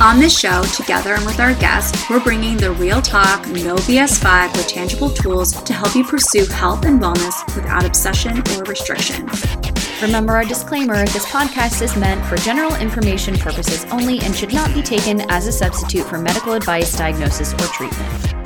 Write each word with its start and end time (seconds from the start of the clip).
On 0.00 0.18
this 0.18 0.38
show, 0.38 0.62
together 0.74 1.12
and 1.12 1.26
with 1.26 1.40
our 1.40 1.52
guests, 1.56 2.08
we're 2.08 2.24
bringing 2.24 2.56
the 2.56 2.72
real 2.72 3.02
talk, 3.02 3.46
no 3.48 3.76
BS 3.76 4.18
vibe 4.20 4.50
with 4.56 4.66
tangible 4.66 5.10
tools 5.10 5.52
to 5.62 5.74
help 5.74 5.94
you 5.94 6.04
pursue 6.04 6.46
health 6.46 6.86
and 6.86 6.98
wellness 6.98 7.44
without 7.54 7.84
obsession 7.84 8.38
or 8.38 8.64
restriction. 8.64 9.28
Remember 10.00 10.32
our 10.32 10.46
disclaimer 10.46 11.04
this 11.04 11.26
podcast 11.26 11.82
is 11.82 11.94
meant 11.98 12.24
for 12.24 12.36
general 12.36 12.74
information 12.76 13.36
purposes 13.36 13.84
only 13.90 14.20
and 14.20 14.34
should 14.34 14.54
not 14.54 14.72
be 14.72 14.80
taken 14.80 15.20
as 15.30 15.46
a 15.46 15.52
substitute 15.52 16.06
for 16.06 16.16
medical 16.16 16.54
advice, 16.54 16.96
diagnosis, 16.96 17.52
or 17.52 17.66
treatment. 17.66 18.39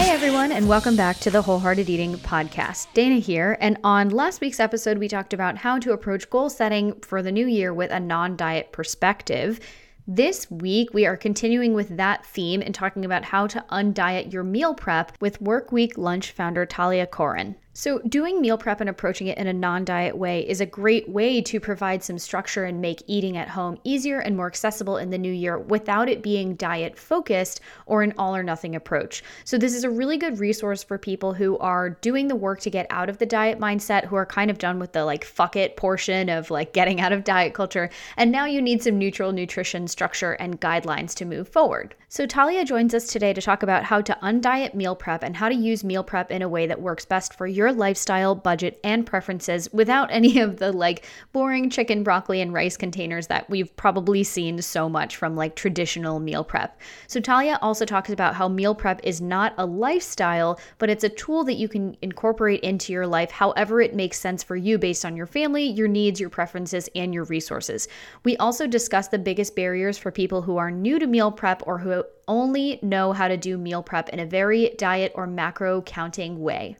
Hey 0.00 0.08
everyone, 0.08 0.50
and 0.50 0.66
welcome 0.66 0.96
back 0.96 1.18
to 1.18 1.30
the 1.30 1.42
Wholehearted 1.42 1.90
Eating 1.90 2.14
Podcast. 2.14 2.86
Dana 2.94 3.16
here, 3.16 3.58
and 3.60 3.76
on 3.84 4.08
last 4.08 4.40
week's 4.40 4.58
episode, 4.58 4.96
we 4.96 5.08
talked 5.08 5.34
about 5.34 5.58
how 5.58 5.78
to 5.78 5.92
approach 5.92 6.30
goal 6.30 6.48
setting 6.48 6.98
for 7.02 7.22
the 7.22 7.30
new 7.30 7.46
year 7.46 7.74
with 7.74 7.90
a 7.90 8.00
non 8.00 8.34
diet 8.34 8.72
perspective. 8.72 9.60
This 10.06 10.50
week, 10.50 10.94
we 10.94 11.04
are 11.04 11.18
continuing 11.18 11.74
with 11.74 11.98
that 11.98 12.24
theme 12.24 12.62
and 12.62 12.74
talking 12.74 13.04
about 13.04 13.26
how 13.26 13.46
to 13.48 13.62
undiet 13.68 14.32
your 14.32 14.42
meal 14.42 14.72
prep 14.72 15.12
with 15.20 15.38
Workweek 15.38 15.98
Lunch 15.98 16.32
founder 16.32 16.64
Talia 16.64 17.06
Koren. 17.06 17.56
So, 17.72 18.00
doing 18.00 18.40
meal 18.40 18.58
prep 18.58 18.80
and 18.80 18.90
approaching 18.90 19.28
it 19.28 19.38
in 19.38 19.46
a 19.46 19.52
non 19.52 19.84
diet 19.84 20.18
way 20.18 20.40
is 20.40 20.60
a 20.60 20.66
great 20.66 21.08
way 21.08 21.40
to 21.42 21.60
provide 21.60 22.02
some 22.02 22.18
structure 22.18 22.64
and 22.64 22.80
make 22.80 23.00
eating 23.06 23.36
at 23.36 23.48
home 23.48 23.78
easier 23.84 24.18
and 24.18 24.36
more 24.36 24.48
accessible 24.48 24.96
in 24.96 25.10
the 25.10 25.18
new 25.18 25.32
year 25.32 25.56
without 25.56 26.08
it 26.08 26.20
being 26.20 26.56
diet 26.56 26.98
focused 26.98 27.60
or 27.86 28.02
an 28.02 28.12
all 28.18 28.34
or 28.34 28.42
nothing 28.42 28.74
approach. 28.74 29.22
So, 29.44 29.56
this 29.56 29.72
is 29.72 29.84
a 29.84 29.90
really 29.90 30.18
good 30.18 30.40
resource 30.40 30.82
for 30.82 30.98
people 30.98 31.32
who 31.32 31.58
are 31.58 31.90
doing 31.90 32.26
the 32.26 32.34
work 32.34 32.58
to 32.62 32.70
get 32.70 32.88
out 32.90 33.08
of 33.08 33.18
the 33.18 33.26
diet 33.26 33.60
mindset, 33.60 34.04
who 34.04 34.16
are 34.16 34.26
kind 34.26 34.50
of 34.50 34.58
done 34.58 34.80
with 34.80 34.90
the 34.90 35.04
like 35.04 35.24
fuck 35.24 35.54
it 35.54 35.76
portion 35.76 36.28
of 36.28 36.50
like 36.50 36.72
getting 36.72 37.00
out 37.00 37.12
of 37.12 37.22
diet 37.22 37.54
culture. 37.54 37.88
And 38.16 38.32
now 38.32 38.46
you 38.46 38.60
need 38.60 38.82
some 38.82 38.98
neutral 38.98 39.30
nutrition 39.30 39.86
structure 39.86 40.32
and 40.32 40.60
guidelines 40.60 41.14
to 41.14 41.24
move 41.24 41.46
forward. 41.46 41.94
So, 42.08 42.26
Talia 42.26 42.64
joins 42.64 42.94
us 42.94 43.06
today 43.06 43.32
to 43.32 43.40
talk 43.40 43.62
about 43.62 43.84
how 43.84 44.00
to 44.00 44.18
undiet 44.22 44.74
meal 44.74 44.96
prep 44.96 45.22
and 45.22 45.36
how 45.36 45.48
to 45.48 45.54
use 45.54 45.84
meal 45.84 46.02
prep 46.02 46.32
in 46.32 46.42
a 46.42 46.48
way 46.48 46.66
that 46.66 46.82
works 46.82 47.04
best 47.04 47.32
for 47.32 47.46
your 47.46 47.59
lifestyle, 47.68 48.34
budget, 48.34 48.80
and 48.82 49.04
preferences 49.04 49.68
without 49.72 50.10
any 50.12 50.38
of 50.38 50.58
the 50.58 50.72
like 50.72 51.06
boring 51.32 51.68
chicken, 51.68 52.02
broccoli, 52.02 52.40
and 52.40 52.52
rice 52.52 52.76
containers 52.76 53.26
that 53.26 53.48
we've 53.50 53.74
probably 53.76 54.24
seen 54.24 54.62
so 54.62 54.88
much 54.88 55.16
from 55.16 55.36
like 55.36 55.54
traditional 55.54 56.20
meal 56.20 56.44
prep. 56.44 56.80
So, 57.06 57.20
Talia 57.20 57.58
also 57.60 57.84
talks 57.84 58.10
about 58.10 58.34
how 58.34 58.48
meal 58.48 58.74
prep 58.74 59.00
is 59.04 59.20
not 59.20 59.54
a 59.58 59.66
lifestyle, 59.66 60.58
but 60.78 60.90
it's 60.90 61.04
a 61.04 61.08
tool 61.08 61.44
that 61.44 61.54
you 61.54 61.68
can 61.68 61.96
incorporate 62.02 62.60
into 62.60 62.92
your 62.92 63.06
life 63.06 63.30
however 63.30 63.80
it 63.80 63.94
makes 63.94 64.18
sense 64.18 64.42
for 64.42 64.56
you 64.56 64.78
based 64.78 65.04
on 65.04 65.16
your 65.16 65.26
family, 65.26 65.64
your 65.64 65.88
needs, 65.88 66.20
your 66.20 66.30
preferences, 66.30 66.88
and 66.94 67.12
your 67.12 67.24
resources. 67.24 67.88
We 68.24 68.36
also 68.38 68.66
discuss 68.66 69.08
the 69.08 69.18
biggest 69.18 69.54
barriers 69.54 69.98
for 69.98 70.10
people 70.10 70.42
who 70.42 70.56
are 70.56 70.70
new 70.70 70.98
to 70.98 71.06
meal 71.06 71.30
prep 71.30 71.62
or 71.66 71.78
who 71.78 72.04
only 72.28 72.78
know 72.82 73.12
how 73.12 73.28
to 73.28 73.36
do 73.36 73.58
meal 73.58 73.82
prep 73.82 74.08
in 74.10 74.20
a 74.20 74.26
very 74.26 74.74
diet 74.78 75.12
or 75.14 75.26
macro 75.26 75.82
counting 75.82 76.40
way. 76.40 76.76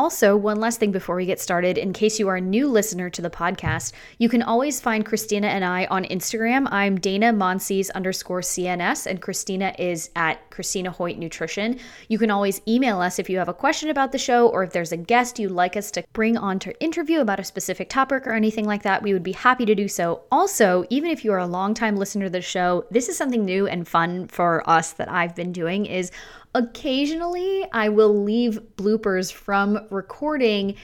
Also, 0.00 0.34
one 0.34 0.58
last 0.58 0.80
thing 0.80 0.92
before 0.92 1.14
we 1.14 1.26
get 1.26 1.38
started, 1.38 1.76
in 1.76 1.92
case 1.92 2.18
you 2.18 2.26
are 2.26 2.36
a 2.36 2.40
new 2.40 2.66
listener 2.66 3.10
to 3.10 3.20
the 3.20 3.28
podcast, 3.28 3.92
you 4.16 4.30
can 4.30 4.42
always 4.42 4.80
find 4.80 5.04
Christina 5.04 5.48
and 5.48 5.62
I 5.62 5.84
on 5.90 6.04
Instagram. 6.04 6.66
I'm 6.70 6.98
Dana 6.98 7.34
Monsees 7.34 7.90
underscore 7.94 8.40
CNS, 8.40 9.04
and 9.04 9.20
Christina 9.20 9.74
is 9.78 10.08
at 10.16 10.48
Christina 10.48 10.90
Hoyt 10.90 11.18
Nutrition. 11.18 11.78
You 12.08 12.18
can 12.18 12.30
always 12.30 12.62
email 12.66 12.98
us 12.98 13.18
if 13.18 13.28
you 13.28 13.36
have 13.36 13.50
a 13.50 13.52
question 13.52 13.90
about 13.90 14.10
the 14.10 14.16
show 14.16 14.48
or 14.48 14.62
if 14.62 14.72
there's 14.72 14.92
a 14.92 14.96
guest 14.96 15.38
you'd 15.38 15.50
like 15.50 15.76
us 15.76 15.90
to 15.90 16.04
bring 16.14 16.38
on 16.38 16.58
to 16.60 16.82
interview 16.82 17.20
about 17.20 17.38
a 17.38 17.44
specific 17.44 17.90
topic 17.90 18.26
or 18.26 18.32
anything 18.32 18.64
like 18.64 18.84
that. 18.84 19.02
We 19.02 19.12
would 19.12 19.22
be 19.22 19.32
happy 19.32 19.66
to 19.66 19.74
do 19.74 19.86
so. 19.86 20.22
Also, 20.32 20.86
even 20.88 21.10
if 21.10 21.26
you 21.26 21.32
are 21.34 21.40
a 21.40 21.46
longtime 21.46 21.96
listener 21.96 22.24
to 22.24 22.30
the 22.30 22.40
show, 22.40 22.86
this 22.90 23.10
is 23.10 23.18
something 23.18 23.44
new 23.44 23.66
and 23.66 23.86
fun 23.86 24.28
for 24.28 24.66
us 24.66 24.92
that 24.92 25.10
I've 25.10 25.36
been 25.36 25.52
doing 25.52 25.84
is 25.84 26.10
Occasionally, 26.54 27.64
I 27.72 27.88
will 27.90 28.22
leave 28.22 28.60
bloopers 28.76 29.32
from 29.32 29.86
recording 29.90 30.74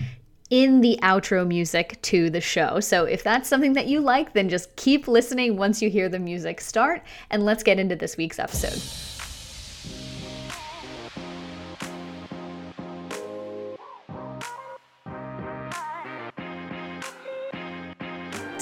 in 0.49 0.81
the 0.81 0.97
outro 1.03 1.44
music 1.47 2.00
to 2.03 2.31
the 2.31 2.41
show. 2.41 2.78
So 2.78 3.04
if 3.04 3.25
that's 3.25 3.49
something 3.49 3.72
that 3.72 3.87
you 3.87 4.00
like, 4.00 4.32
then 4.32 4.49
just 4.49 4.76
keep 4.76 5.09
listening 5.09 5.56
once 5.56 5.82
you 5.82 5.91
hear 5.91 6.09
the 6.09 6.21
music 6.21 6.60
start, 6.60 7.03
and 7.31 7.44
let's 7.44 7.65
get 7.65 7.81
into 7.81 7.97
this 7.97 8.16
week's 8.16 8.38
episode. 8.38 9.16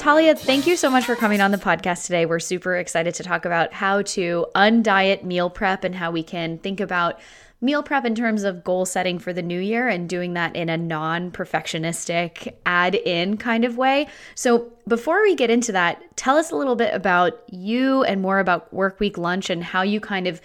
Talia, 0.05 0.35
thank 0.35 0.67
you 0.67 0.77
so 0.77 0.91
much 0.91 1.07
for 1.07 1.17
coming 1.17 1.41
on 1.41 1.51
the 1.51 1.57
podcast 1.57 2.05
today. 2.05 2.27
We're 2.27 2.39
super 2.39 2.77
excited 2.77 3.15
to 3.15 3.23
talk 3.23 3.47
about 3.47 3.73
how 3.73 4.03
to 4.03 4.45
undiet 4.55 5.25
meal 5.25 5.49
prep 5.49 5.83
and 5.83 5.95
how 5.95 6.11
we 6.11 6.23
can 6.23 6.59
think 6.59 6.79
about 6.79 7.19
meal 7.63 7.83
prep 7.83 8.05
in 8.05 8.15
terms 8.15 8.43
of 8.43 8.63
goal 8.63 8.85
setting 8.85 9.19
for 9.19 9.33
the 9.33 9.41
new 9.41 9.59
year 9.59 9.89
and 9.89 10.07
doing 10.07 10.35
that 10.35 10.55
in 10.55 10.69
a 10.69 10.77
non 10.77 11.31
perfectionistic, 11.31 12.53
add 12.67 12.95
in 12.95 13.39
kind 13.39 13.65
of 13.65 13.79
way. 13.79 14.07
So, 14.35 14.71
before 14.87 15.23
we 15.23 15.35
get 15.37 15.49
into 15.49 15.73
that, 15.73 16.15
tell 16.19 16.37
us 16.37 16.51
a 16.51 16.57
little 16.57 16.77
bit 16.77 16.93
about 16.93 17.43
you 17.51 18.05
and 18.05 18.21
more 18.21 18.41
about 18.41 18.75
Work 18.75 19.01
Week 19.01 19.17
Lunch 19.17 19.49
and 19.49 19.65
how 19.65 19.81
you 19.81 20.01
kind 20.01 20.27
of 20.27 20.43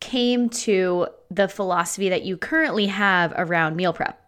came 0.00 0.48
to 0.48 1.06
the 1.30 1.48
philosophy 1.48 2.08
that 2.08 2.22
you 2.22 2.38
currently 2.38 2.86
have 2.86 3.34
around 3.36 3.76
meal 3.76 3.92
prep. 3.92 4.21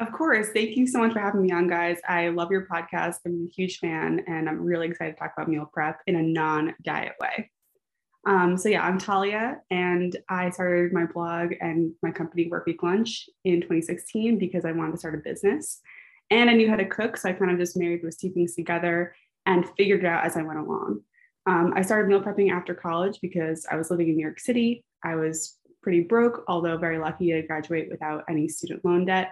Of 0.00 0.10
course. 0.10 0.48
Thank 0.52 0.76
you 0.76 0.88
so 0.88 0.98
much 0.98 1.12
for 1.12 1.20
having 1.20 1.42
me 1.42 1.52
on, 1.52 1.68
guys. 1.68 1.98
I 2.08 2.28
love 2.28 2.50
your 2.50 2.66
podcast. 2.66 3.18
I'm 3.24 3.46
a 3.48 3.54
huge 3.54 3.78
fan, 3.78 4.24
and 4.26 4.48
I'm 4.48 4.60
really 4.60 4.88
excited 4.88 5.12
to 5.12 5.18
talk 5.18 5.34
about 5.36 5.48
meal 5.48 5.70
prep 5.72 6.00
in 6.08 6.16
a 6.16 6.22
non 6.22 6.74
diet 6.82 7.12
way. 7.20 7.50
Um, 8.26 8.56
so, 8.56 8.68
yeah, 8.68 8.84
I'm 8.84 8.98
Talia, 8.98 9.60
and 9.70 10.16
I 10.28 10.50
started 10.50 10.92
my 10.92 11.04
blog 11.06 11.52
and 11.60 11.92
my 12.02 12.10
company, 12.10 12.48
Work 12.48 12.66
Week 12.66 12.82
Lunch, 12.82 13.28
in 13.44 13.60
2016 13.60 14.36
because 14.38 14.64
I 14.64 14.72
wanted 14.72 14.92
to 14.92 14.98
start 14.98 15.14
a 15.14 15.18
business. 15.18 15.80
And 16.30 16.50
I 16.50 16.54
knew 16.54 16.68
how 16.68 16.76
to 16.76 16.86
cook. 16.86 17.16
So, 17.16 17.28
I 17.28 17.32
kind 17.32 17.52
of 17.52 17.58
just 17.58 17.76
married 17.76 18.02
those 18.02 18.16
two 18.16 18.30
things 18.30 18.56
together 18.56 19.14
and 19.46 19.64
figured 19.76 20.00
it 20.00 20.06
out 20.06 20.24
as 20.24 20.36
I 20.36 20.42
went 20.42 20.58
along. 20.58 21.02
Um, 21.46 21.72
I 21.76 21.82
started 21.82 22.08
meal 22.08 22.20
prepping 22.20 22.50
after 22.50 22.74
college 22.74 23.20
because 23.22 23.64
I 23.70 23.76
was 23.76 23.92
living 23.92 24.08
in 24.08 24.16
New 24.16 24.22
York 24.22 24.40
City. 24.40 24.84
I 25.04 25.14
was 25.14 25.56
pretty 25.82 26.00
broke, 26.00 26.42
although 26.48 26.78
very 26.78 26.98
lucky 26.98 27.30
to 27.30 27.42
graduate 27.42 27.90
without 27.90 28.24
any 28.28 28.48
student 28.48 28.84
loan 28.84 29.04
debt 29.04 29.30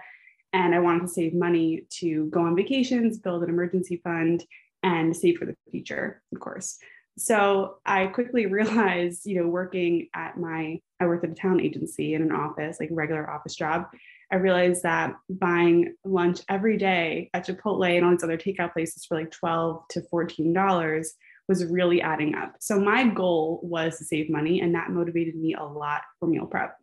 and 0.53 0.75
I 0.75 0.79
wanted 0.79 1.01
to 1.01 1.07
save 1.07 1.33
money 1.33 1.85
to 1.99 2.27
go 2.27 2.41
on 2.41 2.55
vacations, 2.55 3.17
build 3.17 3.43
an 3.43 3.49
emergency 3.49 3.99
fund, 4.03 4.45
and 4.83 5.15
save 5.15 5.37
for 5.37 5.45
the 5.45 5.55
future, 5.71 6.21
of 6.33 6.39
course. 6.39 6.77
So 7.17 7.77
I 7.85 8.07
quickly 8.07 8.45
realized, 8.59 9.25
you 9.25 9.41
know, 9.41 9.47
working 9.47 10.09
at 10.15 10.37
my, 10.37 10.79
I 10.99 11.07
worked 11.07 11.25
at 11.25 11.31
a 11.31 11.35
town 11.35 11.59
agency 11.59 12.13
in 12.13 12.21
an 12.21 12.31
office, 12.31 12.77
like 12.79 12.89
regular 12.91 13.29
office 13.29 13.55
job. 13.55 13.87
I 14.31 14.37
realized 14.37 14.83
that 14.83 15.15
buying 15.29 15.95
lunch 16.05 16.41
every 16.49 16.77
day 16.77 17.29
at 17.33 17.45
Chipotle 17.45 17.95
and 17.95 18.05
all 18.05 18.11
these 18.11 18.23
other 18.23 18.37
takeout 18.37 18.73
places 18.73 19.05
for 19.05 19.17
like 19.17 19.31
12 19.31 19.83
to 19.89 20.01
$14 20.11 21.05
was 21.47 21.65
really 21.65 22.01
adding 22.01 22.35
up. 22.35 22.55
So 22.59 22.79
my 22.79 23.07
goal 23.07 23.59
was 23.63 23.97
to 23.97 24.05
save 24.05 24.29
money, 24.29 24.61
and 24.61 24.73
that 24.75 24.91
motivated 24.91 25.35
me 25.35 25.55
a 25.55 25.63
lot 25.63 26.01
for 26.19 26.27
meal 26.27 26.45
prep 26.45 26.77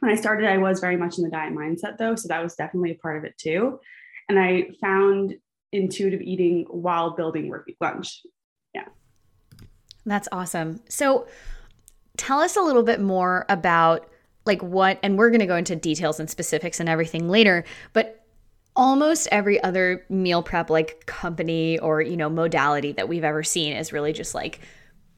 when 0.00 0.10
I 0.10 0.14
started, 0.14 0.48
I 0.48 0.58
was 0.58 0.80
very 0.80 0.96
much 0.96 1.18
in 1.18 1.24
the 1.24 1.30
diet 1.30 1.54
mindset 1.54 1.98
though. 1.98 2.14
So 2.14 2.28
that 2.28 2.42
was 2.42 2.54
definitely 2.54 2.92
a 2.92 2.94
part 2.96 3.16
of 3.16 3.24
it 3.24 3.36
too. 3.38 3.80
And 4.28 4.38
I 4.38 4.68
found 4.80 5.34
intuitive 5.72 6.20
eating 6.20 6.66
while 6.70 7.16
building 7.16 7.48
work 7.48 7.68
lunch. 7.80 8.22
Yeah. 8.74 8.86
That's 10.06 10.28
awesome. 10.32 10.80
So 10.88 11.26
tell 12.16 12.40
us 12.40 12.56
a 12.56 12.60
little 12.60 12.82
bit 12.82 13.00
more 13.00 13.44
about 13.48 14.10
like 14.46 14.62
what, 14.62 14.98
and 15.02 15.18
we're 15.18 15.30
going 15.30 15.40
to 15.40 15.46
go 15.46 15.56
into 15.56 15.76
details 15.76 16.18
and 16.20 16.28
specifics 16.28 16.80
and 16.80 16.88
everything 16.88 17.28
later, 17.28 17.64
but 17.92 18.24
almost 18.74 19.28
every 19.30 19.62
other 19.62 20.06
meal 20.08 20.42
prep 20.42 20.70
like 20.70 21.04
company 21.06 21.78
or, 21.80 22.00
you 22.00 22.16
know, 22.16 22.30
modality 22.30 22.92
that 22.92 23.08
we've 23.08 23.24
ever 23.24 23.42
seen 23.42 23.72
is 23.74 23.92
really 23.92 24.12
just 24.12 24.34
like 24.34 24.60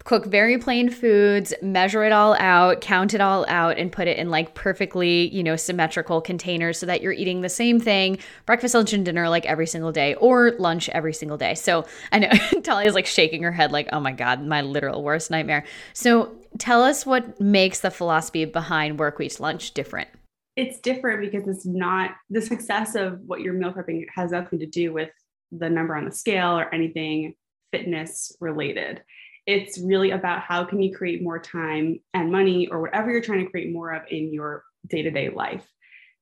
cook 0.04 0.26
very 0.26 0.58
plain 0.58 0.90
foods, 0.90 1.52
measure 1.62 2.04
it 2.04 2.12
all 2.12 2.34
out, 2.38 2.80
count 2.80 3.14
it 3.14 3.20
all 3.20 3.44
out, 3.48 3.78
and 3.78 3.92
put 3.92 4.08
it 4.08 4.16
in 4.16 4.30
like 4.30 4.54
perfectly, 4.54 5.28
you 5.28 5.42
know, 5.42 5.56
symmetrical 5.56 6.20
containers 6.20 6.78
so 6.78 6.86
that 6.86 7.02
you're 7.02 7.12
eating 7.12 7.40
the 7.40 7.48
same 7.48 7.78
thing 7.78 8.18
breakfast, 8.46 8.74
lunch, 8.74 8.92
and 8.92 9.04
dinner 9.04 9.28
like 9.28 9.44
every 9.46 9.66
single 9.66 9.92
day 9.92 10.14
or 10.14 10.52
lunch 10.58 10.88
every 10.90 11.12
single 11.12 11.36
day. 11.36 11.54
So 11.54 11.86
I 12.12 12.18
know 12.18 12.28
Talia's 12.62 12.94
like 12.94 13.06
shaking 13.06 13.42
her 13.42 13.52
head, 13.52 13.72
like, 13.72 13.88
oh 13.92 14.00
my 14.00 14.12
God, 14.12 14.44
my 14.44 14.62
literal 14.62 15.02
worst 15.02 15.30
nightmare. 15.30 15.64
So 15.92 16.34
tell 16.58 16.82
us 16.82 17.04
what 17.04 17.40
makes 17.40 17.80
the 17.80 17.90
philosophy 17.90 18.44
behind 18.44 18.98
Work 18.98 19.18
Week 19.18 19.38
Lunch 19.38 19.72
different. 19.72 20.08
it's 20.56 20.80
different 20.80 21.20
because 21.20 21.46
it's 21.46 21.64
not 21.64 22.12
the 22.28 22.42
success 22.42 22.94
of 22.94 23.20
what 23.20 23.40
you're 23.40 23.54
meal 23.54 23.72
prepping 23.72 24.04
has 24.14 24.32
nothing 24.32 24.58
to 24.58 24.66
do 24.66 24.92
with 24.92 25.10
the 25.52 25.68
number 25.68 25.94
on 25.94 26.04
the 26.04 26.12
scale 26.12 26.58
or 26.58 26.72
anything 26.74 27.34
fitness 27.70 28.36
related 28.40 29.02
it's 29.50 29.78
really 29.78 30.12
about 30.12 30.42
how 30.42 30.64
can 30.64 30.80
you 30.80 30.94
create 30.94 31.22
more 31.22 31.38
time 31.38 31.98
and 32.14 32.30
money 32.30 32.68
or 32.68 32.80
whatever 32.80 33.10
you're 33.10 33.20
trying 33.20 33.44
to 33.44 33.50
create 33.50 33.72
more 33.72 33.90
of 33.92 34.02
in 34.10 34.32
your 34.32 34.62
day-to-day 34.86 35.30
life. 35.30 35.66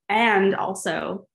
And 0.09 0.55
also 0.55 1.27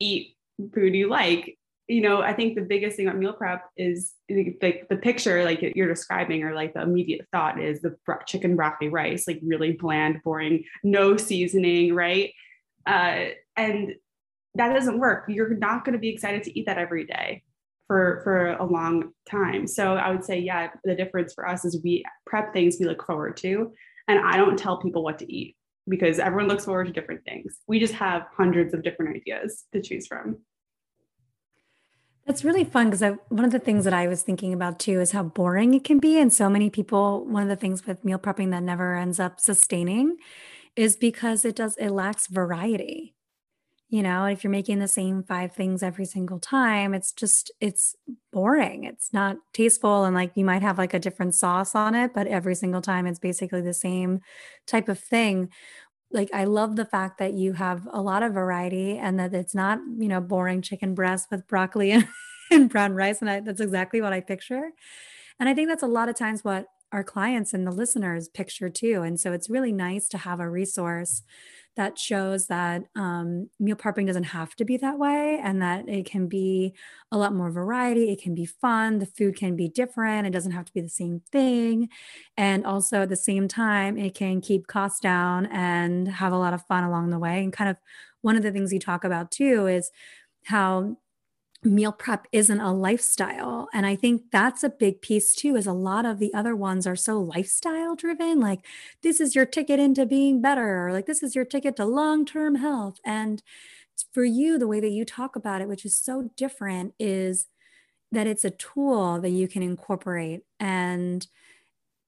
eat 0.00 0.36
food 0.74 0.94
you 0.94 1.08
like. 1.08 1.58
You 1.88 2.00
know 2.00 2.22
i 2.22 2.32
think 2.32 2.54
the 2.54 2.62
biggest 2.62 2.96
thing 2.96 3.06
about 3.06 3.18
meal 3.18 3.34
prep 3.34 3.68
is 3.76 4.14
like 4.30 4.86
the 4.88 4.96
picture 4.96 5.44
like 5.44 5.60
you're 5.60 5.88
describing 5.88 6.42
or 6.42 6.54
like 6.54 6.72
the 6.72 6.80
immediate 6.80 7.26
thought 7.32 7.60
is 7.60 7.82
the 7.82 7.96
chicken 8.26 8.56
broccoli 8.56 8.88
rice 8.88 9.26
like 9.26 9.40
really 9.42 9.72
bland 9.72 10.22
boring 10.22 10.64
no 10.82 11.16
seasoning 11.16 11.94
right? 11.94 12.32
Uh, 12.86 13.26
and 13.56 13.94
that 14.54 14.72
doesn't 14.72 14.98
work. 14.98 15.24
You're 15.28 15.54
not 15.54 15.84
going 15.84 15.94
to 15.94 15.98
be 15.98 16.08
excited 16.08 16.44
to 16.44 16.58
eat 16.58 16.66
that 16.66 16.78
every 16.78 17.04
day 17.04 17.42
for 17.86 18.20
for 18.24 18.52
a 18.52 18.64
long 18.64 19.12
time 19.28 19.66
so 19.66 19.94
i 19.94 20.10
would 20.10 20.24
say 20.24 20.38
yeah 20.38 20.68
the 20.84 20.94
difference 20.94 21.32
for 21.34 21.48
us 21.48 21.64
is 21.64 21.80
we 21.82 22.04
prep 22.26 22.52
things 22.52 22.76
we 22.78 22.86
look 22.86 23.04
forward 23.04 23.36
to 23.36 23.72
and 24.08 24.18
i 24.24 24.36
don't 24.36 24.58
tell 24.58 24.80
people 24.80 25.02
what 25.02 25.18
to 25.18 25.32
eat 25.32 25.56
because 25.88 26.18
everyone 26.18 26.48
looks 26.48 26.64
forward 26.64 26.86
to 26.86 26.92
different 26.92 27.24
things 27.24 27.58
we 27.66 27.78
just 27.78 27.94
have 27.94 28.22
hundreds 28.36 28.72
of 28.72 28.82
different 28.82 29.16
ideas 29.16 29.64
to 29.72 29.80
choose 29.80 30.06
from 30.06 30.36
that's 32.26 32.44
really 32.44 32.64
fun 32.64 32.90
because 32.90 33.18
one 33.30 33.44
of 33.44 33.50
the 33.50 33.58
things 33.58 33.84
that 33.84 33.92
I 33.92 34.06
was 34.06 34.22
thinking 34.22 34.52
about 34.54 34.78
too 34.78 35.00
is 35.00 35.10
how 35.10 35.24
boring 35.24 35.74
it 35.74 35.82
can 35.82 35.98
be. 35.98 36.20
And 36.20 36.32
so 36.32 36.48
many 36.48 36.70
people, 36.70 37.24
one 37.26 37.42
of 37.42 37.48
the 37.48 37.56
things 37.56 37.84
with 37.84 38.04
meal 38.04 38.18
prepping 38.18 38.52
that 38.52 38.62
never 38.62 38.96
ends 38.96 39.18
up 39.18 39.40
sustaining 39.40 40.18
is 40.76 40.96
because 40.96 41.44
it 41.44 41.56
does, 41.56 41.76
it 41.78 41.90
lacks 41.90 42.28
variety. 42.28 43.16
You 43.92 44.02
know, 44.02 44.24
if 44.24 44.42
you're 44.42 44.50
making 44.50 44.78
the 44.78 44.88
same 44.88 45.22
five 45.22 45.52
things 45.52 45.82
every 45.82 46.06
single 46.06 46.40
time, 46.40 46.94
it's 46.94 47.12
just, 47.12 47.52
it's 47.60 47.94
boring. 48.32 48.84
It's 48.84 49.12
not 49.12 49.36
tasteful. 49.52 50.04
And 50.06 50.14
like 50.14 50.32
you 50.34 50.46
might 50.46 50.62
have 50.62 50.78
like 50.78 50.94
a 50.94 50.98
different 50.98 51.34
sauce 51.34 51.74
on 51.74 51.94
it, 51.94 52.12
but 52.14 52.26
every 52.26 52.54
single 52.54 52.80
time 52.80 53.06
it's 53.06 53.18
basically 53.18 53.60
the 53.60 53.74
same 53.74 54.20
type 54.66 54.88
of 54.88 54.98
thing 54.98 55.50
like 56.12 56.28
I 56.32 56.44
love 56.44 56.76
the 56.76 56.84
fact 56.84 57.18
that 57.18 57.34
you 57.34 57.54
have 57.54 57.88
a 57.92 58.02
lot 58.02 58.22
of 58.22 58.34
variety 58.34 58.98
and 58.98 59.18
that 59.18 59.34
it's 59.34 59.54
not, 59.54 59.78
you 59.98 60.08
know, 60.08 60.20
boring 60.20 60.62
chicken 60.62 60.94
breast 60.94 61.28
with 61.30 61.46
broccoli 61.46 61.90
and, 61.92 62.06
and 62.50 62.68
brown 62.68 62.94
rice. 62.94 63.20
And 63.20 63.30
I, 63.30 63.40
that's 63.40 63.60
exactly 63.60 64.00
what 64.02 64.12
I 64.12 64.20
picture. 64.20 64.70
And 65.40 65.48
I 65.48 65.54
think 65.54 65.68
that's 65.68 65.82
a 65.82 65.88
lot 65.88 66.08
of 66.08 66.16
times 66.16 66.44
what 66.44 66.66
our 66.92 67.02
clients 67.02 67.54
and 67.54 67.66
the 67.66 67.72
listeners 67.72 68.28
picture 68.28 68.68
too. 68.68 69.02
And 69.02 69.18
so 69.18 69.32
it's 69.32 69.50
really 69.50 69.72
nice 69.72 70.08
to 70.08 70.18
have 70.18 70.40
a 70.40 70.48
resource 70.48 71.22
that 71.74 71.98
shows 71.98 72.48
that 72.48 72.82
um, 72.96 73.48
meal 73.58 73.76
prepping 73.76 74.06
doesn't 74.06 74.24
have 74.24 74.54
to 74.56 74.64
be 74.64 74.76
that 74.76 74.98
way 74.98 75.40
and 75.42 75.62
that 75.62 75.88
it 75.88 76.04
can 76.04 76.26
be 76.28 76.74
a 77.10 77.16
lot 77.16 77.34
more 77.34 77.50
variety. 77.50 78.12
It 78.12 78.20
can 78.20 78.34
be 78.34 78.44
fun. 78.44 78.98
The 78.98 79.06
food 79.06 79.36
can 79.36 79.56
be 79.56 79.68
different. 79.68 80.26
It 80.26 80.34
doesn't 80.34 80.52
have 80.52 80.66
to 80.66 80.72
be 80.72 80.82
the 80.82 80.90
same 80.90 81.22
thing. 81.32 81.88
And 82.36 82.66
also 82.66 83.02
at 83.02 83.08
the 83.08 83.16
same 83.16 83.48
time, 83.48 83.96
it 83.96 84.14
can 84.14 84.42
keep 84.42 84.66
costs 84.66 85.00
down 85.00 85.46
and 85.46 86.08
have 86.08 86.34
a 86.34 86.38
lot 86.38 86.52
of 86.52 86.66
fun 86.66 86.84
along 86.84 87.08
the 87.08 87.18
way. 87.18 87.42
And 87.42 87.52
kind 87.52 87.70
of 87.70 87.78
one 88.20 88.36
of 88.36 88.42
the 88.42 88.52
things 88.52 88.72
you 88.72 88.78
talk 88.78 89.04
about 89.04 89.30
too 89.30 89.66
is 89.66 89.90
how 90.44 90.96
meal 91.64 91.92
prep 91.92 92.26
isn't 92.32 92.60
a 92.60 92.72
lifestyle. 92.72 93.68
And 93.72 93.86
i 93.86 93.94
think 93.96 94.22
that's 94.32 94.64
a 94.64 94.68
big 94.70 95.00
piece 95.00 95.34
too 95.34 95.56
is 95.56 95.66
a 95.66 95.72
lot 95.72 96.04
of 96.06 96.18
the 96.18 96.32
other 96.34 96.56
ones 96.56 96.86
are 96.86 96.96
so 96.96 97.20
lifestyle 97.20 97.94
driven 97.94 98.40
like 98.40 98.66
this 99.02 99.20
is 99.20 99.34
your 99.34 99.46
ticket 99.46 99.78
into 99.80 100.04
being 100.06 100.40
better 100.42 100.86
or 100.88 100.92
like 100.92 101.06
this 101.06 101.22
is 101.22 101.34
your 101.34 101.44
ticket 101.44 101.76
to 101.76 101.84
long-term 101.84 102.56
health. 102.56 102.98
And 103.04 103.42
for 104.12 104.24
you 104.24 104.58
the 104.58 104.66
way 104.68 104.80
that 104.80 104.90
you 104.90 105.04
talk 105.04 105.36
about 105.36 105.60
it 105.60 105.68
which 105.68 105.84
is 105.84 105.94
so 105.94 106.30
different 106.36 106.94
is 106.98 107.46
that 108.10 108.26
it's 108.26 108.44
a 108.44 108.50
tool 108.50 109.20
that 109.20 109.30
you 109.30 109.48
can 109.48 109.62
incorporate 109.62 110.42
and 110.60 111.26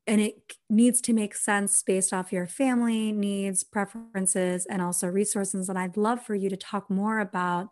and 0.06 0.21
it 0.21 0.56
needs 0.69 1.01
to 1.01 1.15
make 1.15 1.35
sense 1.35 1.83
based 1.83 2.12
off 2.12 2.33
your 2.33 2.47
family 2.47 3.11
needs 3.12 3.65
preferences 3.65 4.67
and 4.67 4.83
also 4.83 5.06
resources. 5.06 5.69
And 5.69 5.79
i'd 5.79 5.97
love 5.97 6.23
for 6.23 6.35
you 6.35 6.51
to 6.51 6.56
talk 6.56 6.91
more 6.91 7.21
about 7.21 7.69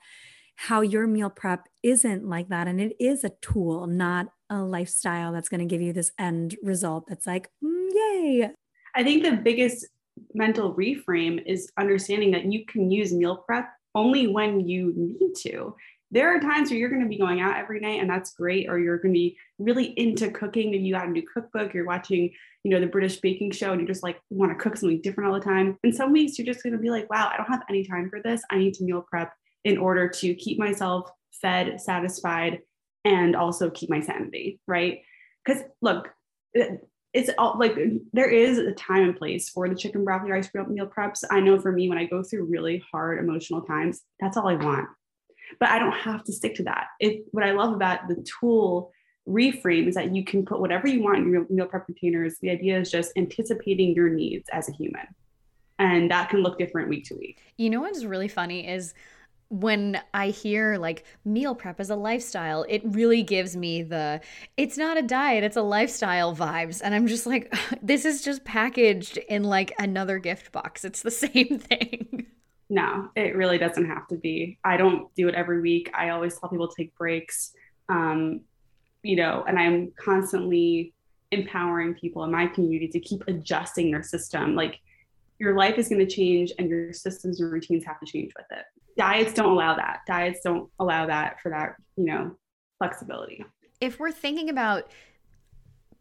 how 0.56 0.81
your 0.81 1.06
meal 1.06 1.31
prep 1.31 1.69
isn't 1.82 2.28
like 2.28 2.49
that. 2.49 2.69
And 2.69 2.81
it 2.81 2.94
is 3.00 3.25
a 3.25 3.32
tool, 3.40 3.87
not 3.87 4.28
a 4.50 4.58
lifestyle 4.58 5.32
that's 5.32 5.49
going 5.49 5.60
to 5.60 5.66
give 5.66 5.81
you 5.81 5.93
this 5.93 6.12
end 6.19 6.56
result 6.62 7.06
that's 7.08 7.26
like, 7.26 7.49
mm, 7.64 7.88
yay. 7.93 8.50
I 8.94 9.02
think 9.02 9.22
the 9.22 9.32
biggest 9.32 9.87
mental 10.34 10.75
reframe 10.75 11.43
is 11.46 11.70
understanding 11.78 12.31
that 12.32 12.44
you 12.44 12.64
can 12.66 12.90
use 12.90 13.12
meal 13.12 13.37
prep 13.37 13.70
only 13.94 14.26
when 14.26 14.60
you 14.60 14.93
need 14.96 15.34
to. 15.38 15.75
There 16.10 16.34
are 16.34 16.40
times 16.40 16.70
where 16.70 16.78
you're 16.78 16.90
going 16.90 17.02
to 17.02 17.08
be 17.08 17.19
going 17.19 17.40
out 17.40 17.56
every 17.56 17.81
night 17.81 18.00
and 18.00 18.10
that's 18.10 18.34
great, 18.34 18.69
or 18.69 18.78
you're 18.78 18.98
going 18.98 19.14
to 19.14 19.19
be 19.19 19.38
really 19.58 19.87
into 19.96 20.31
cooking 20.31 20.75
and 20.75 20.87
you 20.87 20.93
got 20.93 21.06
a 21.06 21.10
new 21.10 21.22
cookbook, 21.22 21.72
you're 21.72 21.87
watching, 21.87 22.31
you 22.64 22.70
know, 22.70 22.81
the 22.81 22.87
British 22.87 23.19
baking 23.20 23.50
show 23.52 23.72
and 23.72 23.81
you 23.81 23.87
just 23.87 24.02
like 24.02 24.20
want 24.28 24.52
to 24.52 24.62
cook 24.62 24.76
something 24.76 25.00
different 25.00 25.28
all 25.28 25.38
the 25.38 25.44
time. 25.44 25.78
And 25.82 25.94
some 25.94 26.12
weeks 26.12 26.38
you're 26.38 26.46
just 26.46 26.62
going 26.62 26.75
to 26.75 26.78
be 26.78 26.90
like, 26.90 27.08
wow, 27.10 27.31
I 27.32 27.38
don't 27.38 27.48
have 27.48 27.64
any 27.70 27.87
time 27.87 28.10
for 28.10 28.20
this. 28.20 28.43
I 28.50 28.58
need 28.58 28.75
to 28.75 28.84
meal 28.84 29.06
prep 29.08 29.32
in 29.64 29.79
order 29.79 30.09
to 30.09 30.35
keep 30.35 30.59
myself 30.59 31.11
fed, 31.31 31.81
satisfied, 31.81 32.61
and 33.05 33.35
also 33.35 33.70
keep 33.70 33.91
my 33.91 34.00
sanity, 34.00 34.61
right? 34.67 35.00
Because 35.44 35.62
look, 35.81 36.09
it's 37.12 37.31
all 37.38 37.59
like 37.59 37.76
there 38.12 38.31
is 38.31 38.59
a 38.59 38.73
time 38.73 39.03
and 39.03 39.17
place 39.17 39.49
for 39.49 39.69
the 39.69 39.75
chicken 39.75 40.05
broccoli 40.05 40.31
rice 40.31 40.49
meal 40.55 40.87
preps. 40.87 41.25
I 41.31 41.41
know 41.41 41.59
for 41.59 41.73
me, 41.73 41.88
when 41.88 41.99
I 41.99 42.05
go 42.05 42.23
through 42.23 42.44
really 42.44 42.82
hard 42.91 43.19
emotional 43.19 43.62
times, 43.62 44.03
that's 44.20 44.37
all 44.37 44.49
I 44.49 44.55
want. 44.55 44.88
But 45.61 45.70
I 45.70 45.79
don't 45.79 45.93
have 45.93 46.25
to 46.25 46.32
stick 46.32 46.55
to 46.56 46.65
that. 46.65 46.87
If 47.00 47.23
what 47.32 47.44
I 47.44 47.53
love 47.53 47.75
about 47.75 48.08
the 48.08 48.25
tool 48.41 48.93
reframe 49.29 49.87
is 49.87 49.94
that 49.94 50.15
you 50.15 50.25
can 50.25 50.44
put 50.44 50.61
whatever 50.61 50.88
you 50.88 51.03
want 51.03 51.19
in 51.19 51.31
your 51.31 51.47
meal 51.49 51.67
prep 51.67 51.87
containers. 51.87 52.38
The 52.41 52.50
idea 52.50 52.81
is 52.81 52.91
just 52.91 53.12
anticipating 53.17 53.94
your 53.94 54.08
needs 54.08 54.49
as 54.53 54.69
a 54.69 54.73
human. 54.73 55.06
And 55.79 56.11
that 56.11 56.29
can 56.29 56.41
look 56.41 56.58
different 56.58 56.88
week 56.88 57.05
to 57.06 57.15
week. 57.15 57.41
You 57.56 57.70
know 57.70 57.81
what's 57.81 58.05
really 58.05 58.29
funny 58.29 58.67
is 58.69 58.94
when 59.52 60.00
I 60.14 60.28
hear 60.28 60.78
like 60.78 61.04
meal 61.26 61.54
prep 61.54 61.78
as 61.78 61.90
a 61.90 61.94
lifestyle, 61.94 62.64
it 62.70 62.81
really 62.87 63.22
gives 63.22 63.54
me 63.54 63.82
the 63.82 64.22
it's 64.56 64.78
not 64.78 64.96
a 64.96 65.02
diet, 65.02 65.44
it's 65.44 65.58
a 65.58 65.62
lifestyle 65.62 66.34
vibes. 66.34 66.81
And 66.82 66.94
I'm 66.94 67.06
just 67.06 67.26
like, 67.26 67.54
this 67.82 68.06
is 68.06 68.22
just 68.22 68.44
packaged 68.44 69.19
in 69.19 69.44
like 69.44 69.75
another 69.78 70.19
gift 70.19 70.52
box. 70.52 70.87
It's 70.87 71.02
the 71.02 71.10
same 71.10 71.58
thing. 71.58 72.26
No, 72.70 73.10
it 73.15 73.36
really 73.36 73.58
doesn't 73.58 73.84
have 73.84 74.08
to 74.08 74.17
be. 74.17 74.58
I 74.65 74.79
don't 74.79 75.15
do 75.15 75.29
it 75.29 75.34
every 75.34 75.60
week. 75.60 75.91
I 75.93 76.08
always 76.08 76.38
tell 76.38 76.48
people 76.48 76.69
take 76.69 76.94
breaks. 76.96 77.53
Um, 77.91 78.41
you 79.03 79.17
know, 79.17 79.44
and 79.46 79.58
I'm 79.58 79.93
constantly 79.96 80.94
empowering 81.31 81.93
people 81.93 82.24
in 82.24 82.31
my 82.31 82.46
community 82.46 82.88
to 82.88 83.00
keep 83.00 83.22
adjusting 83.29 83.91
their 83.91 84.03
system. 84.03 84.55
Like 84.55 84.81
your 85.38 85.55
life 85.56 85.77
is 85.77 85.88
going 85.88 85.98
to 85.98 86.10
change 86.10 86.53
and 86.58 86.70
your 86.70 86.94
systems 86.94 87.41
and 87.41 87.53
routines 87.53 87.84
have 87.84 88.00
to 88.00 88.06
change 88.06 88.32
with 88.34 88.46
it 88.50 88.65
diets 88.96 89.32
don't 89.32 89.53
allow 89.53 89.75
that. 89.77 90.01
Diets 90.06 90.41
don't 90.44 90.70
allow 90.79 91.06
that 91.06 91.41
for 91.41 91.51
that 91.51 91.77
you 91.96 92.05
know 92.05 92.37
flexibility. 92.79 93.44
If 93.81 93.99
we're 93.99 94.13
thinking 94.13 94.49
about 94.49 94.91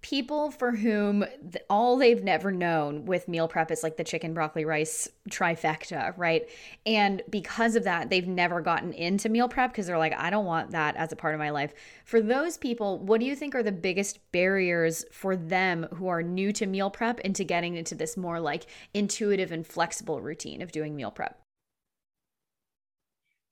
people 0.02 0.50
for 0.50 0.72
whom 0.72 1.24
all 1.70 1.96
they've 1.96 2.24
never 2.24 2.52
known 2.52 3.06
with 3.06 3.28
meal 3.28 3.48
prep 3.48 3.70
is 3.70 3.84
like 3.84 3.98
the 3.98 4.04
chicken 4.04 4.34
broccoli 4.34 4.66
rice 4.66 5.08
trifecta 5.30 6.14
right? 6.18 6.50
And 6.86 7.22
because 7.30 7.76
of 7.76 7.84
that 7.84 8.10
they've 8.10 8.28
never 8.28 8.62
gotten 8.62 8.94
into 8.94 9.30
meal 9.30 9.48
prep 9.48 9.72
because 9.72 9.86
they're 9.86 9.98
like 9.98 10.14
i 10.18 10.30
don't 10.30 10.46
want 10.46 10.72
that 10.72 10.96
as 10.96 11.12
a 11.12 11.16
part 11.16 11.36
of 11.36 11.40
my 11.40 11.52
life. 11.52 11.74
For 12.06 12.20
those 12.20 12.58
people 12.58 12.98
what 13.00 13.20
do 13.20 13.28
you 13.28 13.36
think 13.36 13.54
are 13.54 13.64
the 13.64 13.72
biggest 13.72 14.20
barriers 14.32 15.06
for 15.12 15.36
them 15.36 15.88
who 15.94 16.08
are 16.08 16.24
new 16.24 16.52
to 16.54 16.66
meal 16.66 16.90
prep 16.90 17.20
into 17.20 17.44
getting 17.44 17.76
into 17.76 17.94
this 17.94 18.18
more 18.18 18.40
like 18.40 18.66
intuitive 18.96 19.52
and 19.52 19.66
flexible 19.66 20.20
routine 20.20 20.64
of 20.64 20.72
doing 20.72 20.96
meal 20.96 21.12
prep 21.12 21.41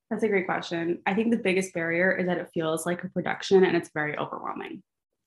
that's 0.09 0.23
a 0.23 0.27
great 0.27 0.45
question. 0.45 0.99
I 1.05 1.13
think 1.13 1.31
the 1.31 1.37
biggest 1.37 1.73
barrier 1.73 2.11
is 2.11 2.25
that 2.27 2.37
it 2.37 2.49
feels 2.53 2.85
like 2.85 3.03
a 3.03 3.09
production 3.09 3.63
and 3.63 3.77
it's 3.77 3.91
very 3.93 4.17
overwhelming. 4.17 4.81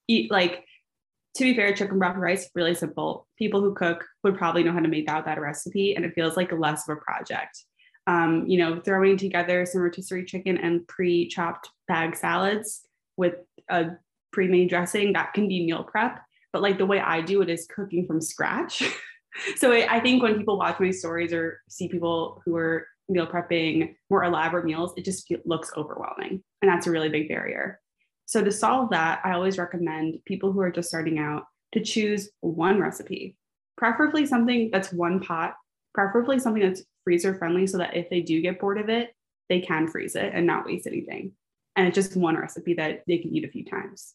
Eat 0.09 0.31
like 0.31 0.65
to 1.37 1.45
be 1.45 1.55
fair, 1.55 1.73
chicken 1.73 1.99
broth 1.99 2.17
rice, 2.17 2.51
really 2.55 2.75
simple. 2.75 3.27
People 3.39 3.61
who 3.61 3.75
cook 3.75 4.05
would 4.23 4.37
probably 4.37 4.63
know 4.63 4.73
how 4.73 4.81
to 4.81 4.89
make 4.89 5.07
that 5.07 5.25
that 5.25 5.41
recipe, 5.41 5.95
and 5.95 6.05
it 6.05 6.15
feels 6.15 6.37
like 6.37 6.53
less 6.53 6.89
of 6.89 6.97
a 6.97 7.01
project. 7.01 7.65
Um, 8.07 8.45
you 8.47 8.59
know, 8.59 8.81
throwing 8.81 9.17
together 9.17 9.65
some 9.65 9.81
rotisserie 9.81 10.25
chicken 10.25 10.59
and 10.59 10.87
pre-chopped 10.89 11.71
bag 11.89 12.17
salads 12.17 12.83
with 13.17 13.37
a 13.71 13.93
pre-made 14.33 14.69
dressing 14.69 15.13
that 15.13 15.33
can 15.33 15.49
be 15.49 15.65
meal 15.65 15.85
prep. 15.85 16.21
But 16.53 16.63
like 16.63 16.79
the 16.79 16.87
way 16.87 17.01
I 17.01 17.23
do 17.23 17.41
it 17.43 17.49
is 17.49 17.67
cooking 17.75 18.07
from 18.07 18.21
scratch. 18.21 18.83
so 19.57 19.73
I 19.73 20.01
think 20.01 20.23
when 20.23 20.37
people 20.37 20.59
watch 20.59 20.81
my 20.81 20.91
stories 20.91 21.33
or 21.33 21.61
see 21.69 21.89
people 21.89 22.43
who 22.45 22.57
are 22.57 22.87
meal 23.09 23.27
prepping 23.27 23.95
more 24.11 24.25
elaborate 24.25 24.65
meals, 24.65 24.93
it 24.97 25.05
just 25.05 25.33
looks 25.45 25.73
overwhelming. 25.77 26.43
And 26.61 26.71
that's 26.71 26.87
a 26.87 26.91
really 26.91 27.09
big 27.09 27.29
barrier. 27.29 27.81
So, 28.27 28.43
to 28.43 28.53
solve 28.53 28.91
that, 28.91 29.21
I 29.25 29.33
always 29.33 29.59
recommend 29.59 30.19
people 30.25 30.53
who 30.53 30.61
are 30.61 30.71
just 30.71 30.89
starting 30.89 31.19
out 31.19 31.45
to 31.73 31.81
choose 31.81 32.31
one 32.41 32.81
recipe, 32.81 33.37
preferably 33.77 34.27
something 34.27 34.71
that's 34.73 34.93
one 34.93 35.21
pot, 35.21 35.55
preferably 35.95 36.39
something 36.39 36.63
that's 36.63 36.83
freezer 37.05 37.35
friendly 37.35 37.67
so 37.67 37.79
that 37.79 37.97
if 37.97 38.09
they 38.11 38.21
do 38.21 38.41
get 38.41 38.61
bored 38.61 38.79
of 38.79 38.89
it, 38.89 39.11
they 39.49 39.61
can 39.61 39.89
freeze 39.89 40.15
it 40.15 40.33
and 40.35 40.47
not 40.47 40.65
waste 40.65 40.87
anything. 40.87 41.33
And 41.77 41.89
it's 41.89 41.95
just 41.95 42.17
one 42.17 42.37
recipe 42.37 42.75
that 42.75 43.03
they 43.07 43.19
can 43.19 43.35
eat 43.35 43.45
a 43.45 43.51
few 43.51 43.65
times. 43.65 44.15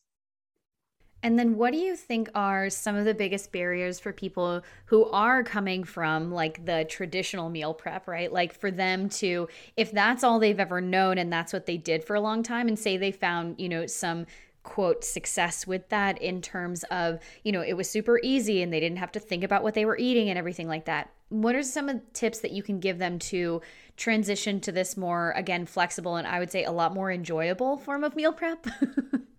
And 1.23 1.37
then 1.37 1.57
what 1.57 1.73
do 1.73 1.79
you 1.79 1.95
think 1.95 2.29
are 2.35 2.69
some 2.69 2.95
of 2.95 3.05
the 3.05 3.13
biggest 3.13 3.51
barriers 3.51 3.99
for 3.99 4.13
people 4.13 4.61
who 4.85 5.05
are 5.05 5.43
coming 5.43 5.83
from 5.83 6.31
like 6.31 6.65
the 6.65 6.85
traditional 6.87 7.49
meal 7.49 7.73
prep, 7.73 8.07
right? 8.07 8.31
Like 8.31 8.53
for 8.53 8.69
them 8.69 9.09
to 9.09 9.47
if 9.75 9.91
that's 9.91 10.23
all 10.23 10.39
they've 10.39 10.59
ever 10.59 10.79
known 10.79 11.17
and 11.17 11.33
that's 11.33 11.53
what 11.53 11.65
they 11.65 11.77
did 11.77 12.03
for 12.03 12.15
a 12.15 12.21
long 12.21 12.43
time 12.43 12.67
and 12.67 12.77
say 12.77 12.97
they 12.97 13.11
found, 13.11 13.59
you 13.59 13.67
know, 13.67 13.87
some 13.87 14.27
quote 14.67 15.03
success 15.03 15.65
with 15.65 15.87
that 15.89 16.21
in 16.21 16.41
terms 16.41 16.83
of, 16.91 17.19
you 17.43 17.51
know, 17.51 17.61
it 17.61 17.73
was 17.73 17.89
super 17.89 18.19
easy 18.21 18.61
and 18.61 18.71
they 18.71 18.81
didn't 18.81 18.97
have 18.97 19.13
to 19.13 19.19
think 19.19 19.43
about 19.43 19.63
what 19.63 19.73
they 19.73 19.85
were 19.85 19.97
eating 19.97 20.29
and 20.29 20.37
everything 20.37 20.67
like 20.67 20.85
that. 20.85 21.09
What 21.29 21.55
are 21.55 21.63
some 21.63 21.89
of 21.89 21.95
the 21.95 22.01
tips 22.13 22.41
that 22.41 22.51
you 22.51 22.61
can 22.61 22.79
give 22.79 22.99
them 22.99 23.17
to 23.19 23.61
transition 23.95 24.59
to 24.61 24.71
this 24.71 24.97
more 24.97 25.31
again 25.31 25.65
flexible 25.65 26.17
and 26.17 26.27
I 26.27 26.39
would 26.39 26.51
say 26.51 26.65
a 26.65 26.71
lot 26.71 26.93
more 26.93 27.11
enjoyable 27.11 27.77
form 27.77 28.03
of 28.03 28.15
meal 28.15 28.33
prep? 28.33 28.67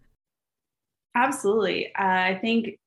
Absolutely. 1.19 1.87
Uh, 1.97 2.05
I 2.05 2.39
think 2.41 2.79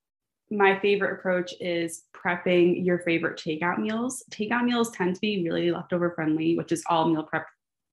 my 0.50 0.80
favorite 0.80 1.20
approach 1.20 1.54
is 1.60 2.04
prepping 2.16 2.86
your 2.86 3.00
favorite 3.00 3.38
takeout 3.38 3.78
meals. 3.78 4.24
Takeout 4.32 4.64
meals 4.64 4.90
tend 4.92 5.16
to 5.16 5.22
be 5.22 5.44
really 5.44 5.70
leftover 5.70 6.12
friendly, 6.16 6.58
which 6.58 6.72
is 6.72 6.82
all 6.90 7.10
meal 7.10 7.24
prep 7.24 7.46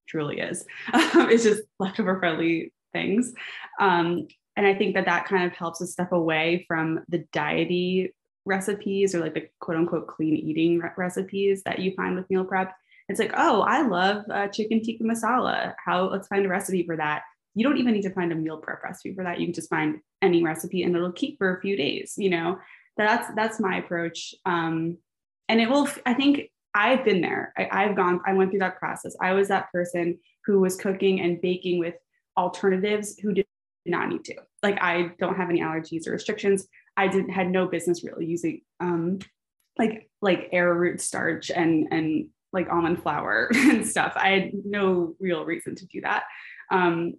truly 0.07 0.39
is. 0.39 0.65
it's 0.93 1.43
just 1.43 1.63
leftover 1.77 2.19
friendly 2.19 2.71
things. 2.93 3.33
Um, 3.81 4.27
and 4.55 4.65
I 4.65 4.73
think 4.73 4.95
that 4.95 5.05
that 5.05 5.25
kind 5.25 5.43
of 5.43 5.51
helps 5.51 5.81
us 5.81 5.91
step 5.91 6.13
away 6.13 6.63
from 6.69 7.03
the 7.09 7.25
diety 7.33 8.13
recipes 8.45 9.13
or 9.13 9.19
like 9.19 9.33
the 9.33 9.49
quote 9.59 9.77
unquote 9.77 10.07
clean 10.07 10.35
eating 10.37 10.79
re- 10.79 10.89
recipes 10.97 11.63
that 11.63 11.79
you 11.79 11.93
find 11.95 12.15
with 12.15 12.29
meal 12.29 12.45
prep. 12.45 12.73
It's 13.09 13.19
like, 13.19 13.33
oh, 13.35 13.61
I 13.61 13.81
love 13.81 14.23
uh, 14.31 14.47
chicken 14.47 14.81
tikka 14.81 15.03
masala. 15.03 15.73
How 15.83 16.09
let's 16.09 16.27
find 16.29 16.45
a 16.45 16.49
recipe 16.49 16.85
for 16.85 16.95
that 16.95 17.23
you 17.59 17.65
don't 17.65 17.77
even 17.77 17.93
need 17.93 18.03
to 18.03 18.13
find 18.13 18.31
a 18.31 18.35
meal 18.35 18.57
prep 18.57 18.81
recipe 18.81 19.13
for 19.13 19.25
that. 19.25 19.37
You 19.37 19.47
can 19.47 19.53
just 19.53 19.69
find 19.69 19.99
any 20.21 20.41
recipe 20.41 20.83
and 20.83 20.95
it'll 20.95 21.11
keep 21.11 21.37
for 21.37 21.57
a 21.57 21.61
few 21.61 21.75
days, 21.75 22.13
you 22.15 22.29
know. 22.29 22.57
That's 22.95 23.27
that's 23.35 23.59
my 23.59 23.79
approach. 23.79 24.33
Um, 24.45 24.97
and 25.49 25.59
it 25.59 25.69
will, 25.69 25.89
I 26.05 26.13
think 26.13 26.51
I've 26.73 27.03
been 27.03 27.19
there. 27.19 27.51
I, 27.57 27.67
I've 27.69 27.97
gone, 27.97 28.21
I 28.25 28.31
went 28.31 28.51
through 28.51 28.61
that 28.61 28.79
process. 28.79 29.13
I 29.21 29.33
was 29.33 29.49
that 29.49 29.69
person 29.73 30.19
who 30.45 30.61
was 30.61 30.77
cooking 30.77 31.19
and 31.19 31.41
baking 31.41 31.79
with 31.79 31.95
alternatives 32.37 33.19
who 33.19 33.33
did 33.33 33.45
not 33.85 34.07
need 34.07 34.23
to. 34.25 34.35
Like 34.63 34.81
I 34.81 35.11
don't 35.19 35.35
have 35.35 35.49
any 35.49 35.59
allergies 35.59 36.07
or 36.07 36.11
restrictions. 36.11 36.65
I 36.95 37.09
didn't 37.09 37.31
had 37.31 37.49
no 37.49 37.67
business 37.67 38.05
really 38.05 38.25
using 38.25 38.61
um 38.79 39.19
like 39.77 40.09
like 40.21 40.47
arrowroot 40.53 41.01
starch 41.01 41.51
and 41.51 41.89
and 41.91 42.29
like 42.53 42.69
almond 42.69 43.03
flour 43.03 43.51
and 43.55 43.85
stuff. 43.85 44.13
I 44.15 44.29
had 44.29 44.51
no 44.63 45.15
real 45.19 45.43
reason 45.43 45.75
to 45.75 45.85
do 45.87 45.99
that. 46.01 46.23
Um, 46.71 47.15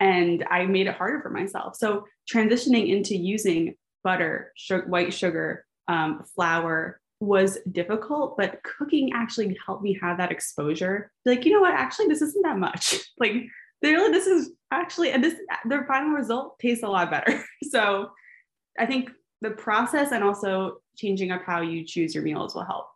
and 0.00 0.44
I 0.50 0.66
made 0.66 0.86
it 0.86 0.94
harder 0.94 1.20
for 1.20 1.30
myself. 1.30 1.76
So 1.76 2.04
transitioning 2.30 2.90
into 2.94 3.16
using 3.16 3.74
butter, 4.04 4.52
sugar, 4.56 4.86
white 4.86 5.12
sugar, 5.12 5.64
um, 5.88 6.22
flour 6.34 7.00
was 7.20 7.58
difficult, 7.72 8.36
but 8.36 8.60
cooking 8.62 9.12
actually 9.14 9.56
helped 9.64 9.82
me 9.82 9.98
have 10.02 10.18
that 10.18 10.30
exposure. 10.30 11.10
Like, 11.24 11.44
you 11.44 11.52
know 11.52 11.60
what? 11.60 11.72
Actually, 11.72 12.08
this 12.08 12.22
isn't 12.22 12.42
that 12.42 12.58
much. 12.58 13.00
like, 13.18 13.32
really, 13.82 14.12
this 14.12 14.26
is 14.26 14.50
actually, 14.70 15.12
and 15.12 15.24
this 15.24 15.34
the 15.66 15.84
final 15.88 16.10
result 16.10 16.58
tastes 16.58 16.84
a 16.84 16.88
lot 16.88 17.10
better. 17.10 17.42
so, 17.70 18.10
I 18.78 18.84
think 18.84 19.10
the 19.40 19.50
process 19.50 20.12
and 20.12 20.22
also 20.22 20.78
changing 20.96 21.30
up 21.30 21.42
how 21.44 21.62
you 21.62 21.84
choose 21.84 22.14
your 22.14 22.24
meals 22.24 22.54
will 22.54 22.64
help. 22.64 22.86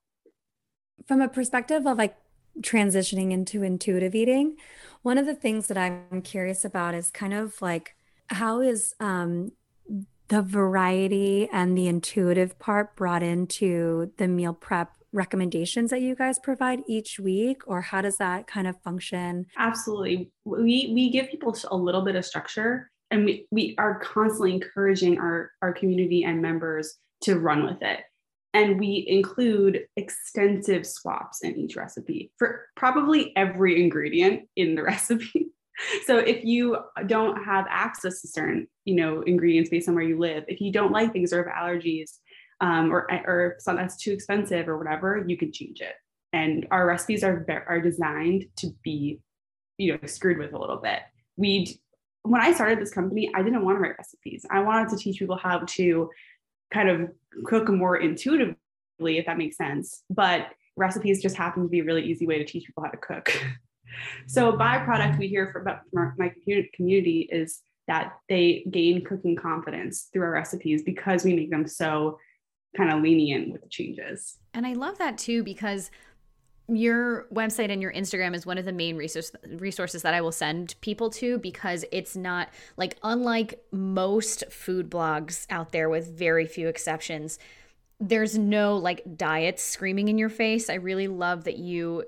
From 1.06 1.22
a 1.22 1.28
perspective 1.28 1.86
of 1.86 1.96
like 1.96 2.16
transitioning 2.60 3.32
into 3.32 3.62
intuitive 3.62 4.14
eating, 4.14 4.56
one 5.02 5.18
of 5.18 5.26
the 5.26 5.34
things 5.34 5.66
that 5.68 5.78
I'm 5.78 6.22
curious 6.22 6.64
about 6.64 6.94
is 6.94 7.10
kind 7.10 7.34
of 7.34 7.60
like 7.62 7.96
how 8.28 8.60
is 8.60 8.94
um, 9.00 9.52
the 10.28 10.42
variety 10.42 11.48
and 11.52 11.76
the 11.76 11.88
intuitive 11.88 12.58
part 12.58 12.94
brought 12.96 13.22
into 13.22 14.12
the 14.16 14.28
meal 14.28 14.54
prep 14.54 14.92
recommendations 15.12 15.90
that 15.90 16.00
you 16.00 16.14
guys 16.14 16.38
provide 16.38 16.80
each 16.86 17.18
week 17.18 17.62
or 17.66 17.80
how 17.80 18.00
does 18.00 18.16
that 18.18 18.46
kind 18.46 18.68
of 18.68 18.80
function? 18.82 19.46
Absolutely. 19.58 20.30
We 20.44 20.92
we 20.94 21.10
give 21.10 21.30
people 21.30 21.56
a 21.70 21.76
little 21.76 22.02
bit 22.02 22.14
of 22.14 22.24
structure 22.24 22.90
and 23.10 23.24
we, 23.24 23.46
we 23.50 23.74
are 23.78 23.98
constantly 23.98 24.54
encouraging 24.54 25.18
our 25.18 25.50
our 25.62 25.72
community 25.72 26.24
and 26.24 26.40
members 26.40 26.96
to 27.22 27.38
run 27.38 27.64
with 27.64 27.82
it 27.82 28.00
and 28.52 28.78
we 28.78 29.04
include 29.08 29.86
extensive 29.96 30.86
swaps 30.86 31.42
in 31.42 31.56
each 31.56 31.76
recipe 31.76 32.32
for 32.36 32.66
probably 32.76 33.32
every 33.36 33.82
ingredient 33.82 34.48
in 34.56 34.74
the 34.74 34.82
recipe. 34.82 35.48
So 36.04 36.18
if 36.18 36.44
you 36.44 36.76
don't 37.06 37.42
have 37.42 37.66
access 37.70 38.20
to 38.20 38.28
certain, 38.28 38.68
you 38.84 38.96
know, 38.96 39.22
ingredients 39.22 39.70
based 39.70 39.88
on 39.88 39.94
where 39.94 40.04
you 40.04 40.18
live, 40.18 40.44
if 40.46 40.60
you 40.60 40.72
don't 40.72 40.92
like 40.92 41.12
things 41.12 41.32
or 41.32 41.44
have 41.44 41.54
allergies, 41.54 42.18
um, 42.60 42.92
or 42.92 43.10
or 43.26 43.56
if 43.58 43.64
that's 43.64 43.96
too 43.96 44.12
expensive 44.12 44.68
or 44.68 44.76
whatever, 44.76 45.24
you 45.26 45.36
can 45.36 45.52
change 45.52 45.80
it. 45.80 45.94
And 46.32 46.66
our 46.70 46.86
recipes 46.86 47.24
are 47.24 47.46
are 47.66 47.80
designed 47.80 48.46
to 48.56 48.70
be, 48.82 49.20
you 49.78 49.92
know, 49.92 50.06
screwed 50.06 50.38
with 50.38 50.52
a 50.52 50.58
little 50.58 50.76
bit. 50.76 51.00
We, 51.36 51.80
when 52.22 52.42
I 52.42 52.52
started 52.52 52.78
this 52.78 52.92
company, 52.92 53.30
I 53.34 53.42
didn't 53.42 53.64
want 53.64 53.78
to 53.78 53.80
write 53.80 53.96
recipes. 53.96 54.44
I 54.50 54.60
wanted 54.60 54.90
to 54.90 54.98
teach 54.98 55.18
people 55.18 55.38
how 55.38 55.60
to 55.60 56.10
kind 56.72 56.88
of 56.88 57.10
cook 57.44 57.68
more 57.68 57.96
intuitively, 57.96 58.56
if 59.00 59.26
that 59.26 59.38
makes 59.38 59.56
sense. 59.56 60.02
But 60.10 60.48
recipes 60.76 61.22
just 61.22 61.36
happen 61.36 61.62
to 61.62 61.68
be 61.68 61.80
a 61.80 61.84
really 61.84 62.02
easy 62.02 62.26
way 62.26 62.38
to 62.38 62.44
teach 62.44 62.66
people 62.66 62.84
how 62.84 62.90
to 62.90 62.96
cook. 62.96 63.32
so, 64.26 64.50
a 64.50 64.56
byproduct 64.56 65.18
we 65.18 65.28
hear 65.28 65.50
from, 65.52 65.66
from 65.92 66.14
my 66.18 66.32
community 66.74 67.28
is 67.30 67.60
that 67.88 68.18
they 68.28 68.64
gain 68.70 69.04
cooking 69.04 69.34
confidence 69.34 70.08
through 70.12 70.22
our 70.22 70.30
recipes 70.30 70.82
because 70.82 71.24
we 71.24 71.34
make 71.34 71.50
them 71.50 71.66
so 71.66 72.18
kind 72.76 72.92
of 72.92 73.02
lenient 73.02 73.50
with 73.50 73.62
the 73.62 73.68
changes. 73.68 74.38
And 74.54 74.66
I 74.66 74.74
love 74.74 74.98
that 74.98 75.18
too 75.18 75.42
because 75.42 75.90
your 76.76 77.26
website 77.32 77.70
and 77.70 77.82
your 77.82 77.92
Instagram 77.92 78.34
is 78.34 78.46
one 78.46 78.58
of 78.58 78.64
the 78.64 78.72
main 78.72 78.96
resource, 78.96 79.32
resources 79.46 80.02
that 80.02 80.14
I 80.14 80.20
will 80.20 80.32
send 80.32 80.74
people 80.80 81.10
to 81.10 81.38
because 81.38 81.84
it's 81.92 82.16
not 82.16 82.48
like 82.76 82.96
unlike 83.02 83.62
most 83.72 84.44
food 84.50 84.90
blogs 84.90 85.46
out 85.50 85.72
there 85.72 85.88
with 85.88 86.16
very 86.16 86.46
few 86.46 86.68
exceptions 86.68 87.38
there's 88.00 88.38
no 88.38 88.76
like 88.76 89.02
diets 89.16 89.62
screaming 89.62 90.08
in 90.08 90.16
your 90.16 90.30
face. 90.30 90.70
I 90.70 90.74
really 90.74 91.06
love 91.06 91.44
that 91.44 91.58
you 91.58 92.04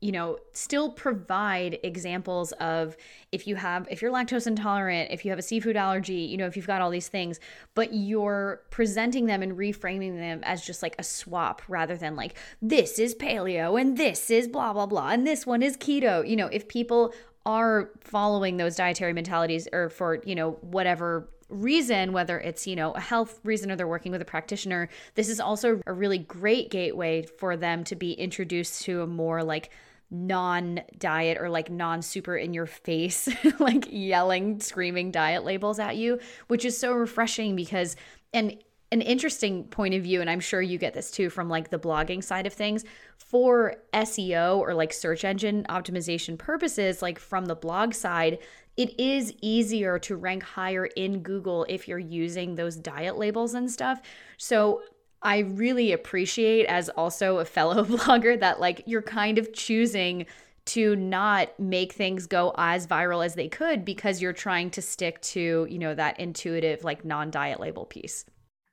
you 0.00 0.12
know, 0.12 0.38
still 0.52 0.90
provide 0.90 1.78
examples 1.82 2.52
of 2.52 2.96
if 3.32 3.46
you 3.46 3.54
have, 3.56 3.86
if 3.90 4.00
you're 4.00 4.10
lactose 4.10 4.46
intolerant, 4.46 5.10
if 5.10 5.24
you 5.24 5.30
have 5.30 5.38
a 5.38 5.42
seafood 5.42 5.76
allergy, 5.76 6.14
you 6.14 6.38
know, 6.38 6.46
if 6.46 6.56
you've 6.56 6.66
got 6.66 6.80
all 6.80 6.90
these 6.90 7.08
things, 7.08 7.38
but 7.74 7.92
you're 7.92 8.62
presenting 8.70 9.26
them 9.26 9.42
and 9.42 9.58
reframing 9.58 10.16
them 10.16 10.40
as 10.42 10.64
just 10.64 10.82
like 10.82 10.96
a 10.98 11.02
swap 11.02 11.60
rather 11.68 11.96
than 11.96 12.16
like, 12.16 12.34
this 12.62 12.98
is 12.98 13.14
paleo 13.14 13.78
and 13.78 13.98
this 13.98 14.30
is 14.30 14.48
blah, 14.48 14.72
blah, 14.72 14.86
blah, 14.86 15.10
and 15.10 15.26
this 15.26 15.46
one 15.46 15.62
is 15.62 15.76
keto. 15.76 16.26
You 16.26 16.36
know, 16.36 16.46
if 16.46 16.66
people 16.66 17.12
are 17.44 17.90
following 18.00 18.56
those 18.56 18.76
dietary 18.76 19.12
mentalities 19.12 19.68
or 19.70 19.90
for, 19.90 20.22
you 20.24 20.34
know, 20.34 20.52
whatever 20.62 21.28
reason, 21.50 22.12
whether 22.12 22.38
it's, 22.38 22.66
you 22.66 22.76
know, 22.76 22.92
a 22.92 23.00
health 23.00 23.40
reason 23.44 23.70
or 23.70 23.76
they're 23.76 23.88
working 23.88 24.12
with 24.12 24.22
a 24.22 24.26
practitioner, 24.26 24.88
this 25.14 25.28
is 25.28 25.40
also 25.40 25.80
a 25.86 25.92
really 25.92 26.18
great 26.18 26.70
gateway 26.70 27.22
for 27.22 27.56
them 27.56 27.84
to 27.84 27.96
be 27.96 28.12
introduced 28.12 28.82
to 28.82 29.02
a 29.02 29.06
more 29.06 29.42
like 29.42 29.70
non 30.10 30.80
diet 30.98 31.38
or 31.38 31.48
like 31.48 31.70
non 31.70 32.02
super 32.02 32.36
in 32.36 32.52
your 32.52 32.66
face, 32.66 33.28
like 33.58 33.86
yelling, 33.90 34.60
screaming 34.60 35.10
diet 35.10 35.44
labels 35.44 35.78
at 35.78 35.96
you, 35.96 36.18
which 36.48 36.64
is 36.64 36.76
so 36.76 36.92
refreshing 36.92 37.54
because, 37.56 37.96
and 38.32 38.56
an 38.92 39.02
interesting 39.02 39.64
point 39.64 39.94
of 39.94 40.02
view, 40.02 40.20
and 40.20 40.28
I'm 40.28 40.40
sure 40.40 40.60
you 40.60 40.76
get 40.76 40.94
this 40.94 41.12
too 41.12 41.30
from 41.30 41.48
like 41.48 41.70
the 41.70 41.78
blogging 41.78 42.24
side 42.24 42.46
of 42.46 42.52
things 42.52 42.84
for 43.16 43.76
SEO 43.94 44.58
or 44.58 44.74
like 44.74 44.92
search 44.92 45.24
engine 45.24 45.64
optimization 45.68 46.36
purposes, 46.36 47.00
like 47.00 47.18
from 47.18 47.46
the 47.46 47.54
blog 47.54 47.94
side, 47.94 48.38
it 48.76 48.98
is 48.98 49.32
easier 49.42 49.98
to 50.00 50.16
rank 50.16 50.42
higher 50.42 50.86
in 50.86 51.22
Google 51.22 51.66
if 51.68 51.86
you're 51.86 51.98
using 51.98 52.56
those 52.56 52.76
diet 52.76 53.16
labels 53.16 53.54
and 53.54 53.70
stuff. 53.70 54.00
So 54.38 54.82
I 55.22 55.38
really 55.40 55.92
appreciate 55.92 56.66
as 56.66 56.88
also 56.90 57.38
a 57.38 57.44
fellow 57.44 57.84
blogger 57.84 58.38
that 58.40 58.60
like 58.60 58.82
you're 58.86 59.02
kind 59.02 59.38
of 59.38 59.52
choosing 59.52 60.26
to 60.66 60.94
not 60.96 61.58
make 61.58 61.92
things 61.92 62.26
go 62.26 62.54
as 62.56 62.86
viral 62.86 63.24
as 63.24 63.34
they 63.34 63.48
could 63.48 63.84
because 63.84 64.22
you're 64.22 64.32
trying 64.32 64.70
to 64.70 64.82
stick 64.82 65.20
to, 65.22 65.66
you 65.68 65.78
know, 65.78 65.94
that 65.94 66.20
intuitive 66.20 66.84
like 66.84 67.04
non-diet 67.04 67.58
label 67.58 67.86
piece. 67.86 68.24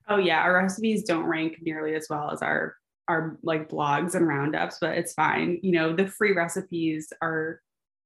Oh 0.07 0.17
yeah, 0.17 0.41
our 0.41 0.55
recipes 0.55 1.03
don't 1.03 1.25
rank 1.25 1.57
nearly 1.61 1.95
as 1.95 2.07
well 2.09 2.31
as 2.31 2.41
our 2.41 2.75
our 3.07 3.37
like 3.41 3.69
blogs 3.69 4.15
and 4.15 4.27
roundups, 4.27 4.77
but 4.79 4.97
it's 4.97 5.13
fine. 5.13 5.59
You 5.63 5.71
know, 5.71 5.95
the 5.95 6.07
free 6.07 6.33
recipes 6.33 7.11
are 7.21 7.61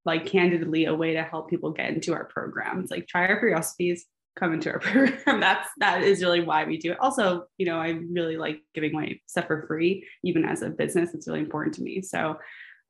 like 0.05 0.25
candidly 0.25 0.85
a 0.85 0.95
way 0.95 1.13
to 1.13 1.23
help 1.23 1.49
people 1.49 1.71
get 1.71 1.89
into 1.89 2.13
our 2.13 2.25
programs. 2.25 2.91
Like 2.91 3.07
try 3.07 3.27
our 3.27 3.39
free 3.39 3.51
recipes, 3.51 4.05
come 4.37 4.53
into 4.53 4.71
our 4.71 4.79
program. 4.79 5.39
That's 5.39 5.69
that 5.79 6.03
is 6.03 6.21
really 6.21 6.41
why 6.41 6.63
we 6.65 6.77
do 6.77 6.91
it. 6.91 6.99
Also, 6.99 7.45
you 7.57 7.65
know, 7.65 7.77
I 7.77 7.99
really 8.11 8.37
like 8.37 8.61
giving 8.73 8.93
away 8.93 9.21
stuff 9.27 9.47
for 9.47 9.65
free, 9.67 10.07
even 10.23 10.45
as 10.45 10.61
a 10.61 10.69
business. 10.69 11.13
It's 11.13 11.27
really 11.27 11.39
important 11.39 11.75
to 11.75 11.83
me. 11.83 12.01
So 12.01 12.37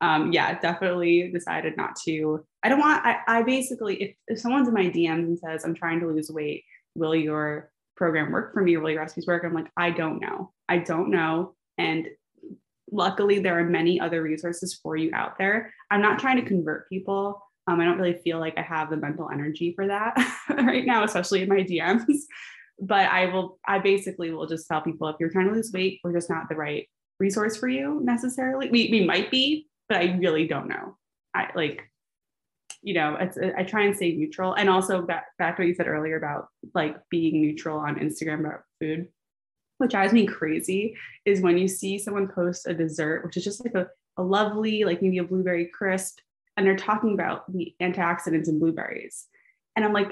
um, 0.02 0.32
yeah, 0.32 0.58
definitely 0.58 1.30
decided 1.32 1.76
not 1.76 1.94
to. 2.04 2.44
I 2.64 2.68
don't 2.68 2.80
want, 2.80 3.06
I, 3.06 3.18
I 3.28 3.42
basically, 3.44 4.02
if, 4.02 4.16
if 4.26 4.40
someone's 4.40 4.66
in 4.66 4.74
my 4.74 4.86
DMs 4.86 5.26
and 5.26 5.38
says, 5.38 5.64
I'm 5.64 5.76
trying 5.76 6.00
to 6.00 6.08
lose 6.08 6.28
weight, 6.28 6.64
will 6.96 7.14
your 7.14 7.70
program 7.96 8.32
work 8.32 8.52
for 8.52 8.62
me? 8.62 8.76
Will 8.76 8.90
your 8.90 9.00
recipes 9.00 9.28
work? 9.28 9.44
I'm 9.44 9.54
like, 9.54 9.70
I 9.76 9.90
don't 9.90 10.20
know. 10.20 10.50
I 10.68 10.78
don't 10.78 11.10
know. 11.10 11.54
And 11.78 12.08
luckily, 12.90 13.38
there 13.38 13.56
are 13.60 13.64
many 13.64 14.00
other 14.00 14.22
resources 14.22 14.78
for 14.82 14.96
you 14.96 15.12
out 15.14 15.38
there. 15.38 15.72
I'm 15.88 16.02
not 16.02 16.18
trying 16.18 16.36
to 16.36 16.48
convert 16.48 16.88
people. 16.88 17.40
Um, 17.66 17.80
I 17.80 17.84
don't 17.84 17.98
really 17.98 18.20
feel 18.24 18.40
like 18.40 18.58
I 18.58 18.62
have 18.62 18.90
the 18.90 18.96
mental 18.96 19.30
energy 19.30 19.72
for 19.74 19.86
that 19.86 20.16
right 20.50 20.84
now, 20.84 21.04
especially 21.04 21.42
in 21.42 21.48
my 21.48 21.62
DMs. 21.62 22.22
But 22.80 23.08
I 23.10 23.26
will, 23.26 23.58
I 23.66 23.78
basically 23.78 24.32
will 24.32 24.46
just 24.46 24.66
tell 24.66 24.80
people 24.80 25.08
if 25.08 25.16
you're 25.20 25.30
trying 25.30 25.48
to 25.48 25.54
lose 25.54 25.72
weight, 25.72 26.00
we're 26.02 26.12
just 26.12 26.30
not 26.30 26.48
the 26.48 26.56
right 26.56 26.88
resource 27.20 27.56
for 27.56 27.68
you 27.68 28.00
necessarily. 28.02 28.68
We, 28.70 28.88
we 28.90 29.04
might 29.04 29.30
be, 29.30 29.68
but 29.88 29.98
I 29.98 30.16
really 30.18 30.48
don't 30.48 30.68
know. 30.68 30.96
I 31.34 31.50
like, 31.54 31.82
you 32.82 32.94
know, 32.94 33.16
it's, 33.20 33.38
I 33.38 33.62
try 33.62 33.84
and 33.84 33.94
stay 33.94 34.12
neutral. 34.16 34.54
And 34.54 34.68
also 34.68 35.02
back, 35.02 35.26
back 35.38 35.56
to 35.56 35.62
what 35.62 35.68
you 35.68 35.74
said 35.74 35.86
earlier 35.86 36.16
about 36.16 36.48
like 36.74 36.96
being 37.10 37.40
neutral 37.40 37.78
on 37.78 37.96
Instagram 37.96 38.40
about 38.40 38.62
food, 38.80 39.06
what 39.78 39.90
drives 39.90 40.12
me 40.12 40.26
crazy 40.26 40.96
is 41.24 41.40
when 41.40 41.58
you 41.58 41.68
see 41.68 41.98
someone 41.98 42.28
post 42.28 42.66
a 42.66 42.74
dessert, 42.74 43.24
which 43.24 43.36
is 43.36 43.44
just 43.44 43.64
like 43.64 43.74
a, 43.74 43.86
a 44.16 44.22
lovely, 44.22 44.84
like 44.84 45.00
maybe 45.02 45.18
a 45.18 45.24
blueberry 45.24 45.66
crisp, 45.66 46.18
and 46.56 46.66
they're 46.66 46.76
talking 46.76 47.14
about 47.14 47.50
the 47.52 47.74
antioxidants 47.80 48.48
in 48.48 48.58
blueberries. 48.58 49.26
And 49.76 49.84
I'm 49.84 49.92
like, 49.92 50.10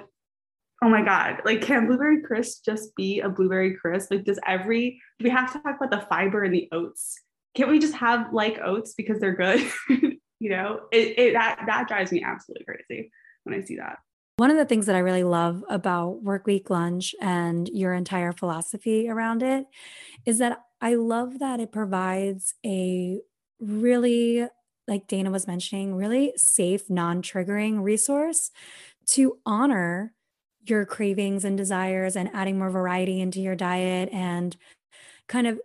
oh 0.83 0.89
my 0.89 1.03
God, 1.03 1.43
like 1.45 1.61
can 1.61 1.87
blueberry 1.87 2.23
crisp 2.23 2.65
just 2.65 2.95
be 2.97 3.21
a 3.21 3.29
blueberry 3.29 3.77
crisp? 3.77 4.11
Like 4.11 4.25
does 4.25 4.39
every, 4.47 5.01
we 5.21 5.31
have 5.31 5.53
to 5.53 5.61
talk 5.61 5.77
about 5.77 5.91
the 5.91 6.07
fiber 6.09 6.45
in 6.45 6.53
the 6.53 6.69
oats 6.73 7.21
can't 7.55 7.71
we 7.71 7.79
just 7.79 7.95
have 7.95 8.33
like 8.33 8.61
oats 8.63 8.95
because 8.95 9.19
they're 9.21 9.35
good? 9.35 9.61
you 9.89 10.51
know, 10.51 10.81
it, 10.93 11.19
it 11.19 11.33
that 11.35 11.61
that 11.67 11.89
drives 11.89 12.13
me 12.13 12.23
absolutely 12.23 12.65
crazy 12.65 13.11
when 13.45 13.55
I 13.55 13.65
see 13.65 13.77
that. 13.77 13.99
One 14.37 14.51
of 14.51 14.57
the 14.57 14.65
things 14.65 14.87
that 14.87 14.97
I 14.97 15.01
really 15.01 15.25
love 15.25 15.65
about 15.69 16.23
Work 16.23 16.47
Week 16.47 16.71
Lunch 16.71 17.15
and 17.21 17.69
your 17.69 17.93
entire 17.93 18.33
philosophy 18.33 19.09
around 19.09 19.43
it 19.43 19.67
is 20.25 20.39
that 20.39 20.61
I 20.81 20.95
love 20.95 21.41
that 21.41 21.61
it 21.61 21.73
provides 21.73 22.55
a 22.65 23.19
really, 23.59 24.49
like 24.91 25.07
Dana 25.07 25.31
was 25.31 25.47
mentioning, 25.47 25.95
really 25.95 26.33
safe, 26.37 26.91
non 26.91 27.23
triggering 27.23 27.83
resource 27.83 28.51
to 29.07 29.39
honor 29.47 30.13
your 30.65 30.85
cravings 30.85 31.45
and 31.45 31.57
desires 31.57 32.17
and 32.17 32.29
adding 32.35 32.59
more 32.59 32.71
variety 32.71 33.21
into 33.21 33.41
your 33.41 33.57
diet 33.57 34.11
and 34.13 34.57
kind 35.29 35.47
of 35.47 35.59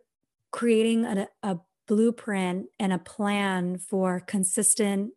creating 0.51 1.03
a, 1.03 1.27
a 1.44 1.58
blueprint 1.88 2.67
and 2.79 2.94
a 2.94 2.98
plan 2.98 3.77
for 3.77 4.22
consistent 4.22 5.12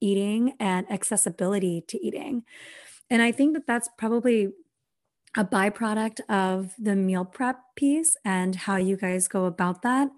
eating 0.00 0.52
and 0.60 0.90
accessibility 0.90 1.82
to 1.88 1.98
eating. 2.06 2.44
And 3.10 3.22
I 3.22 3.32
think 3.32 3.54
that 3.54 3.66
that's 3.66 3.88
probably 3.98 4.52
a 5.36 5.44
byproduct 5.44 6.20
of 6.28 6.74
the 6.78 6.94
meal 6.94 7.24
prep 7.24 7.58
piece 7.76 8.16
and 8.24 8.54
how 8.54 8.76
you 8.76 8.96
guys 8.96 9.26
go 9.26 9.46
about 9.46 9.82
that 9.82 10.08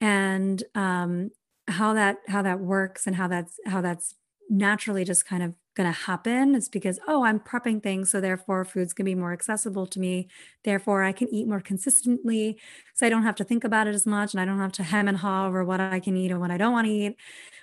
and 0.00 0.62
um, 0.74 1.30
how 1.70 1.94
that 1.94 2.18
how 2.28 2.42
that 2.42 2.60
works 2.60 3.06
and 3.06 3.16
how 3.16 3.28
that's 3.28 3.58
how 3.66 3.80
that's 3.80 4.14
naturally 4.48 5.04
just 5.04 5.24
kind 5.24 5.42
of 5.42 5.54
going 5.76 5.86
to 5.86 5.98
happen 6.00 6.56
is 6.56 6.68
because 6.68 6.98
oh 7.06 7.24
i'm 7.24 7.38
prepping 7.38 7.80
things 7.80 8.10
so 8.10 8.20
therefore 8.20 8.64
food's 8.64 8.92
going 8.92 9.04
to 9.04 9.10
be 9.10 9.14
more 9.14 9.32
accessible 9.32 9.86
to 9.86 10.00
me. 10.00 10.28
Therefore 10.64 11.04
i 11.04 11.12
can 11.12 11.32
eat 11.32 11.46
more 11.46 11.60
consistently 11.60 12.58
so 12.94 13.06
i 13.06 13.08
don't 13.08 13.22
have 13.22 13.36
to 13.36 13.44
think 13.44 13.62
about 13.62 13.86
it 13.86 13.94
as 13.94 14.06
much 14.06 14.34
and 14.34 14.40
i 14.40 14.44
don't 14.44 14.58
have 14.58 14.72
to 14.72 14.82
hem 14.82 15.06
and 15.06 15.18
haw 15.18 15.46
over 15.46 15.64
what 15.64 15.80
i 15.80 16.00
can 16.00 16.16
eat 16.16 16.32
and 16.32 16.40
what 16.40 16.50
i 16.50 16.56
don't 16.56 16.72
want 16.72 16.86
to 16.86 16.92
eat 16.92 17.16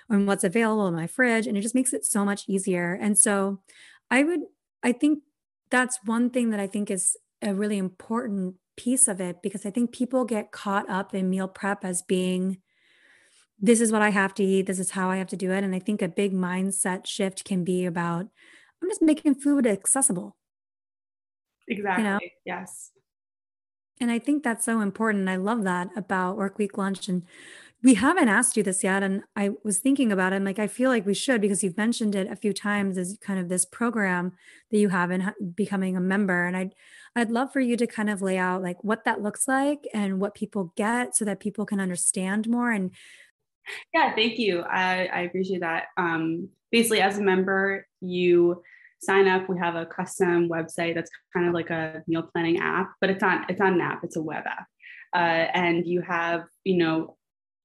and 0.08 0.26
what's 0.26 0.44
available 0.44 0.88
in 0.88 0.94
my 0.94 1.06
fridge 1.06 1.46
and 1.46 1.56
it 1.56 1.60
just 1.60 1.74
makes 1.74 1.92
it 1.92 2.04
so 2.04 2.24
much 2.24 2.44
easier. 2.48 2.98
And 3.00 3.18
so 3.18 3.60
i 4.10 4.22
would 4.24 4.40
i 4.82 4.92
think 4.92 5.20
that's 5.70 5.98
one 6.04 6.30
thing 6.30 6.50
that 6.50 6.60
i 6.60 6.66
think 6.66 6.90
is 6.90 7.16
a 7.42 7.54
really 7.54 7.78
important 7.78 8.54
piece 8.76 9.06
of 9.06 9.20
it 9.20 9.42
because 9.42 9.66
i 9.66 9.70
think 9.70 9.92
people 9.92 10.24
get 10.24 10.52
caught 10.52 10.88
up 10.88 11.14
in 11.14 11.28
meal 11.28 11.48
prep 11.48 11.84
as 11.84 12.00
being 12.00 12.58
this 13.60 13.80
is 13.80 13.90
what 13.90 14.02
I 14.02 14.10
have 14.10 14.34
to 14.34 14.44
eat. 14.44 14.66
This 14.66 14.78
is 14.78 14.92
how 14.92 15.10
I 15.10 15.16
have 15.16 15.26
to 15.28 15.36
do 15.36 15.52
it. 15.52 15.64
And 15.64 15.74
I 15.74 15.78
think 15.78 16.00
a 16.00 16.08
big 16.08 16.32
mindset 16.32 17.06
shift 17.06 17.44
can 17.44 17.64
be 17.64 17.84
about 17.84 18.28
I'm 18.82 18.88
just 18.88 19.02
making 19.02 19.34
food 19.34 19.66
accessible. 19.66 20.36
Exactly. 21.68 22.04
You 22.04 22.10
know? 22.10 22.18
Yes. 22.44 22.92
And 24.00 24.10
I 24.10 24.18
think 24.18 24.44
that's 24.44 24.64
so 24.64 24.80
important. 24.80 25.28
I 25.28 25.36
love 25.36 25.64
that 25.64 25.88
about 25.96 26.36
work 26.36 26.58
week 26.58 26.78
lunch. 26.78 27.08
And 27.08 27.24
we 27.82 27.94
haven't 27.94 28.28
asked 28.28 28.56
you 28.56 28.62
this 28.62 28.82
yet. 28.82 29.02
And 29.02 29.22
I 29.36 29.50
was 29.64 29.78
thinking 29.78 30.10
about 30.10 30.32
it. 30.32 30.36
And 30.36 30.44
like, 30.44 30.58
I 30.58 30.66
feel 30.66 30.90
like 30.90 31.06
we 31.06 31.14
should 31.14 31.40
because 31.40 31.62
you've 31.62 31.76
mentioned 31.76 32.14
it 32.14 32.30
a 32.30 32.36
few 32.36 32.52
times 32.52 32.98
as 32.98 33.18
kind 33.20 33.38
of 33.38 33.48
this 33.48 33.64
program 33.64 34.32
that 34.70 34.78
you 34.78 34.88
have 34.88 35.10
in 35.10 35.32
becoming 35.54 35.96
a 35.96 36.00
member. 36.00 36.44
And 36.44 36.56
I'd, 36.56 36.74
I'd 37.14 37.30
love 37.30 37.52
for 37.52 37.60
you 37.60 37.76
to 37.76 37.86
kind 37.86 38.10
of 38.10 38.22
lay 38.22 38.38
out 38.38 38.62
like 38.62 38.82
what 38.82 39.04
that 39.04 39.22
looks 39.22 39.46
like 39.46 39.86
and 39.92 40.20
what 40.20 40.34
people 40.34 40.72
get 40.76 41.16
so 41.16 41.24
that 41.24 41.40
people 41.40 41.66
can 41.66 41.80
understand 41.80 42.48
more 42.48 42.70
and 42.70 42.92
yeah, 43.94 44.14
thank 44.14 44.38
you. 44.38 44.60
I, 44.62 45.06
I 45.06 45.20
appreciate 45.22 45.60
that. 45.60 45.84
Um, 45.96 46.48
basically, 46.70 47.00
as 47.00 47.18
a 47.18 47.22
member, 47.22 47.86
you 48.00 48.62
sign 49.00 49.28
up. 49.28 49.48
We 49.48 49.58
have 49.58 49.76
a 49.76 49.86
custom 49.86 50.48
website 50.48 50.94
that's 50.94 51.10
kind 51.34 51.46
of 51.46 51.54
like 51.54 51.70
a 51.70 52.02
meal 52.06 52.28
planning 52.32 52.58
app, 52.58 52.92
but 53.00 53.10
it's 53.10 53.22
not 53.22 53.50
it's 53.50 53.60
not 53.60 53.72
an 53.72 53.80
app. 53.80 54.04
It's 54.04 54.16
a 54.16 54.22
web 54.22 54.44
app, 54.46 54.66
uh, 55.14 55.50
and 55.54 55.86
you 55.86 56.02
have 56.02 56.44
you 56.64 56.76
know 56.76 57.16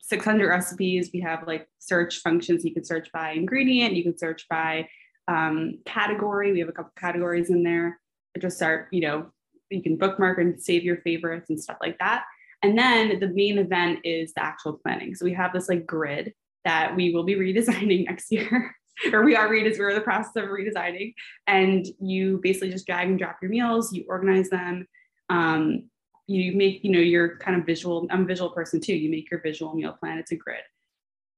600 0.02 0.48
recipes. 0.48 1.10
We 1.14 1.22
have 1.22 1.48
like 1.48 1.68
search 1.80 2.20
functions. 2.20 2.66
You 2.66 2.74
can 2.74 2.84
search 2.84 3.10
by 3.14 3.32
ingredient. 3.32 3.96
You 3.96 4.04
can 4.04 4.18
search 4.18 4.48
by 4.50 4.88
um, 5.28 5.80
category. 5.86 6.52
We 6.52 6.60
have 6.60 6.70
a 6.70 6.74
couple 6.74 6.92
categories 6.98 7.50
in 7.50 7.64
there. 7.64 8.00
Just 8.40 8.58
start, 8.58 8.88
you 8.92 9.02
know, 9.02 9.32
you 9.70 9.82
can 9.82 9.96
bookmark 9.96 10.40
and 10.40 10.62
save 10.62 10.84
your 10.84 10.98
favorites 10.98 11.50
and 11.50 11.62
stuff 11.62 11.78
like 11.82 11.98
that. 12.00 12.26
And 12.64 12.78
then 12.78 13.20
the 13.20 13.28
main 13.28 13.58
event 13.58 14.00
is 14.04 14.34
the 14.34 14.44
actual 14.44 14.74
planning. 14.74 15.14
So 15.16 15.26
we 15.26 15.34
have 15.34 15.54
this 15.54 15.70
like 15.70 15.86
grid 15.86 16.34
that 16.64 16.96
we 16.96 17.14
will 17.14 17.24
be 17.24 17.36
redesigning 17.36 18.06
next 18.06 18.32
year. 18.32 18.76
or 19.12 19.24
we 19.24 19.36
are 19.36 19.50
redes- 19.50 19.78
we're 19.78 19.90
in 19.90 19.96
the 19.96 20.02
process 20.02 20.36
of 20.36 20.46
redesigning. 20.46 21.14
And 21.46 21.86
you 22.00 22.40
basically 22.42 22.72
just 22.72 22.88
drag 22.88 23.10
and 23.10 23.20
drop 23.20 23.38
your 23.42 23.52
meals, 23.52 23.94
you 23.94 24.06
organize 24.08 24.50
them. 24.50 24.88
Um, 25.30 25.90
you 26.26 26.56
make, 26.56 26.84
you 26.84 26.92
know, 26.92 27.00
your 27.00 27.38
kind 27.38 27.60
of 27.60 27.66
visual, 27.66 28.08
I'm 28.10 28.24
a 28.24 28.26
visual 28.26 28.52
person 28.52 28.80
too. 28.80 28.96
You 28.96 29.10
make 29.12 29.30
your 29.30 29.42
visual 29.42 29.74
meal 29.74 29.98
plan, 30.00 30.20
it's 30.20 30.32
a 30.32 30.38
grid. 30.38 30.62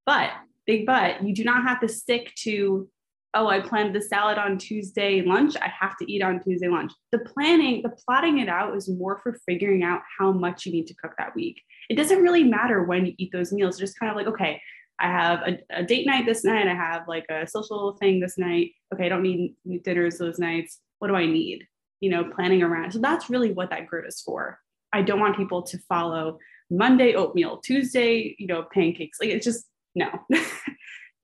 But 0.05 0.31
big 0.67 0.85
but, 0.85 1.23
you 1.23 1.33
do 1.33 1.43
not 1.43 1.63
have 1.63 1.79
to 1.81 1.87
stick 1.87 2.33
to 2.43 2.87
oh, 3.35 3.47
I 3.47 3.59
planned 3.59 3.93
the 3.93 4.01
salad 4.01 4.37
on 4.37 4.57
Tuesday 4.57 5.21
lunch. 5.21 5.55
I 5.61 5.67
have 5.79 5.97
to 5.97 6.11
eat 6.11 6.23
on 6.23 6.41
Tuesday 6.41 6.69
lunch. 6.69 6.91
The 7.11 7.19
planning, 7.19 7.81
the 7.83 7.95
plotting 8.05 8.39
it 8.39 8.49
out 8.49 8.75
is 8.75 8.89
more 8.89 9.19
for 9.21 9.37
figuring 9.45 9.83
out 9.83 10.01
how 10.17 10.31
much 10.31 10.65
you 10.65 10.71
need 10.71 10.87
to 10.87 10.95
cook 10.95 11.11
that 11.17 11.35
week. 11.35 11.61
It 11.89 11.95
doesn't 11.95 12.21
really 12.21 12.43
matter 12.43 12.83
when 12.83 13.05
you 13.05 13.13
eat 13.17 13.31
those 13.31 13.51
meals. 13.51 13.77
Just 13.77 13.99
kind 13.99 14.09
of 14.09 14.15
like, 14.15 14.27
okay, 14.27 14.61
I 14.99 15.07
have 15.07 15.41
a, 15.41 15.59
a, 15.69 15.83
date 15.83 16.07
night 16.07 16.25
this 16.25 16.45
night. 16.45 16.67
I 16.67 16.73
have 16.73 17.07
like 17.07 17.25
a 17.29 17.45
social 17.45 17.97
thing 17.99 18.21
this 18.21 18.37
night. 18.37 18.71
Okay, 18.93 19.05
I 19.05 19.09
don't 19.09 19.23
need 19.23 19.55
dinners 19.83 20.17
those 20.17 20.39
nights. 20.39 20.79
What 20.99 21.09
do 21.09 21.15
I 21.15 21.25
need? 21.25 21.67
You 21.99 22.11
know, 22.11 22.31
planning 22.33 22.63
around. 22.63 22.91
So 22.91 22.99
that's 22.99 23.29
really 23.29 23.51
what 23.51 23.69
that 23.71 23.87
grid 23.87 24.07
is 24.07 24.21
for. 24.21 24.59
I 24.93 25.01
don't 25.01 25.19
want 25.19 25.35
people 25.35 25.61
to 25.63 25.77
follow 25.89 26.39
Monday 26.71 27.13
oatmeal, 27.15 27.57
Tuesday, 27.57 28.35
you 28.39 28.47
know, 28.47 28.65
pancakes. 28.73 29.17
Like 29.19 29.29
it's 29.29 29.45
just 29.45 29.65
no. 29.93 30.09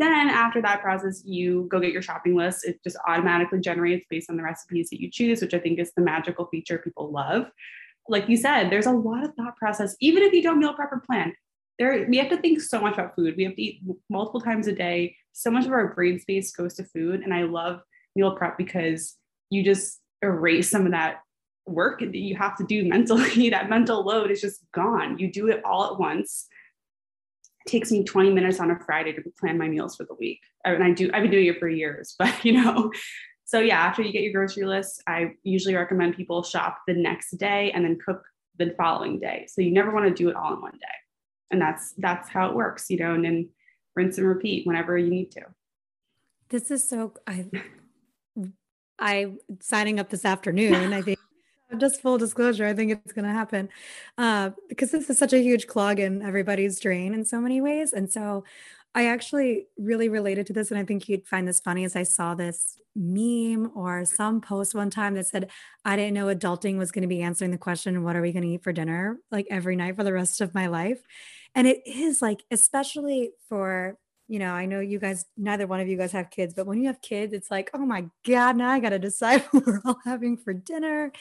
Then 0.02 0.30
after 0.30 0.64
that 0.64 0.82
process, 0.82 1.22
you 1.24 1.68
go 1.70 1.80
get 1.80 1.92
your 1.92 2.02
shopping 2.02 2.36
list. 2.36 2.66
It 2.66 2.84
just 2.84 2.98
automatically 3.08 3.60
generates 3.60 4.04
based 4.10 4.32
on 4.32 4.36
the 4.36 4.42
recipes 4.42 4.90
that 4.90 5.00
you 5.00 5.12
choose, 5.12 5.42
which 5.42 5.54
I 5.54 5.60
think 5.60 5.78
is 5.78 5.94
the 5.94 6.02
magical 6.02 6.48
feature 6.48 6.80
people 6.80 7.12
love. 7.12 7.46
Like 8.10 8.28
you 8.28 8.36
said, 8.36 8.72
there's 8.72 8.88
a 8.88 8.92
lot 8.92 9.24
of 9.24 9.36
thought 9.36 9.56
process, 9.58 9.96
even 10.02 10.24
if 10.24 10.34
you 10.34 10.42
don't 10.42 10.58
meal 10.58 10.74
prep 10.74 10.92
or 10.92 11.04
plan. 11.06 11.36
There, 11.78 12.08
we 12.10 12.18
have 12.18 12.30
to 12.30 12.38
think 12.38 12.62
so 12.62 12.82
much 12.82 12.96
about 12.96 13.16
food. 13.16 13.36
We 13.38 13.44
have 13.44 13.54
to 13.54 13.62
eat 13.62 13.84
multiple 14.10 14.42
times 14.42 14.66
a 14.66 14.74
day. 14.74 15.16
So 15.34 15.52
much 15.52 15.68
of 15.68 15.72
our 15.72 15.94
brain 15.94 16.20
space 16.20 16.52
goes 16.52 16.74
to 16.76 16.84
food. 16.84 17.22
And 17.22 17.32
I 17.32 17.44
love 17.44 17.82
meal 18.16 18.36
prep 18.36 18.58
because 18.58 19.18
you 19.52 19.64
just 19.64 20.00
erase 20.24 20.68
some 20.68 20.88
of 20.88 20.94
that 20.94 21.18
work 21.68 22.00
that 22.00 22.16
you 22.16 22.36
have 22.38 22.58
to 22.58 22.64
do 22.64 22.90
mentally. 22.90 23.50
that 23.52 23.70
mental 23.70 24.04
load 24.04 24.32
is 24.32 24.42
just 24.42 24.62
gone. 24.72 25.20
You 25.20 25.32
do 25.32 25.50
it 25.50 25.62
all 25.64 25.94
at 25.94 26.00
once 26.00 26.48
takes 27.68 27.92
me 27.92 28.04
20 28.04 28.32
minutes 28.32 28.60
on 28.60 28.72
a 28.72 28.80
Friday 28.80 29.14
to 29.14 29.22
plan 29.40 29.58
my 29.58 29.68
meals 29.68 29.96
for 29.96 30.04
the 30.06 30.16
week. 30.16 30.40
And 30.66 30.84
I 30.84 30.92
do, 30.92 31.10
I've 31.14 31.24
been 31.24 31.32
doing 31.32 31.48
it 31.48 31.60
for 31.60 31.68
years, 31.68 32.16
but 32.20 32.44
you 32.44 32.54
know, 32.54 32.92
so 33.46 33.60
yeah, 33.60 33.80
after 33.80 34.02
you 34.02 34.14
get 34.14 34.24
your 34.24 34.32
grocery 34.32 34.66
list, 34.66 35.04
I 35.08 35.34
usually 35.44 35.76
recommend 35.76 36.16
people 36.16 36.42
shop 36.42 36.80
the 36.88 36.94
next 36.94 37.32
day 37.32 37.72
and 37.72 37.84
then 37.84 37.98
cook 38.04 38.24
the 38.58 38.74
following 38.78 39.20
day. 39.20 39.46
So 39.50 39.62
you 39.62 39.72
never 39.72 39.92
want 39.92 40.08
to 40.08 40.14
do 40.14 40.30
it 40.30 40.36
all 40.36 40.54
in 40.54 40.62
one 40.62 40.72
day. 40.74 40.88
And 41.52 41.62
that's 41.62 41.94
that's 41.98 42.30
how 42.30 42.48
it 42.48 42.56
works, 42.56 42.90
you 42.90 42.98
know, 42.98 43.14
and 43.14 43.26
then 43.26 43.50
rinse 43.94 44.18
and 44.18 44.28
repeat 44.28 44.66
whenever 44.66 44.98
you 44.98 45.10
need 45.10 45.32
to. 45.32 45.42
This 46.50 46.72
is 46.72 46.88
so 46.88 47.14
I 47.28 47.46
I 48.98 49.34
signing 49.60 50.00
up 50.00 50.10
this 50.10 50.24
afternoon. 50.24 50.94
I 50.94 51.02
think 51.02 51.20
just 51.78 52.02
full 52.02 52.18
disclosure, 52.18 52.66
I 52.66 52.74
think 52.74 52.92
it's 52.92 53.14
going 53.14 53.26
to 53.26 53.32
happen 53.32 53.70
uh, 54.18 54.52
because 54.70 54.92
this 54.92 55.10
is 55.10 55.18
such 55.18 55.34
a 55.34 55.42
huge 55.42 55.68
clog 55.68 56.00
in 56.00 56.22
everybody's 56.22 56.80
drain 56.80 57.14
in 57.14 57.26
so 57.26 57.40
many 57.40 57.62
ways. 57.62 57.94
And 57.94 58.12
so 58.12 58.44
I 58.94 59.08
actually 59.08 59.68
really 59.78 60.10
related 60.10 60.48
to 60.48 60.54
this. 60.54 60.72
And 60.72 60.80
I 60.80 60.84
think 60.84 61.08
you'd 61.08 61.28
find 61.28 61.48
this 61.48 61.60
funny 61.60 61.86
as 61.86 61.96
I 61.96 62.04
saw 62.04 62.36
this 62.36 62.78
meme 62.96 63.72
or 63.74 64.04
some 64.04 64.42
post 64.42 64.76
one 64.76 64.90
time 64.90 65.14
that 65.16 65.28
said, 65.28 65.50
I 65.86 65.96
didn't 65.96 66.14
know 66.14 66.28
adulting 66.28 66.78
was 66.78 66.92
going 66.92 67.04
to 67.04 67.08
be 67.08 67.22
answering 67.22 67.52
the 67.52 67.58
question, 67.58 68.04
What 68.04 68.16
are 68.16 68.22
we 68.22 68.34
going 68.34 68.44
to 68.44 68.50
eat 68.50 68.64
for 68.64 68.74
dinner? 68.74 69.18
like 69.32 69.48
every 69.50 69.76
night 69.76 69.96
for 69.96 70.04
the 70.04 70.14
rest 70.14 70.42
of 70.42 70.54
my 70.54 70.68
life. 70.68 71.02
And 71.56 71.68
it 71.68 71.82
is 71.86 72.22
like, 72.22 72.44
especially 72.52 73.32
for 73.48 73.98
you 74.32 74.40
know, 74.40 74.54
I 74.54 74.66
know 74.66 74.80
you 74.80 74.98
guys, 74.98 75.26
neither 75.36 75.68
one 75.68 75.82
of 75.82 75.90
you 75.90 75.98
guys 75.98 76.14
have 76.14 76.30
kids, 76.30 76.54
but 76.54 76.66
when 76.66 76.80
you 76.80 76.88
have 76.88 77.02
kids, 77.02 77.34
it's 77.34 77.52
like, 77.52 77.70
oh 77.74 77.86
my 77.86 78.06
God, 78.26 78.56
now 78.56 78.70
I 78.70 78.80
got 78.80 78.92
to 78.92 78.98
decide 78.98 79.42
what 79.52 79.68
we're 79.68 79.82
all 79.84 80.00
having 80.06 80.38
for 80.38 80.54
dinner. 80.54 81.12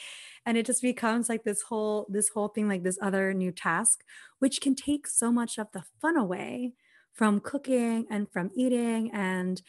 And 0.45 0.57
it 0.57 0.65
just 0.65 0.81
becomes 0.81 1.27
like 1.27 1.43
this 1.43 1.61
whole, 1.63 2.07
this 2.09 2.29
whole 2.29 2.47
thing, 2.47 2.69
like 2.69 2.83
this 2.83 2.97
other 3.01 3.33
new 3.33 3.51
task, 3.51 4.05
which 4.39 4.61
can 4.61 4.75
take 4.75 5.07
so 5.07 5.29
much 5.29 5.57
of 5.57 5.67
the 5.73 5.83
fun 6.01 6.15
away 6.15 6.71
from 7.11 7.41
cooking 7.41 8.05
and 8.09 8.31
from 8.31 8.49
eating. 8.55 9.11
And 9.11 9.61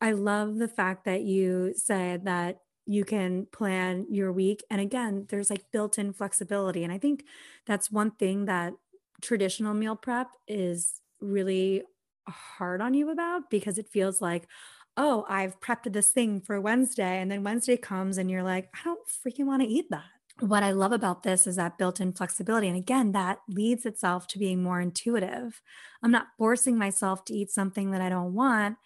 I 0.00 0.12
love 0.12 0.58
the 0.58 0.68
fact 0.68 1.04
that 1.06 1.22
you 1.22 1.74
said 1.74 2.24
that 2.26 2.58
you 2.86 3.04
can 3.04 3.48
plan 3.52 4.06
your 4.08 4.30
week. 4.30 4.62
And 4.70 4.80
again, 4.80 5.26
there's 5.30 5.50
like 5.50 5.64
built 5.72 5.98
in 5.98 6.12
flexibility. 6.12 6.84
And 6.84 6.92
I 6.92 6.98
think 6.98 7.24
that's 7.66 7.90
one 7.90 8.12
thing 8.12 8.44
that 8.44 8.74
traditional 9.20 9.74
meal 9.74 9.96
prep 9.96 10.28
is 10.46 11.00
really 11.20 11.82
hard 12.28 12.80
on 12.80 12.94
you 12.94 13.10
about 13.10 13.50
because 13.50 13.78
it 13.78 13.88
feels 13.88 14.20
like, 14.20 14.46
oh, 14.96 15.24
I've 15.28 15.60
prepped 15.60 15.92
this 15.92 16.10
thing 16.10 16.40
for 16.40 16.60
Wednesday. 16.60 17.20
And 17.20 17.30
then 17.30 17.42
Wednesday 17.42 17.76
comes 17.76 18.18
and 18.18 18.30
you're 18.30 18.42
like, 18.42 18.68
I 18.74 18.84
don't 18.84 19.00
freaking 19.08 19.46
want 19.46 19.62
to 19.62 19.68
eat 19.68 19.86
that. 19.90 20.04
What 20.40 20.62
I 20.62 20.72
love 20.72 20.92
about 20.92 21.22
this 21.22 21.46
is 21.46 21.56
that 21.56 21.78
built 21.78 22.00
in 22.00 22.12
flexibility. 22.12 22.68
And 22.68 22.76
again, 22.76 23.12
that 23.12 23.38
leads 23.48 23.86
itself 23.86 24.26
to 24.28 24.38
being 24.38 24.62
more 24.62 24.80
intuitive. 24.80 25.60
I'm 26.02 26.10
not 26.10 26.26
forcing 26.38 26.76
myself 26.76 27.24
to 27.26 27.34
eat 27.34 27.50
something 27.50 27.92
that 27.92 28.00
I 28.00 28.08
don't 28.08 28.34
want. 28.34 28.76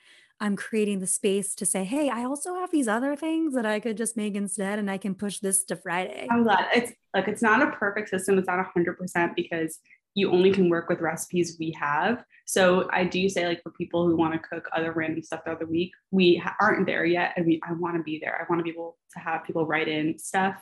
I'm 0.40 0.56
creating 0.56 1.00
the 1.00 1.06
space 1.06 1.54
to 1.56 1.66
say, 1.66 1.84
hey, 1.84 2.10
I 2.10 2.24
also 2.24 2.54
have 2.54 2.70
these 2.70 2.86
other 2.86 3.16
things 3.16 3.54
that 3.54 3.66
I 3.66 3.80
could 3.80 3.96
just 3.96 4.16
make 4.16 4.36
instead, 4.36 4.78
and 4.78 4.90
I 4.90 4.96
can 4.96 5.14
push 5.14 5.40
this 5.40 5.64
to 5.64 5.76
Friday. 5.76 6.28
I'm 6.30 6.44
glad 6.44 6.66
it's 6.74 6.92
like 7.12 7.26
it's 7.26 7.42
not 7.42 7.60
a 7.60 7.72
perfect 7.72 8.08
system. 8.08 8.38
It's 8.38 8.46
not 8.46 8.64
100% 8.72 9.34
because 9.34 9.80
you 10.18 10.30
only 10.32 10.50
can 10.50 10.68
work 10.68 10.88
with 10.88 11.00
recipes 11.00 11.56
we 11.58 11.70
have. 11.78 12.24
So 12.46 12.88
I 12.92 13.04
do 13.04 13.28
say 13.28 13.46
like 13.46 13.62
for 13.62 13.70
people 13.70 14.06
who 14.06 14.16
want 14.16 14.32
to 14.34 14.48
cook 14.48 14.68
other 14.74 14.92
random 14.92 15.22
stuff 15.22 15.40
throughout 15.44 15.60
the 15.60 15.66
week, 15.66 15.92
we 16.10 16.42
aren't 16.60 16.86
there 16.86 17.04
yet. 17.04 17.34
I 17.36 17.40
mean, 17.40 17.60
I 17.62 17.72
want 17.72 17.96
to 17.96 18.02
be 18.02 18.18
there. 18.18 18.36
I 18.40 18.50
want 18.50 18.60
to 18.60 18.64
be 18.64 18.70
able 18.70 18.96
to 19.14 19.20
have 19.20 19.44
people 19.44 19.66
write 19.66 19.88
in 19.88 20.18
stuff. 20.18 20.56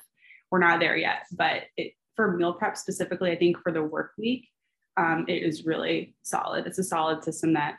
We're 0.51 0.59
not 0.59 0.81
there 0.81 0.97
yet, 0.97 1.27
but 1.33 1.63
it, 1.77 1.93
for 2.15 2.37
meal 2.37 2.55
prep 2.55 2.77
specifically, 2.77 3.31
I 3.31 3.37
think 3.37 3.59
for 3.63 3.73
the 3.73 3.83
work 3.83 4.13
week, 4.19 4.49
um, 4.97 5.27
it 5.29 5.43
is 5.43 5.65
really 5.65 6.15
solid. 6.23 6.67
It's 6.67 6.79
a 6.79 6.85
solid 6.85 7.23
system 7.25 7.55
that 7.55 7.77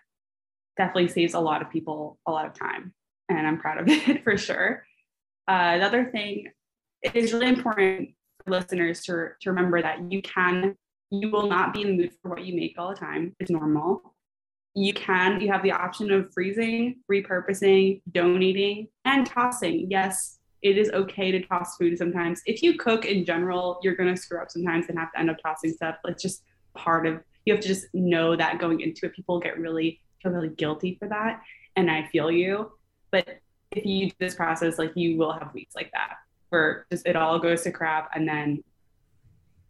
definitely 0.77 1.07
saves 1.07 1.33
a 1.33 1.39
lot 1.39 1.61
of 1.61 1.69
people 1.69 2.19
a 2.27 2.31
lot 2.31 2.45
of 2.45 2.53
time, 2.53 2.93
and 3.29 3.47
I'm 3.47 3.59
proud 3.59 3.79
of 3.79 3.87
it 3.89 4.23
for 4.23 4.37
sure. 4.37 4.85
Uh, 5.47 5.73
another 5.75 6.05
thing, 6.05 6.47
it 7.01 7.15
is 7.15 7.33
really 7.33 7.47
important 7.47 8.09
for 8.43 8.51
listeners 8.51 9.01
to, 9.05 9.29
to 9.41 9.49
remember 9.49 9.81
that 9.81 10.11
you 10.11 10.21
can 10.21 10.75
you 11.09 11.29
will 11.29 11.47
not 11.47 11.73
be 11.73 11.81
in 11.81 11.89
the 11.89 11.97
mood 11.97 12.11
for 12.21 12.29
what 12.29 12.45
you 12.45 12.55
make 12.55 12.75
all 12.77 12.89
the 12.89 12.95
time. 12.95 13.35
It's 13.39 13.51
normal. 13.51 14.13
You 14.73 14.93
can, 14.93 15.41
you 15.41 15.51
have 15.51 15.63
the 15.63 15.71
option 15.71 16.11
of 16.11 16.31
freezing, 16.33 16.97
repurposing, 17.11 18.01
donating, 18.11 18.89
and 19.05 19.25
tossing. 19.25 19.87
Yes, 19.89 20.39
it 20.61 20.77
is 20.77 20.89
okay 20.91 21.31
to 21.31 21.41
toss 21.41 21.77
food 21.77 21.97
sometimes. 21.97 22.41
If 22.45 22.61
you 22.61 22.77
cook 22.77 23.05
in 23.05 23.25
general, 23.25 23.79
you're 23.81 23.95
going 23.95 24.13
to 24.13 24.21
screw 24.21 24.41
up 24.41 24.51
sometimes 24.51 24.85
and 24.89 24.99
have 24.99 25.11
to 25.13 25.19
end 25.19 25.29
up 25.29 25.37
tossing 25.41 25.71
stuff. 25.71 25.95
It's 26.05 26.21
just 26.21 26.43
part 26.75 27.07
of, 27.07 27.21
you 27.45 27.53
have 27.53 27.61
to 27.61 27.67
just 27.67 27.87
know 27.93 28.35
that 28.35 28.59
going 28.59 28.81
into 28.81 29.05
it. 29.07 29.13
People 29.13 29.39
get 29.39 29.59
really, 29.59 30.01
feel 30.21 30.31
really 30.31 30.49
guilty 30.49 30.97
for 30.99 31.07
that. 31.07 31.41
And 31.75 31.89
I 31.89 32.07
feel 32.11 32.29
you. 32.29 32.71
But 33.11 33.39
if 33.71 33.85
you 33.85 34.09
do 34.09 34.15
this 34.19 34.35
process, 34.35 34.77
like 34.77 34.91
you 34.95 35.17
will 35.17 35.31
have 35.31 35.53
weeks 35.53 35.75
like 35.75 35.91
that 35.93 36.17
where 36.49 36.85
just 36.91 37.05
it 37.05 37.15
all 37.15 37.39
goes 37.39 37.63
to 37.63 37.71
crap 37.71 38.09
and 38.15 38.27
then 38.27 38.63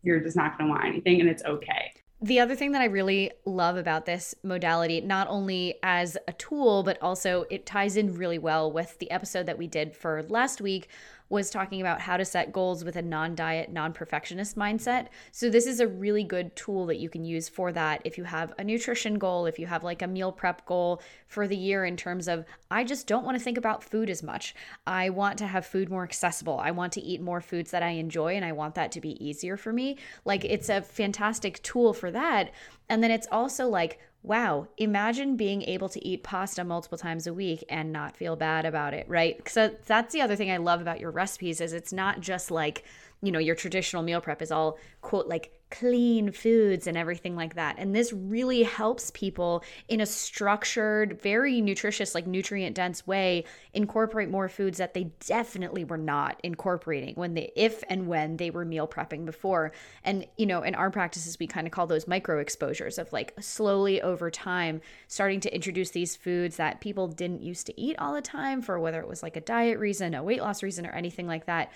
you're 0.08 0.20
just 0.20 0.38
not 0.38 0.58
going 0.58 0.70
to 0.70 0.74
want 0.74 0.86
anything 0.86 1.20
and 1.20 1.30
it's 1.30 1.44
okay. 1.44 1.92
The 2.20 2.40
other 2.40 2.56
thing 2.56 2.72
that 2.72 2.82
I 2.82 2.86
really 2.86 3.32
love 3.46 3.78
about 3.78 4.08
this 4.08 4.34
modality, 4.42 5.02
not 5.02 5.28
only 5.30 5.76
as 5.84 6.18
a 6.28 6.34
tool, 6.34 6.82
but 6.82 7.00
also 7.00 7.46
it 7.52 7.68
ties 7.68 7.96
in 7.96 8.16
really 8.16 8.40
well 8.40 8.72
with 8.72 8.98
the 8.98 9.12
episode 9.12 9.46
that 9.46 9.60
we 9.60 9.68
did 9.68 9.96
for 9.96 10.24
last 10.24 10.60
week 10.60 10.88
was 11.30 11.50
talking 11.50 11.82
about 11.82 12.02
how 12.02 12.18
to 12.18 12.26
set 12.26 12.54
goals 12.54 12.84
with 12.84 12.96
a 12.96 13.02
non 13.02 13.36
diet, 13.36 13.72
non 13.72 13.94
perfectionist 13.94 14.56
mindset. 14.56 15.08
So, 15.32 15.50
this 15.50 15.68
is 15.68 15.80
a 15.80 15.88
really 15.88 16.24
good 16.24 16.56
tool 16.56 16.86
that 16.88 17.00
you 17.00 17.10
can 17.10 17.26
use 17.26 17.50
for 17.50 17.72
that. 17.74 18.02
If 18.06 18.18
you 18.18 18.24
have 18.24 18.54
a 18.58 18.64
nutrition 18.64 19.18
goal, 19.18 19.46
if 19.46 19.60
you 19.60 19.68
have 19.68 19.84
like 19.84 20.02
a 20.02 20.08
meal 20.08 20.32
prep 20.32 20.66
goal 20.66 21.02
for 21.28 21.48
the 21.48 21.58
year 21.58 21.86
in 21.86 21.98
terms 21.98 22.28
of, 22.28 22.46
I 22.72 22.84
just 22.84 23.08
don't 23.08 23.26
want 23.26 23.38
to 23.38 23.44
think 23.44 23.58
about 23.58 23.84
food 23.84 24.10
as 24.10 24.24
much. 24.24 24.56
I 24.86 25.10
want 25.10 25.38
to 25.40 25.48
have 25.48 25.66
food 25.66 25.90
more 25.90 26.04
accessible. 26.04 26.60
I 26.60 26.72
want 26.72 26.94
to 26.94 27.02
eat 27.02 27.22
more 27.22 27.42
foods 27.42 27.72
that 27.72 27.84
I 27.84 27.90
enjoy 27.90 28.36
and 28.36 28.46
I 28.46 28.54
want 28.54 28.76
that 28.76 28.92
to 28.94 29.02
be 29.02 29.24
easier 29.24 29.58
for 29.58 29.74
me. 29.74 29.98
Like, 30.26 30.46
it's 30.46 30.70
a 30.70 30.82
fantastic 30.82 31.62
tool 31.64 31.94
for 31.94 32.12
that. 32.12 32.52
And 32.90 33.04
then 33.04 33.12
it's 33.12 33.28
also 33.32 33.68
like, 33.68 34.00
wow, 34.28 34.68
imagine 34.78 35.38
being 35.38 35.62
able 35.64 35.88
to 35.90 36.06
eat 36.06 36.22
pasta 36.22 36.64
multiple 36.64 36.98
times 36.98 37.26
a 37.28 37.34
week 37.34 37.64
and 37.70 37.94
not 37.94 38.18
feel 38.18 38.36
bad 38.36 38.66
about 38.66 38.94
it, 38.94 39.08
right? 39.08 39.48
So 39.48 39.72
that's 39.86 40.14
the 40.14 40.22
other 40.22 40.36
thing 40.36 40.52
I 40.52 40.58
love 40.58 40.82
about 40.82 41.00
your 41.00 41.12
recipes 41.12 41.62
is 41.62 41.72
it's 41.72 41.94
not 41.94 42.20
just 42.20 42.52
like, 42.52 42.84
you 43.22 43.32
know, 43.32 43.40
your 43.40 43.56
traditional 43.56 44.04
meal 44.04 44.22
prep 44.22 44.42
is 44.42 44.52
all 44.52 44.78
quote 45.02 45.28
like 45.28 45.54
clean 45.70 46.32
foods 46.32 46.88
and 46.88 46.98
everything 46.98 47.36
like 47.36 47.56
that. 47.56 47.76
And 47.78 47.94
this 47.94 48.14
really 48.14 48.64
helps 48.64 49.12
people 49.12 49.64
in 49.90 50.00
a 50.00 50.06
structured, 50.06 51.20
very 51.22 51.60
nutritious, 51.60 52.16
like 52.16 52.26
nutrient 52.26 52.76
dense 52.76 53.06
way 53.06 53.44
incorporate 53.74 54.30
more 54.30 54.48
foods 54.48 54.78
that 54.78 54.94
they 54.94 55.12
definitely 55.26 55.84
were 55.84 55.98
not 55.98 56.40
incorporating 56.42 57.16
when 57.16 57.34
they, 57.34 57.52
if 57.56 57.84
and 57.90 58.08
when 58.08 58.38
they 58.38 58.50
were 58.50 58.64
meal 58.64 58.88
prepping 58.88 59.26
before. 59.26 59.74
And, 60.04 60.26
you 60.38 60.46
know, 60.46 60.62
in 60.62 60.74
our 60.74 60.90
practices, 60.90 61.38
we 61.38 61.48
kind 61.48 61.68
of 61.68 61.74
call 61.74 61.88
those 61.88 62.08
micro 62.08 62.40
exposures 62.40 62.98
of 62.98 63.12
like 63.12 63.34
slowly 63.42 64.02
over 64.02 64.32
time 64.32 64.80
starting 65.08 65.42
to 65.42 65.54
introduce 65.54 65.90
these 65.90 66.16
foods 66.16 66.56
that 66.58 66.80
people 66.80 67.08
didn't 67.08 67.44
used 67.44 67.66
to 67.66 67.82
eat 67.82 67.98
all 68.00 68.14
the 68.14 68.22
time 68.22 68.62
for 68.62 68.80
whether 68.80 69.02
it 69.02 69.08
was 69.08 69.22
like 69.22 69.36
a 69.36 69.42
diet 69.42 69.80
reason, 69.80 70.14
a 70.14 70.24
weight 70.24 70.42
loss 70.42 70.64
reason, 70.64 70.86
or 70.86 70.92
anything 70.92 71.28
like 71.28 71.46
that 71.46 71.72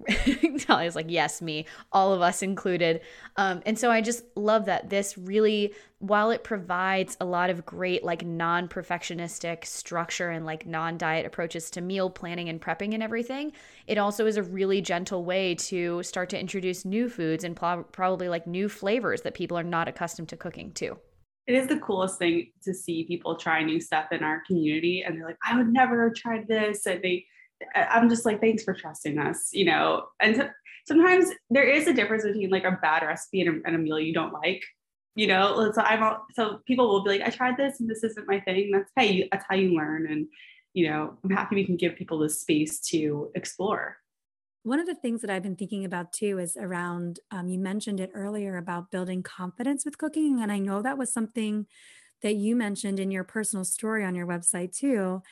Talia's 0.58 0.96
like, 0.96 1.06
yes, 1.08 1.40
me, 1.40 1.66
all 1.92 2.12
of 2.12 2.20
us 2.20 2.42
included. 2.42 3.00
Um, 3.36 3.62
and 3.64 3.78
so 3.78 3.90
I 3.90 4.00
just 4.00 4.24
love 4.36 4.66
that 4.66 4.90
this 4.90 5.16
really, 5.16 5.72
while 5.98 6.30
it 6.30 6.44
provides 6.44 7.16
a 7.20 7.24
lot 7.24 7.48
of 7.48 7.64
great, 7.64 8.04
like 8.04 8.24
non 8.24 8.68
perfectionistic 8.68 9.64
structure 9.64 10.30
and 10.30 10.44
like 10.44 10.66
non 10.66 10.98
diet 10.98 11.26
approaches 11.26 11.70
to 11.70 11.80
meal 11.80 12.10
planning 12.10 12.48
and 12.48 12.60
prepping 12.60 12.92
and 12.92 13.02
everything, 13.02 13.52
it 13.86 13.98
also 13.98 14.26
is 14.26 14.36
a 14.36 14.42
really 14.42 14.80
gentle 14.80 15.24
way 15.24 15.54
to 15.54 16.02
start 16.02 16.28
to 16.30 16.40
introduce 16.40 16.84
new 16.84 17.08
foods 17.08 17.44
and 17.44 17.56
pl- 17.56 17.86
probably 17.92 18.28
like 18.28 18.46
new 18.46 18.68
flavors 18.68 19.22
that 19.22 19.34
people 19.34 19.56
are 19.56 19.62
not 19.62 19.88
accustomed 19.88 20.28
to 20.28 20.36
cooking 20.36 20.72
too. 20.72 20.98
It 21.46 21.54
is 21.54 21.66
the 21.66 21.78
coolest 21.78 22.18
thing 22.18 22.50
to 22.62 22.72
see 22.72 23.04
people 23.04 23.36
try 23.36 23.62
new 23.62 23.78
stuff 23.78 24.06
in 24.12 24.24
our 24.24 24.42
community 24.46 25.04
and 25.06 25.16
they're 25.16 25.26
like, 25.26 25.36
I 25.46 25.56
would 25.56 25.68
never 25.68 26.04
have 26.04 26.14
tried 26.14 26.48
this. 26.48 26.86
And 26.86 27.02
they, 27.02 27.26
I'm 27.74 28.08
just 28.08 28.24
like, 28.24 28.40
thanks 28.40 28.62
for 28.62 28.74
trusting 28.74 29.18
us, 29.18 29.50
you 29.52 29.64
know. 29.64 30.06
And 30.20 30.36
so, 30.36 30.48
sometimes 30.86 31.30
there 31.50 31.68
is 31.68 31.86
a 31.86 31.92
difference 31.92 32.24
between 32.24 32.50
like 32.50 32.64
a 32.64 32.78
bad 32.82 33.02
recipe 33.02 33.40
and 33.40 33.62
a, 33.62 33.66
and 33.66 33.76
a 33.76 33.78
meal 33.78 33.98
you 33.98 34.12
don't 34.12 34.32
like, 34.32 34.62
you 35.14 35.26
know. 35.26 35.72
So 35.74 35.82
I'm 35.82 36.02
all, 36.02 36.26
so 36.34 36.60
people 36.66 36.88
will 36.88 37.04
be 37.04 37.10
like, 37.10 37.22
I 37.22 37.30
tried 37.30 37.56
this 37.56 37.80
and 37.80 37.88
this 37.88 38.04
isn't 38.04 38.28
my 38.28 38.40
thing. 38.40 38.70
That's 38.72 38.90
hey, 38.96 39.28
that's 39.30 39.44
how 39.48 39.56
you 39.56 39.74
learn. 39.74 40.06
And 40.10 40.26
you 40.74 40.88
know, 40.88 41.16
I'm 41.22 41.30
happy 41.30 41.54
we 41.54 41.64
can 41.64 41.76
give 41.76 41.96
people 41.96 42.18
the 42.18 42.28
space 42.28 42.80
to 42.88 43.30
explore. 43.34 43.96
One 44.64 44.80
of 44.80 44.86
the 44.86 44.94
things 44.94 45.20
that 45.20 45.30
I've 45.30 45.42
been 45.42 45.56
thinking 45.56 45.84
about 45.84 46.12
too 46.12 46.38
is 46.38 46.56
around, 46.56 47.20
um, 47.30 47.48
you 47.48 47.58
mentioned 47.58 48.00
it 48.00 48.10
earlier 48.14 48.56
about 48.56 48.90
building 48.90 49.22
confidence 49.22 49.84
with 49.84 49.98
cooking. 49.98 50.40
And 50.40 50.50
I 50.50 50.58
know 50.58 50.82
that 50.82 50.98
was 50.98 51.12
something 51.12 51.66
that 52.22 52.36
you 52.36 52.56
mentioned 52.56 52.98
in 52.98 53.10
your 53.10 53.24
personal 53.24 53.64
story 53.64 54.04
on 54.04 54.14
your 54.14 54.26
website 54.26 54.76
too. 54.76 55.22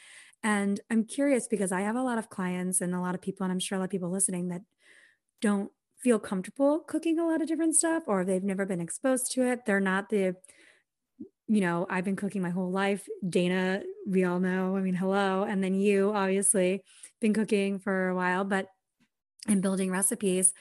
And 0.42 0.80
I'm 0.90 1.04
curious 1.04 1.46
because 1.46 1.72
I 1.72 1.82
have 1.82 1.96
a 1.96 2.02
lot 2.02 2.18
of 2.18 2.30
clients 2.30 2.80
and 2.80 2.94
a 2.94 3.00
lot 3.00 3.14
of 3.14 3.22
people, 3.22 3.44
and 3.44 3.52
I'm 3.52 3.60
sure 3.60 3.76
a 3.76 3.78
lot 3.78 3.84
of 3.84 3.90
people 3.90 4.10
listening 4.10 4.48
that 4.48 4.62
don't 5.40 5.70
feel 6.02 6.18
comfortable 6.18 6.80
cooking 6.80 7.18
a 7.18 7.26
lot 7.26 7.40
of 7.40 7.46
different 7.46 7.76
stuff 7.76 8.02
or 8.08 8.24
they've 8.24 8.42
never 8.42 8.66
been 8.66 8.80
exposed 8.80 9.30
to 9.32 9.46
it. 9.46 9.64
They're 9.64 9.80
not 9.80 10.08
the, 10.08 10.34
you 11.46 11.60
know, 11.60 11.86
I've 11.88 12.04
been 12.04 12.16
cooking 12.16 12.42
my 12.42 12.50
whole 12.50 12.72
life. 12.72 13.06
Dana, 13.28 13.82
we 14.06 14.24
all 14.24 14.40
know, 14.40 14.76
I 14.76 14.80
mean, 14.80 14.94
hello. 14.94 15.44
And 15.44 15.62
then 15.62 15.74
you 15.74 16.12
obviously 16.12 16.82
been 17.20 17.32
cooking 17.32 17.78
for 17.78 18.08
a 18.08 18.14
while, 18.16 18.44
but 18.44 18.66
and 19.46 19.62
building 19.62 19.90
recipes. 19.90 20.52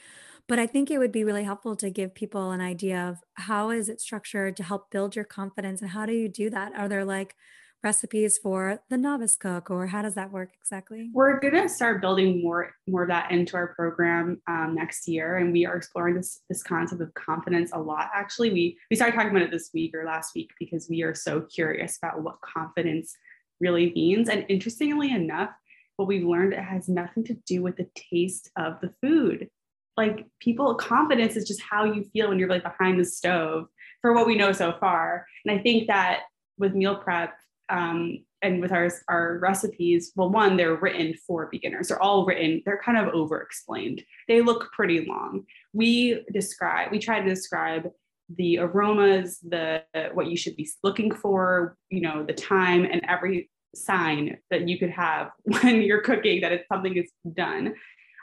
But 0.48 0.58
I 0.58 0.66
think 0.66 0.90
it 0.90 0.98
would 0.98 1.12
be 1.12 1.24
really 1.24 1.44
helpful 1.44 1.76
to 1.76 1.90
give 1.90 2.14
people 2.14 2.50
an 2.50 2.60
idea 2.60 3.08
of 3.08 3.18
how 3.34 3.70
is 3.70 3.88
it 3.88 4.00
structured 4.00 4.56
to 4.56 4.62
help 4.62 4.90
build 4.90 5.14
your 5.14 5.24
confidence 5.24 5.80
and 5.80 5.90
how 5.90 6.04
do 6.04 6.12
you 6.12 6.28
do 6.28 6.50
that? 6.50 6.72
Are 6.76 6.88
there 6.88 7.04
like 7.04 7.34
recipes 7.82 8.38
for 8.38 8.80
the 8.88 8.96
novice 8.96 9.36
cook, 9.36 9.70
or 9.70 9.86
how 9.88 10.02
does 10.02 10.14
that 10.14 10.30
work 10.30 10.50
exactly? 10.60 11.10
We're 11.12 11.40
going 11.40 11.54
to 11.54 11.68
start 11.68 12.00
building 12.00 12.42
more 12.42 12.72
more 12.86 13.02
of 13.02 13.08
that 13.08 13.30
into 13.30 13.56
our 13.56 13.74
program 13.74 14.40
um, 14.48 14.74
next 14.74 15.08
year, 15.08 15.36
and 15.36 15.52
we 15.52 15.66
are 15.66 15.76
exploring 15.76 16.14
this 16.14 16.40
this 16.48 16.62
concept 16.62 17.00
of 17.00 17.12
confidence 17.14 17.70
a 17.72 17.78
lot. 17.78 18.10
Actually, 18.14 18.50
we 18.50 18.78
we 18.90 18.96
started 18.96 19.14
talking 19.14 19.30
about 19.30 19.42
it 19.42 19.50
this 19.50 19.70
week 19.74 19.94
or 19.94 20.04
last 20.04 20.34
week 20.34 20.50
because 20.58 20.88
we 20.88 21.02
are 21.02 21.14
so 21.14 21.42
curious 21.42 21.98
about 22.02 22.22
what 22.22 22.40
confidence 22.40 23.14
really 23.60 23.92
means. 23.94 24.28
And 24.28 24.44
interestingly 24.48 25.12
enough, 25.12 25.50
what 25.96 26.08
we've 26.08 26.26
learned 26.26 26.52
it 26.52 26.60
has 26.60 26.88
nothing 26.88 27.24
to 27.24 27.34
do 27.46 27.62
with 27.62 27.76
the 27.76 27.88
taste 27.94 28.50
of 28.56 28.80
the 28.80 28.92
food. 29.00 29.48
Like 29.96 30.26
people, 30.40 30.74
confidence 30.74 31.36
is 31.36 31.46
just 31.46 31.60
how 31.60 31.84
you 31.84 32.04
feel 32.12 32.28
when 32.28 32.38
you're 32.38 32.48
like 32.48 32.62
behind 32.62 32.98
the 32.98 33.04
stove, 33.04 33.66
for 34.00 34.14
what 34.14 34.26
we 34.26 34.36
know 34.36 34.52
so 34.52 34.74
far. 34.80 35.26
And 35.44 35.58
I 35.58 35.62
think 35.62 35.88
that 35.88 36.22
with 36.58 36.74
meal 36.74 36.96
prep 36.96 37.34
um, 37.68 38.24
and 38.42 38.60
with 38.60 38.72
our 38.72 38.90
our 39.08 39.38
recipes, 39.38 40.12
well, 40.16 40.30
one 40.30 40.56
they're 40.56 40.76
written 40.76 41.14
for 41.26 41.48
beginners. 41.50 41.88
They're 41.88 42.02
all 42.02 42.26
written. 42.26 42.62
They're 42.64 42.82
kind 42.84 42.98
of 42.98 43.14
over 43.14 43.40
explained. 43.40 44.02
They 44.28 44.40
look 44.40 44.70
pretty 44.72 45.06
long. 45.06 45.44
We 45.72 46.24
describe. 46.32 46.90
We 46.90 46.98
try 46.98 47.20
to 47.20 47.28
describe 47.28 47.88
the 48.36 48.58
aromas, 48.58 49.38
the 49.40 49.82
what 50.12 50.26
you 50.26 50.36
should 50.36 50.56
be 50.56 50.68
looking 50.82 51.14
for, 51.14 51.76
you 51.90 52.00
know, 52.00 52.24
the 52.24 52.32
time 52.32 52.84
and 52.84 53.02
every 53.08 53.50
sign 53.74 54.36
that 54.50 54.68
you 54.68 54.78
could 54.78 54.90
have 54.90 55.30
when 55.44 55.82
you're 55.82 56.02
cooking 56.02 56.40
that 56.40 56.52
it's 56.52 56.68
something 56.68 56.96
is 56.96 57.10
done. 57.34 57.74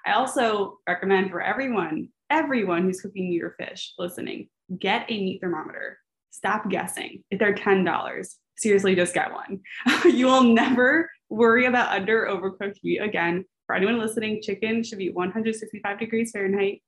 I 0.06 0.14
also 0.14 0.78
recommend 0.88 1.30
for 1.30 1.42
everyone, 1.42 2.10
everyone 2.30 2.84
who's 2.84 3.02
cooking 3.02 3.40
or 3.42 3.56
fish 3.60 3.94
listening, 3.98 4.50
get 4.80 5.06
a 5.10 5.14
meat 5.14 5.40
thermometer. 5.42 6.00
Stop 6.32 6.70
guessing. 6.70 7.24
If 7.32 7.40
they're 7.40 7.54
$10, 7.54 8.36
seriously, 8.60 8.96
just 8.96 9.14
get 9.14 9.32
one. 9.32 9.62
you 10.06 10.26
will 10.26 10.44
never 10.44 11.10
worry 11.30 11.66
about 11.66 11.90
under 11.90 12.26
overcooked 12.26 12.84
meat 12.84 13.00
again. 13.00 13.46
For 13.66 13.76
anyone 13.76 14.00
listening, 14.00 14.42
chicken 14.42 14.84
should 14.84 14.98
be 14.98 15.12
165 15.12 16.00
degrees 16.00 16.32
Fahrenheit 16.32 16.82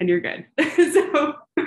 and 0.00 0.08
you're 0.08 0.20
good. 0.20 0.44
so 0.76 1.34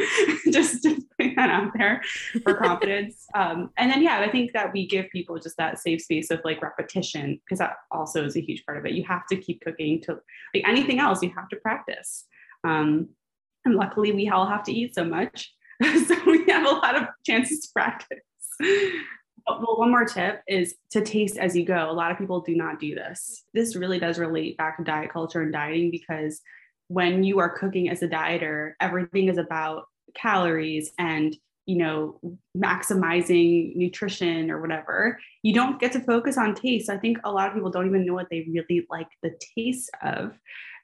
just, 0.51 0.83
just 0.83 1.01
putting 1.17 1.35
that 1.35 1.49
out 1.49 1.71
there 1.77 2.01
for 2.43 2.53
confidence. 2.55 3.25
Um, 3.33 3.71
and 3.77 3.91
then, 3.91 4.03
yeah, 4.03 4.19
I 4.19 4.29
think 4.29 4.53
that 4.53 4.71
we 4.73 4.87
give 4.87 5.09
people 5.09 5.39
just 5.39 5.57
that 5.57 5.79
safe 5.79 6.01
space 6.01 6.29
of 6.29 6.41
like 6.43 6.61
repetition, 6.61 7.39
because 7.45 7.59
that 7.59 7.73
also 7.91 8.25
is 8.25 8.35
a 8.35 8.41
huge 8.41 8.65
part 8.65 8.77
of 8.77 8.85
it. 8.85 8.93
You 8.93 9.03
have 9.05 9.25
to 9.27 9.37
keep 9.37 9.61
cooking 9.61 10.01
to 10.01 10.19
like 10.53 10.67
anything 10.67 10.99
else, 10.99 11.23
you 11.23 11.31
have 11.35 11.49
to 11.49 11.55
practice. 11.57 12.25
Um, 12.63 13.09
and 13.65 13.75
luckily, 13.75 14.11
we 14.11 14.29
all 14.29 14.45
have 14.45 14.63
to 14.63 14.73
eat 14.73 14.95
so 14.95 15.03
much. 15.03 15.53
so 15.83 16.15
we 16.25 16.45
have 16.47 16.65
a 16.65 16.75
lot 16.75 16.95
of 16.95 17.07
chances 17.25 17.61
to 17.61 17.69
practice. 17.73 18.19
Well, 19.47 19.77
one 19.77 19.91
more 19.91 20.05
tip 20.05 20.41
is 20.47 20.75
to 20.91 21.01
taste 21.01 21.37
as 21.37 21.55
you 21.55 21.65
go. 21.65 21.89
A 21.89 21.93
lot 21.93 22.11
of 22.11 22.17
people 22.17 22.41
do 22.41 22.55
not 22.55 22.79
do 22.79 22.95
this. 22.95 23.43
This 23.53 23.75
really 23.75 23.99
does 23.99 24.19
relate 24.19 24.57
back 24.57 24.77
to 24.77 24.83
diet 24.83 25.11
culture 25.11 25.41
and 25.41 25.53
dieting 25.53 25.91
because 25.91 26.41
when 26.87 27.23
you 27.23 27.39
are 27.39 27.49
cooking 27.49 27.89
as 27.89 28.01
a 28.01 28.07
dieter, 28.07 28.73
everything 28.79 29.29
is 29.29 29.37
about 29.37 29.85
calories 30.15 30.91
and 30.97 31.35
you 31.65 31.77
know 31.77 32.19
maximizing 32.57 33.75
nutrition 33.75 34.49
or 34.49 34.59
whatever 34.59 35.19
you 35.43 35.53
don't 35.53 35.79
get 35.79 35.91
to 35.91 35.99
focus 35.99 36.35
on 36.35 36.55
taste 36.55 36.89
i 36.89 36.97
think 36.97 37.19
a 37.23 37.31
lot 37.31 37.47
of 37.47 37.53
people 37.53 37.69
don't 37.69 37.85
even 37.85 38.07
know 38.07 38.15
what 38.15 38.27
they 38.31 38.47
really 38.51 38.87
like 38.89 39.07
the 39.21 39.31
taste 39.55 39.91
of 40.01 40.35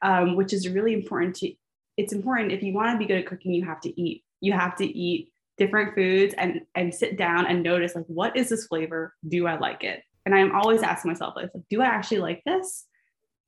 um, 0.04 0.36
which 0.36 0.54
is 0.54 0.70
really 0.70 0.94
important 0.94 1.36
to 1.36 1.52
it's 1.98 2.14
important 2.14 2.52
if 2.52 2.62
you 2.62 2.72
want 2.72 2.94
to 2.94 3.00
be 3.00 3.06
good 3.08 3.18
at 3.18 3.26
cooking 3.26 3.52
you 3.52 3.66
have 3.66 3.82
to 3.82 4.00
eat 4.00 4.24
you 4.42 4.54
have 4.54 4.76
to 4.76 4.86
eat 4.86 5.32
different 5.58 5.96
foods 5.96 6.34
and 6.38 6.62
and 6.76 6.94
sit 6.94 7.18
down 7.18 7.48
and 7.48 7.64
notice 7.64 7.96
like 7.96 8.06
what 8.08 8.36
is 8.36 8.50
this 8.50 8.68
flavor 8.68 9.14
do 9.28 9.48
i 9.48 9.58
like 9.58 9.84
it 9.84 10.02
and 10.26 10.36
i'm 10.36 10.54
always 10.54 10.82
asking 10.82 11.12
myself 11.12 11.34
like 11.36 11.50
do 11.70 11.82
i 11.82 11.86
actually 11.86 12.20
like 12.20 12.42
this 12.46 12.86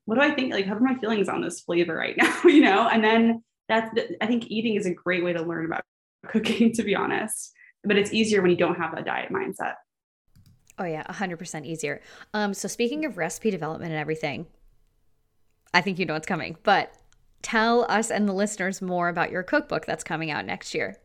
what 0.07 0.15
do 0.15 0.21
I 0.21 0.31
think? 0.31 0.53
Like, 0.53 0.65
how 0.65 0.75
are 0.75 0.79
my 0.79 0.95
feelings 0.95 1.27
on 1.27 1.41
this 1.41 1.59
flavor 1.59 1.93
right 1.93 2.15
now? 2.17 2.33
you 2.45 2.61
know, 2.61 2.87
and 2.87 3.03
then 3.03 3.43
that's, 3.67 3.93
I 4.21 4.25
think 4.25 4.47
eating 4.47 4.75
is 4.75 4.85
a 4.85 4.93
great 4.93 5.23
way 5.23 5.33
to 5.33 5.41
learn 5.43 5.65
about 5.65 5.83
cooking, 6.27 6.71
to 6.73 6.83
be 6.83 6.95
honest. 6.95 7.51
But 7.83 7.97
it's 7.97 8.13
easier 8.13 8.41
when 8.41 8.49
you 8.49 8.57
don't 8.57 8.77
have 8.77 8.95
that 8.95 9.05
diet 9.05 9.31
mindset. 9.31 9.73
Oh 10.79 10.85
yeah, 10.85 11.03
100% 11.09 11.65
easier. 11.65 12.01
Um, 12.33 12.53
so 12.53 12.69
speaking 12.69 13.03
of 13.03 13.17
recipe 13.17 13.51
development 13.51 13.91
and 13.91 13.99
everything, 13.99 14.47
I 15.73 15.81
think 15.81 15.99
you 15.99 16.05
know 16.05 16.13
what's 16.13 16.25
coming, 16.25 16.55
but 16.63 16.93
tell 17.41 17.85
us 17.89 18.09
and 18.09 18.29
the 18.29 18.33
listeners 18.33 18.81
more 18.81 19.09
about 19.09 19.29
your 19.29 19.43
cookbook 19.43 19.85
that's 19.85 20.05
coming 20.05 20.31
out 20.31 20.45
next 20.45 20.73
year. 20.73 20.95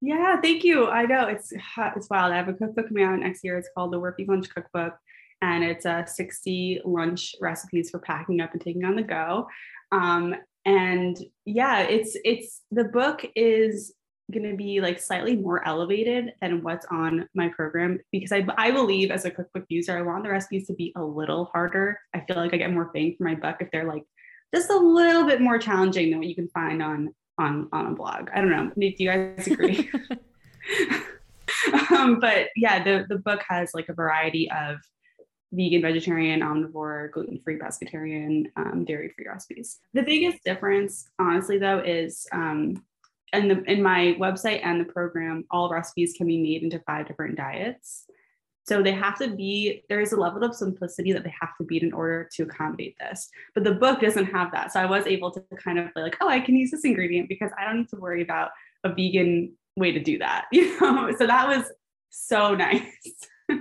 Yeah, 0.00 0.40
thank 0.40 0.62
you. 0.62 0.88
I 0.88 1.04
know 1.06 1.26
it's 1.26 1.52
it's 1.96 2.10
wild. 2.10 2.32
I 2.32 2.36
have 2.36 2.48
a 2.48 2.52
cookbook 2.52 2.88
coming 2.88 3.04
out 3.04 3.18
next 3.18 3.42
year. 3.42 3.56
It's 3.56 3.70
called 3.74 3.92
the 3.92 3.98
Work 3.98 4.18
Week 4.18 4.28
Lunch 4.28 4.48
Cookbook 4.48 4.94
and 5.42 5.62
it's 5.62 5.86
uh, 5.86 6.04
60 6.04 6.82
lunch 6.84 7.34
recipes 7.40 7.90
for 7.90 7.98
packing 7.98 8.40
up 8.40 8.52
and 8.52 8.60
taking 8.60 8.84
on 8.84 8.96
the 8.96 9.02
go. 9.02 9.48
Um, 9.92 10.34
and 10.64 11.16
yeah, 11.44 11.80
it's 11.80 12.16
it's 12.24 12.62
the 12.70 12.84
book 12.84 13.24
is 13.36 13.94
going 14.32 14.50
to 14.50 14.56
be 14.56 14.80
like 14.80 14.98
slightly 15.00 15.36
more 15.36 15.64
elevated 15.64 16.32
than 16.40 16.62
what's 16.62 16.84
on 16.86 17.28
my 17.34 17.48
program 17.48 18.00
because 18.10 18.32
I, 18.32 18.44
I 18.58 18.72
believe 18.72 19.12
as 19.12 19.24
a 19.24 19.30
cookbook 19.30 19.64
user, 19.68 19.96
I 19.96 20.02
want 20.02 20.24
the 20.24 20.30
recipes 20.30 20.66
to 20.66 20.74
be 20.74 20.92
a 20.96 21.02
little 21.02 21.44
harder. 21.46 22.00
I 22.12 22.24
feel 22.26 22.36
like 22.36 22.52
I 22.52 22.56
get 22.56 22.72
more 22.72 22.90
bang 22.92 23.14
for 23.16 23.22
my 23.22 23.36
buck 23.36 23.58
if 23.60 23.70
they're 23.70 23.86
like 23.86 24.02
just 24.52 24.70
a 24.70 24.76
little 24.76 25.26
bit 25.26 25.40
more 25.40 25.58
challenging 25.58 26.10
than 26.10 26.18
what 26.18 26.28
you 26.28 26.34
can 26.34 26.48
find 26.48 26.82
on 26.82 27.14
on 27.38 27.68
on 27.72 27.86
a 27.86 27.94
blog. 27.94 28.30
I 28.34 28.40
don't 28.40 28.50
know. 28.50 28.70
Do 28.76 28.94
you 28.98 29.08
guys 29.08 29.46
agree? 29.46 29.90
um, 31.90 32.20
but 32.20 32.48
yeah, 32.56 32.82
the 32.82 33.06
the 33.08 33.18
book 33.18 33.42
has 33.48 33.72
like 33.74 33.88
a 33.88 33.94
variety 33.94 34.50
of 34.50 34.78
vegan, 35.52 35.82
vegetarian, 35.82 36.40
omnivore, 36.40 37.10
gluten 37.12 37.40
free, 37.42 37.58
pescatarian, 37.58 38.46
um, 38.56 38.84
dairy 38.84 39.12
free 39.14 39.26
recipes. 39.28 39.78
The 39.94 40.02
biggest 40.02 40.42
difference, 40.44 41.08
honestly, 41.18 41.58
though, 41.58 41.78
is 41.78 42.26
um, 42.32 42.84
in, 43.32 43.48
the, 43.48 43.62
in 43.64 43.82
my 43.82 44.16
website 44.18 44.60
and 44.64 44.80
the 44.80 44.92
program, 44.92 45.44
all 45.50 45.70
recipes 45.70 46.14
can 46.16 46.26
be 46.26 46.42
made 46.42 46.62
into 46.62 46.80
five 46.80 47.06
different 47.06 47.36
diets. 47.36 48.06
So 48.68 48.82
they 48.82 48.92
have 48.92 49.16
to 49.18 49.28
be, 49.28 49.84
there 49.88 50.00
is 50.00 50.12
a 50.12 50.16
level 50.16 50.42
of 50.42 50.54
simplicity 50.54 51.12
that 51.12 51.22
they 51.22 51.32
have 51.40 51.56
to 51.58 51.64
be 51.64 51.82
in 51.82 51.92
order 51.92 52.28
to 52.32 52.42
accommodate 52.42 52.96
this. 52.98 53.30
But 53.54 53.62
the 53.62 53.72
book 53.72 54.00
doesn't 54.00 54.26
have 54.26 54.50
that. 54.52 54.72
So 54.72 54.80
I 54.80 54.86
was 54.86 55.06
able 55.06 55.30
to 55.30 55.44
kind 55.56 55.78
of 55.78 55.88
like, 55.94 56.16
oh, 56.20 56.28
I 56.28 56.40
can 56.40 56.56
use 56.56 56.72
this 56.72 56.84
ingredient 56.84 57.28
because 57.28 57.52
I 57.58 57.64
don't 57.64 57.78
need 57.78 57.88
to 57.90 57.96
worry 57.96 58.22
about 58.22 58.50
a 58.82 58.88
vegan 58.88 59.52
way 59.76 59.92
to 59.92 60.00
do 60.00 60.18
that. 60.18 60.46
You 60.52 60.80
know, 60.80 61.12
so 61.16 61.26
that 61.26 61.46
was 61.46 61.70
so 62.10 62.54
nice. 62.54 62.82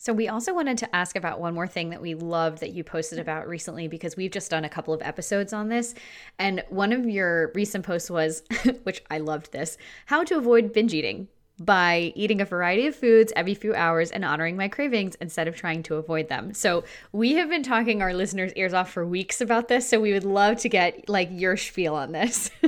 So, 0.00 0.12
we 0.12 0.28
also 0.28 0.54
wanted 0.54 0.78
to 0.78 0.96
ask 0.96 1.16
about 1.16 1.40
one 1.40 1.54
more 1.54 1.66
thing 1.66 1.90
that 1.90 2.00
we 2.00 2.14
loved 2.14 2.60
that 2.60 2.70
you 2.70 2.84
posted 2.84 3.18
about 3.18 3.48
recently 3.48 3.88
because 3.88 4.16
we've 4.16 4.30
just 4.30 4.48
done 4.48 4.64
a 4.64 4.68
couple 4.68 4.94
of 4.94 5.02
episodes 5.02 5.52
on 5.52 5.68
this. 5.68 5.92
And 6.38 6.64
one 6.68 6.92
of 6.92 7.04
your 7.04 7.50
recent 7.56 7.84
posts 7.84 8.08
was, 8.08 8.44
which 8.84 9.02
I 9.10 9.18
loved 9.18 9.50
this, 9.50 9.76
how 10.06 10.22
to 10.22 10.38
avoid 10.38 10.72
binge 10.72 10.94
eating 10.94 11.26
by 11.58 12.12
eating 12.14 12.40
a 12.40 12.44
variety 12.44 12.86
of 12.86 12.94
foods 12.94 13.32
every 13.36 13.54
few 13.54 13.74
hours 13.74 14.10
and 14.10 14.24
honoring 14.24 14.56
my 14.56 14.68
cravings 14.68 15.16
instead 15.20 15.48
of 15.48 15.56
trying 15.56 15.82
to 15.84 15.96
avoid 15.96 16.28
them. 16.28 16.54
So, 16.54 16.84
we 17.12 17.34
have 17.34 17.48
been 17.48 17.62
talking 17.62 18.02
our 18.02 18.14
listeners' 18.14 18.52
ears 18.54 18.74
off 18.74 18.90
for 18.90 19.06
weeks 19.06 19.40
about 19.40 19.68
this. 19.68 19.88
So, 19.88 20.00
we 20.00 20.12
would 20.12 20.24
love 20.24 20.58
to 20.58 20.68
get 20.68 21.08
like 21.08 21.28
your 21.32 21.56
spiel 21.56 21.94
on 21.94 22.12
this. 22.12 22.50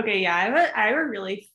okay. 0.00 0.20
Yeah. 0.20 0.36
I 0.36 0.40
have, 0.40 0.54
a, 0.54 0.78
I 0.78 0.86
have 0.88 0.96
a 0.96 1.04
really 1.04 1.48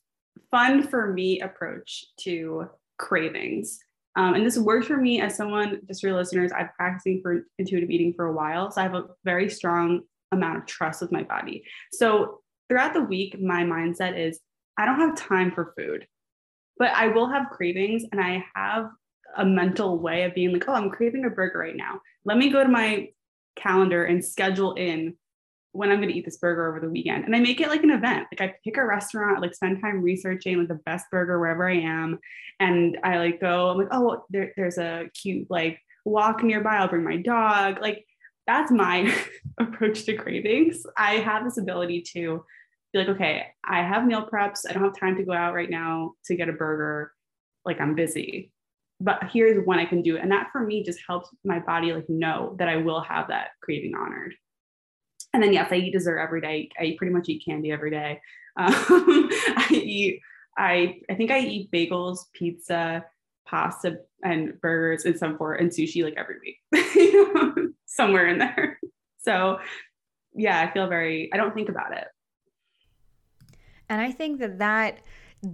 fun 0.51 0.83
for 0.87 1.11
me 1.13 1.41
approach 1.41 2.05
to 2.21 2.69
cravings. 2.97 3.79
Um, 4.15 4.33
and 4.33 4.45
this 4.45 4.57
works 4.57 4.87
for 4.87 4.97
me 4.97 5.21
as 5.21 5.35
someone, 5.35 5.81
just 5.87 6.01
for 6.01 6.11
listeners, 6.11 6.51
I've 6.51 6.73
practicing 6.75 7.21
for 7.21 7.45
intuitive 7.59 7.91
eating 7.91 8.13
for 8.13 8.25
a 8.25 8.33
while. 8.33 8.71
So 8.71 8.81
I 8.81 8.83
have 8.83 8.95
a 8.95 9.05
very 9.23 9.49
strong 9.49 10.01
amount 10.31 10.57
of 10.57 10.65
trust 10.65 11.01
with 11.01 11.11
my 11.11 11.23
body. 11.23 11.63
So 11.91 12.41
throughout 12.67 12.93
the 12.93 13.03
week, 13.03 13.39
my 13.39 13.63
mindset 13.63 14.17
is 14.17 14.39
I 14.77 14.85
don't 14.85 14.99
have 14.99 15.15
time 15.15 15.51
for 15.51 15.73
food, 15.77 16.07
but 16.77 16.91
I 16.93 17.07
will 17.07 17.29
have 17.29 17.49
cravings 17.49 18.03
and 18.11 18.21
I 18.21 18.43
have 18.55 18.89
a 19.35 19.45
mental 19.45 19.97
way 19.97 20.23
of 20.23 20.33
being 20.33 20.53
like, 20.53 20.65
oh, 20.67 20.73
I'm 20.73 20.89
craving 20.89 21.25
a 21.25 21.29
burger 21.29 21.59
right 21.59 21.75
now. 21.75 22.01
Let 22.25 22.37
me 22.37 22.49
go 22.49 22.63
to 22.63 22.69
my 22.69 23.09
calendar 23.55 24.05
and 24.05 24.23
schedule 24.23 24.73
in 24.73 25.15
when 25.71 25.91
I'm 25.91 25.97
going 25.97 26.09
to 26.09 26.17
eat 26.17 26.25
this 26.25 26.37
burger 26.37 26.67
over 26.67 26.79
the 26.79 26.89
weekend. 26.89 27.25
And 27.25 27.35
I 27.35 27.39
make 27.39 27.61
it 27.61 27.69
like 27.69 27.83
an 27.83 27.91
event. 27.91 28.27
Like 28.31 28.41
I 28.41 28.55
pick 28.63 28.77
a 28.77 28.85
restaurant, 28.85 29.41
like 29.41 29.53
spend 29.53 29.81
time 29.81 30.01
researching 30.01 30.57
like 30.57 30.69
the 30.69 30.81
best 30.85 31.05
burger 31.11 31.39
wherever 31.39 31.69
I 31.69 31.77
am. 31.77 32.19
And 32.59 32.97
I 33.03 33.17
like 33.17 33.39
go, 33.39 33.69
I'm 33.69 33.77
like, 33.77 33.89
oh, 33.91 34.25
there, 34.29 34.53
there's 34.57 34.77
a 34.77 35.09
cute 35.13 35.47
like 35.49 35.79
walk 36.05 36.43
nearby. 36.43 36.77
I'll 36.77 36.87
bring 36.87 37.03
my 37.03 37.17
dog. 37.17 37.79
Like 37.79 38.05
that's 38.47 38.71
my 38.71 39.13
approach 39.59 40.05
to 40.05 40.15
cravings. 40.15 40.83
I 40.97 41.15
have 41.15 41.43
this 41.43 41.57
ability 41.57 42.03
to 42.13 42.43
be 42.97 43.05
like, 43.05 43.15
okay, 43.15 43.47
I 43.63 43.81
have 43.81 44.05
meal 44.05 44.27
preps. 44.31 44.61
I 44.67 44.73
don't 44.73 44.83
have 44.83 44.97
time 44.97 45.15
to 45.17 45.23
go 45.23 45.33
out 45.33 45.53
right 45.53 45.69
now 45.69 46.13
to 46.25 46.35
get 46.35 46.49
a 46.49 46.53
burger. 46.53 47.13
Like 47.65 47.79
I'm 47.79 47.95
busy. 47.95 48.51
But 48.99 49.29
here's 49.31 49.65
when 49.65 49.79
I 49.79 49.85
can 49.85 50.01
do 50.01 50.15
it. 50.15 50.23
And 50.23 50.31
that 50.31 50.49
for 50.51 50.61
me 50.61 50.83
just 50.83 50.99
helps 51.07 51.29
my 51.43 51.59
body 51.59 51.93
like 51.93 52.09
know 52.09 52.55
that 52.59 52.67
I 52.67 52.77
will 52.77 53.01
have 53.01 53.27
that 53.27 53.49
craving 53.61 53.93
honored. 53.95 54.33
And 55.33 55.43
then 55.43 55.53
yes, 55.53 55.71
I 55.71 55.75
eat 55.75 55.93
dessert 55.93 56.19
every 56.19 56.41
day. 56.41 56.69
I 56.79 56.95
pretty 56.97 57.13
much 57.13 57.29
eat 57.29 57.43
candy 57.45 57.71
every 57.71 57.91
day. 57.91 58.21
Um, 58.59 58.73
I 58.79 59.67
eat, 59.71 60.19
I 60.57 61.01
I 61.11 61.13
think 61.13 61.29
I 61.29 61.41
eat 61.41 61.69
bagels, 61.69 62.21
pizza, 62.33 63.05
pasta 63.45 63.99
and 64.23 64.59
burgers 64.61 65.05
and 65.05 65.15
some 65.15 65.37
for 65.37 65.53
and 65.53 65.69
sushi 65.69 66.03
like 66.03 66.15
every 66.17 66.37
week, 66.39 67.69
somewhere 67.85 68.27
in 68.27 68.39
there. 68.39 68.79
So 69.19 69.59
yeah, 70.33 70.59
I 70.59 70.71
feel 70.71 70.87
very, 70.87 71.29
I 71.33 71.37
don't 71.37 71.53
think 71.53 71.69
about 71.69 71.95
it. 71.97 72.07
And 73.89 74.01
I 74.01 74.11
think 74.11 74.39
that 74.39 74.59
that 74.59 74.99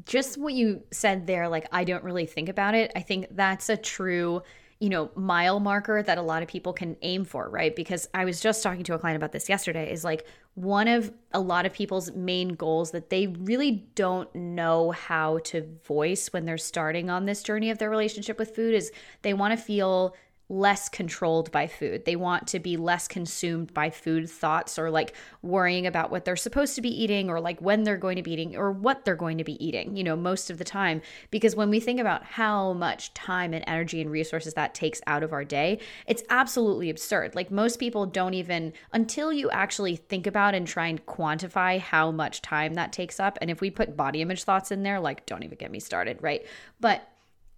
just 0.06 0.38
what 0.38 0.54
you 0.54 0.84
said 0.92 1.28
there, 1.28 1.50
like, 1.50 1.68
I 1.72 1.84
don't 1.84 2.04
really 2.04 2.26
think 2.26 2.50
about 2.50 2.76
it. 2.76 2.92
I 2.96 3.02
think 3.02 3.28
that's 3.32 3.70
a 3.70 3.78
true 3.78 4.42
you 4.84 4.90
know, 4.90 5.10
mile 5.16 5.62
marker 5.62 6.04
that 6.04 6.18
a 6.18 6.22
lot 6.22 6.44
of 6.44 6.50
people 6.50 6.74
can 6.74 6.98
aim 7.04 7.24
for, 7.24 7.50
right? 7.50 7.74
Because 7.74 8.10
I 8.14 8.26
was 8.26 8.42
just 8.42 8.62
talking 8.62 8.84
to 8.84 8.94
a 8.94 9.00
client 9.00 9.16
about 9.16 9.32
this 9.32 9.48
yesterday 9.48 9.90
is 9.90 10.04
like 10.04 10.28
one 10.56 10.90
of 10.90 11.10
a 11.32 11.40
lot 11.40 11.66
of 11.66 11.72
people's 11.72 12.12
main 12.12 12.50
goals 12.50 12.92
that 12.92 13.10
they 13.10 13.28
really 13.28 13.88
don't 13.96 14.34
know 14.36 14.92
how 14.92 15.38
to 15.46 15.66
voice 15.88 16.34
when 16.34 16.44
they're 16.44 16.58
starting 16.58 17.10
on 17.10 17.26
this 17.26 17.44
journey 17.44 17.70
of 17.70 17.78
their 17.78 17.90
relationship 17.90 18.38
with 18.38 18.54
food 18.54 18.74
is 18.74 18.92
they 19.22 19.34
want 19.34 19.58
to 19.58 19.64
feel 19.64 20.18
less 20.50 20.90
controlled 20.90 21.52
by 21.52 21.68
food. 21.68 22.06
They 22.06 22.16
want 22.16 22.48
to 22.48 22.60
be 22.60 22.78
less 22.78 23.08
consumed 23.08 23.74
by 23.74 23.90
food 23.90 24.30
thoughts 24.30 24.78
or 24.78 24.92
like 24.92 25.16
worrying 25.42 25.88
about 25.88 26.12
what 26.12 26.26
they're 26.26 26.36
supposed 26.36 26.76
to 26.76 26.82
be 26.82 26.90
eating 26.90 27.30
or 27.30 27.40
like 27.40 27.62
when 27.62 27.84
they're 27.84 27.98
going 27.98 28.18
to 28.18 28.24
be 28.24 28.34
eating 28.34 28.56
or 28.56 28.72
what 28.72 29.06
they're 29.06 29.16
going 29.16 29.38
to 29.38 29.44
be 29.44 29.64
eating, 29.66 29.96
you 29.96 30.04
know, 30.04 30.16
most 30.16 30.50
of 30.50 30.58
the 30.58 30.64
time. 30.64 31.02
Because 31.32 31.56
when 31.56 31.70
we 31.70 31.80
think 31.80 32.00
about 32.00 32.24
how 32.24 32.74
much 32.74 33.14
time 33.14 33.54
and 33.54 33.64
energy 33.68 34.02
and 34.02 34.12
resources 34.12 34.54
that 34.54 34.74
takes 34.74 35.02
out 35.08 35.24
of 35.24 35.32
our 35.34 35.46
day, 35.46 35.80
it's 36.08 36.24
absolutely 36.30 36.90
absurd. 36.90 37.36
Like 37.36 37.50
most 37.50 37.80
people 37.80 38.06
don't 38.06 38.34
even, 38.34 38.74
until 38.92 39.32
you 39.32 39.50
actually 39.50 39.96
think 39.96 40.28
about 40.28 40.56
and 40.56 40.68
try 40.68 40.88
and 40.88 41.06
quantify 41.06 41.80
how 41.80 42.12
much 42.12 42.42
time 42.42 42.74
that 42.74 42.92
takes 42.92 43.20
up. 43.20 43.38
And 43.42 43.50
if 43.50 43.62
we 43.62 43.72
put 43.72 43.96
body 43.96 44.22
image 44.22 44.44
thoughts 44.44 44.72
in 44.72 44.84
there, 44.84 45.00
like 45.00 45.26
don't 45.26 45.44
even 45.44 45.58
get 45.58 45.72
me 45.72 45.80
started, 45.80 46.18
right? 46.22 46.46
But 46.80 47.08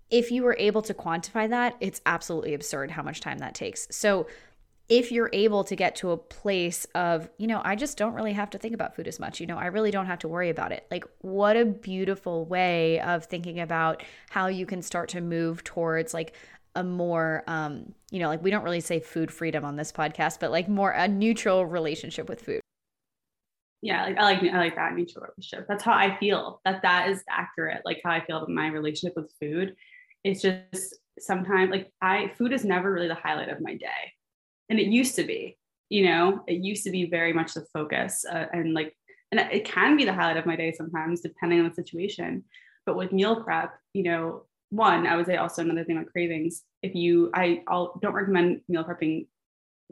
if 0.09 0.31
you 0.31 0.43
were 0.43 0.55
able 0.59 0.81
to 0.83 0.93
quantify 0.93 1.49
that, 1.49 1.75
it's 1.79 2.01
absolutely 2.05 2.53
absurd 2.53 2.91
how 2.91 3.03
much 3.03 3.21
time 3.21 3.39
that 3.39 3.55
takes. 3.55 3.87
So, 3.91 4.27
if 4.87 5.11
you're 5.11 5.31
able 5.33 5.63
to 5.63 5.75
get 5.75 5.95
to 5.95 6.11
a 6.11 6.17
place 6.17 6.85
of, 6.93 7.27
you 7.39 7.47
know, 7.47 7.59
I 7.63 7.75
just 7.75 7.97
don't 7.97 8.13
really 8.13 8.33
have 8.33 8.51
to 8.51 8.59
think 8.59 8.75
about 8.75 8.95
food 8.95 9.07
as 9.07 9.19
much, 9.19 9.39
you 9.39 9.47
know, 9.47 9.57
I 9.57 9.65
really 9.65 9.89
don't 9.89 10.05
have 10.05 10.19
to 10.19 10.27
worry 10.27 10.51
about 10.51 10.71
it. 10.71 10.85
Like, 10.91 11.05
what 11.21 11.57
a 11.57 11.65
beautiful 11.65 12.45
way 12.45 12.99
of 12.99 13.25
thinking 13.25 13.59
about 13.59 14.03
how 14.29 14.45
you 14.45 14.67
can 14.67 14.83
start 14.83 15.09
to 15.09 15.21
move 15.21 15.63
towards 15.63 16.13
like 16.13 16.35
a 16.75 16.83
more, 16.83 17.43
um, 17.47 17.95
you 18.11 18.19
know, 18.19 18.27
like 18.27 18.43
we 18.43 18.51
don't 18.51 18.63
really 18.63 18.81
say 18.81 18.99
food 18.99 19.31
freedom 19.31 19.65
on 19.65 19.75
this 19.75 19.91
podcast, 19.91 20.39
but 20.39 20.51
like 20.51 20.69
more 20.69 20.91
a 20.91 21.07
neutral 21.07 21.65
relationship 21.65 22.29
with 22.29 22.41
food. 22.41 22.61
Yeah, 23.81 24.03
like 24.03 24.17
I 24.17 24.23
like 24.23 24.43
I 24.43 24.57
like 24.57 24.75
that 24.75 24.93
neutral 24.93 25.25
relationship. 25.25 25.67
That's 25.67 25.83
how 25.83 25.93
I 25.93 26.17
feel. 26.17 26.59
That 26.65 26.81
that 26.81 27.09
is 27.09 27.23
accurate. 27.29 27.81
Like 27.85 28.01
how 28.03 28.11
I 28.11 28.25
feel 28.25 28.37
about 28.37 28.49
my 28.49 28.67
relationship 28.67 29.15
with 29.15 29.31
food 29.39 29.75
it's 30.25 30.41
just 30.41 30.95
sometimes 31.19 31.69
like 31.69 31.91
I 32.01 32.31
food 32.37 32.51
is 32.51 32.65
never 32.65 32.91
really 32.91 33.07
the 33.07 33.15
highlight 33.15 33.49
of 33.49 33.61
my 33.61 33.75
day. 33.75 34.11
And 34.69 34.79
it 34.79 34.87
used 34.87 35.15
to 35.15 35.23
be, 35.23 35.57
you 35.89 36.07
know, 36.07 36.43
it 36.47 36.63
used 36.63 36.83
to 36.85 36.89
be 36.89 37.05
very 37.05 37.31
much 37.31 37.53
the 37.53 37.65
focus 37.71 38.25
uh, 38.29 38.47
and 38.51 38.73
like, 38.73 38.97
and 39.31 39.39
it 39.39 39.65
can 39.65 39.95
be 39.95 40.03
the 40.03 40.13
highlight 40.13 40.37
of 40.37 40.47
my 40.47 40.55
day 40.55 40.73
sometimes, 40.73 41.21
depending 41.21 41.59
on 41.59 41.69
the 41.69 41.75
situation. 41.75 42.43
But 42.87 42.97
with 42.97 43.11
meal 43.11 43.43
prep, 43.43 43.75
you 43.93 44.01
know, 44.01 44.45
one, 44.71 45.05
I 45.05 45.15
would 45.15 45.27
say 45.27 45.37
also 45.37 45.61
another 45.61 45.83
thing 45.83 45.99
with 45.99 46.11
cravings. 46.11 46.63
If 46.81 46.95
you, 46.95 47.29
I 47.35 47.61
I'll, 47.67 47.99
don't 48.01 48.13
recommend 48.13 48.61
meal 48.67 48.83
prepping 48.83 49.27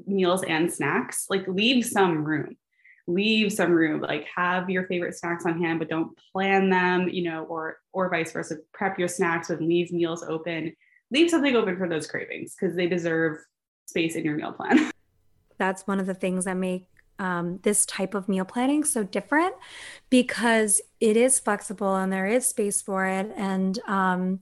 meals 0.08 0.44
and 0.44 0.72
snacks. 0.74 1.28
Like 1.30 1.48
leave 1.48 1.86
some 1.86 2.26
room 2.26 2.58
leave 3.06 3.52
some 3.52 3.72
room 3.72 4.00
like 4.00 4.26
have 4.34 4.70
your 4.70 4.88
favorite 4.88 5.14
snacks 5.14 5.46
on 5.46 5.62
hand 5.62 5.78
but 5.78 5.90
don't 5.90 6.18
plan 6.32 6.70
them 6.70 7.10
you 7.10 7.22
know 7.22 7.44
or 7.44 7.78
or 7.94 8.10
vice 8.10 8.32
versa. 8.32 8.58
Prep 8.74 9.00
your 9.00 9.08
snacks 9.08 9.50
and 9.50 9.68
leave 9.68 9.94
meals 9.94 10.24
open. 10.24 10.76
Leave 11.12 11.30
something 11.30 11.56
open 11.56 11.78
for 11.78 11.88
those 11.88 12.08
cravings 12.08 12.56
because 12.60 12.76
they 12.76 12.88
deserve 12.88 13.38
space 13.86 14.16
in 14.16 14.26
your 14.26 14.36
meal 14.36 14.52
plan. 14.52 14.92
That's 15.58 15.88
one 15.88 16.00
of 16.00 16.08
the 16.08 16.16
things 16.16 16.46
that 16.46 16.58
make 16.58 16.88
um, 17.20 17.60
this 17.62 17.86
type 17.86 18.16
of 18.16 18.28
meal 18.28 18.44
planning 18.44 18.84
so 18.84 19.04
different 19.04 19.54
because 20.10 20.82
it 21.00 21.16
is 21.16 21.40
flexible 21.40 21.96
and 21.96 22.12
there 22.12 22.26
is 22.26 22.48
space 22.48 22.82
for 22.82 23.06
it. 23.06 23.32
And 23.38 23.78
um, 23.88 24.40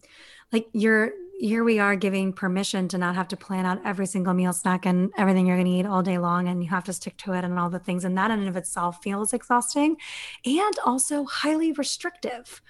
like 0.54 0.67
you're 0.71 1.12
here 1.42 1.64
we 1.64 1.80
are 1.80 1.96
giving 1.96 2.32
permission 2.32 2.88
to 2.88 3.00
not 3.00 3.16
have 3.16 3.28
to 3.28 3.36
plan 3.36 3.66
out 3.66 3.82
every 3.84 4.06
single 4.06 4.34
meal 4.34 4.54
snack 4.54 4.86
and 4.86 5.12
everything 5.18 5.48
you're 5.48 5.56
going 5.56 5.66
to 5.66 5.72
eat 5.72 5.88
all 5.88 6.04
day 6.04 6.20
long 6.20 6.48
and 6.48 6.64
you 6.64 6.70
have 6.70 6.84
to 6.84 6.94
stick 6.94 7.18
to 7.18 7.34
it 7.34 7.44
and 7.44 7.58
all 7.58 7.70
the 7.70 7.80
things 7.80 8.06
and 8.06 8.16
that 8.16 8.30
in 8.30 8.40
and 8.40 8.48
of 8.48 8.56
itself 8.56 9.02
feels 9.02 9.34
exhausting 9.34 9.98
and 10.46 10.80
also 10.86 11.26
highly 11.26 11.72
restrictive. 11.72 12.62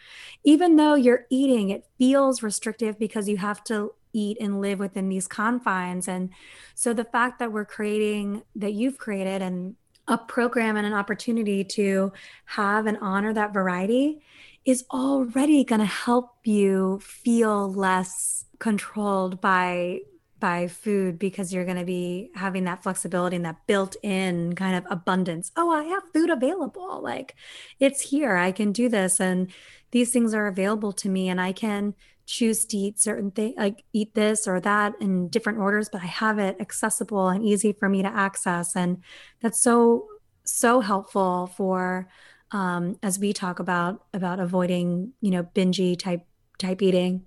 Even 0.45 0.77
though 0.77 0.95
you're 0.95 1.25
eating 1.29 1.69
it 1.69 1.85
feels 1.97 2.41
restrictive 2.41 2.97
because 2.97 3.27
you 3.27 3.35
have 3.35 3.61
to 3.65 3.93
eat 4.13 4.37
and 4.39 4.61
live 4.61 4.79
within 4.79 5.09
these 5.09 5.27
confines. 5.27 6.07
And 6.07 6.29
so 6.73 6.93
the 6.93 7.03
fact 7.03 7.39
that 7.39 7.51
we're 7.51 7.65
creating 7.65 8.43
that 8.55 8.73
you've 8.73 8.97
created 8.97 9.41
and 9.41 9.75
a 10.07 10.17
program 10.17 10.77
and 10.77 10.87
an 10.87 10.93
opportunity 10.93 11.63
to 11.63 12.13
have 12.45 12.85
and 12.85 12.97
honor 13.01 13.33
that 13.33 13.53
variety 13.53 14.21
is 14.63 14.85
already 14.91 15.63
going 15.65 15.79
to 15.79 15.85
help 15.85 16.35
you 16.45 16.99
feel 17.01 17.71
less 17.71 18.45
controlled 18.61 19.41
by 19.41 19.99
by 20.39 20.67
food 20.67 21.19
because 21.19 21.53
you're 21.53 21.65
going 21.65 21.77
to 21.77 21.85
be 21.85 22.31
having 22.35 22.63
that 22.63 22.81
flexibility 22.81 23.35
and 23.35 23.45
that 23.45 23.67
built 23.67 23.95
in 24.01 24.55
kind 24.55 24.75
of 24.75 24.83
abundance. 24.89 25.51
Oh, 25.55 25.71
I 25.71 25.83
have 25.83 26.03
food 26.13 26.29
available. 26.29 27.01
Like 27.01 27.35
it's 27.79 28.01
here. 28.01 28.35
I 28.35 28.51
can 28.51 28.71
do 28.71 28.87
this 28.87 29.19
and 29.19 29.51
these 29.91 30.11
things 30.11 30.33
are 30.33 30.47
available 30.47 30.93
to 30.93 31.09
me 31.09 31.29
and 31.29 31.39
I 31.39 31.51
can 31.51 31.93
choose 32.25 32.65
to 32.65 32.77
eat 32.77 32.99
certain 32.99 33.31
things 33.31 33.55
like 33.57 33.83
eat 33.93 34.15
this 34.15 34.47
or 34.47 34.59
that 34.61 34.93
in 35.01 35.27
different 35.27 35.59
orders, 35.59 35.89
but 35.91 36.01
I 36.01 36.07
have 36.07 36.39
it 36.39 36.57
accessible 36.59 37.29
and 37.29 37.43
easy 37.43 37.73
for 37.73 37.89
me 37.89 38.01
to 38.03 38.09
access 38.09 38.75
and 38.75 39.03
that's 39.41 39.61
so 39.61 40.07
so 40.43 40.81
helpful 40.81 41.47
for 41.55 42.07
um, 42.51 42.97
as 43.01 43.19
we 43.19 43.33
talk 43.33 43.59
about 43.59 44.03
about 44.13 44.39
avoiding, 44.39 45.13
you 45.21 45.31
know, 45.31 45.43
bingy 45.43 45.97
type 45.97 46.25
type 46.57 46.81
eating 46.81 47.25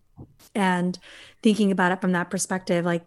and 0.54 0.98
thinking 1.42 1.70
about 1.70 1.92
it 1.92 2.00
from 2.00 2.12
that 2.12 2.30
perspective 2.30 2.84
like 2.84 3.06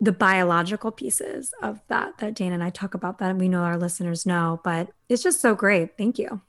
the 0.00 0.12
biological 0.12 0.90
pieces 0.90 1.52
of 1.62 1.80
that 1.88 2.18
that 2.18 2.34
Dana 2.34 2.54
and 2.54 2.62
I 2.62 2.70
talk 2.70 2.94
about 2.94 3.18
that 3.18 3.36
we 3.36 3.48
know 3.48 3.62
our 3.62 3.76
listeners 3.76 4.26
know 4.26 4.60
but 4.62 4.90
it's 5.08 5.22
just 5.22 5.40
so 5.40 5.54
great. 5.54 5.96
Thank 5.96 6.18
you. 6.18 6.40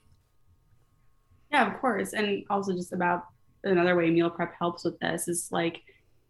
Yeah 1.52 1.74
of 1.74 1.80
course. 1.80 2.14
And 2.14 2.44
also 2.50 2.74
just 2.74 2.94
about 2.94 3.26
another 3.64 3.96
way 3.96 4.10
meal 4.10 4.30
prep 4.30 4.54
helps 4.58 4.84
with 4.84 5.00
this 5.00 5.28
is 5.28 5.50
like 5.52 5.82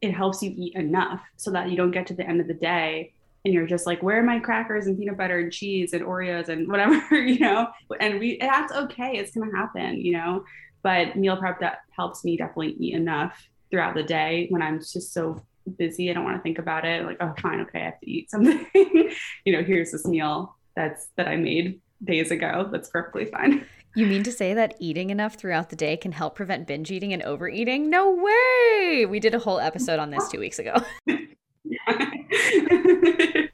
it 0.02 0.14
helps 0.14 0.42
you 0.42 0.54
eat 0.56 0.76
enough 0.76 1.22
so 1.36 1.52
that 1.52 1.70
you 1.70 1.76
don't 1.76 1.92
get 1.92 2.08
to 2.08 2.14
the 2.14 2.26
end 2.26 2.40
of 2.40 2.48
the 2.48 2.54
day 2.54 3.12
and 3.44 3.54
you're 3.54 3.68
just 3.68 3.86
like 3.86 4.02
where 4.02 4.20
are 4.20 4.24
my 4.24 4.40
crackers 4.40 4.88
and 4.88 4.98
peanut 4.98 5.18
butter 5.18 5.40
and 5.40 5.52
cheese 5.52 5.94
and 5.94 6.04
oreos 6.04 6.48
and 6.48 6.70
whatever 6.70 7.16
you 7.18 7.40
know? 7.40 7.68
And 8.00 8.20
we 8.20 8.38
that's 8.40 8.72
okay. 8.72 9.18
It's 9.18 9.36
gonna 9.36 9.56
happen 9.56 10.00
you 10.00 10.14
know 10.14 10.46
but 10.84 11.16
meal 11.16 11.38
prep 11.38 11.60
that 11.60 11.80
helps 11.96 12.24
me 12.24 12.38
definitely 12.38 12.76
eat 12.80 12.94
enough 12.94 13.48
throughout 13.70 13.96
the 13.96 14.04
day 14.04 14.48
when 14.50 14.62
I'm 14.62 14.80
just 14.80 15.14
so 15.14 15.42
busy. 15.78 16.10
I 16.10 16.14
don't 16.14 16.24
want 16.24 16.38
to 16.38 16.44
think 16.44 16.60
about 16.60 16.86
it. 16.86 17.06
Like, 17.06 17.18
oh, 17.20 17.34
fine, 17.42 17.62
okay, 17.62 17.82
I 17.82 17.86
have 17.86 18.00
to 18.00 18.10
eat 18.10 18.32
something. 18.32 18.66
you 18.74 19.54
know, 19.54 19.64
here's 19.64 19.92
this 19.92 20.06
meal 20.06 20.56
that's 20.76 21.10
that 21.18 21.28
I 21.28 21.36
made 21.36 21.82
days 22.04 22.32
ago. 22.32 22.70
That's 22.72 22.90
perfectly 22.90 23.26
fine. 23.26 23.66
You 23.96 24.06
mean 24.06 24.24
to 24.24 24.32
say 24.32 24.54
that 24.54 24.76
eating 24.80 25.10
enough 25.10 25.36
throughout 25.36 25.70
the 25.70 25.76
day 25.76 25.98
can 25.98 26.12
help 26.12 26.36
prevent 26.36 26.68
binge 26.68 26.92
eating 26.92 27.12
and 27.12 27.24
overeating? 27.24 27.90
No 27.90 28.12
way! 28.12 29.06
We 29.06 29.20
did 29.20 29.34
a 29.34 29.40
whole 29.40 29.60
episode 29.60 30.00
on 30.00 30.12
this 30.12 30.30
two 30.30 30.40
weeks 30.40 30.60
ago. 30.60 30.76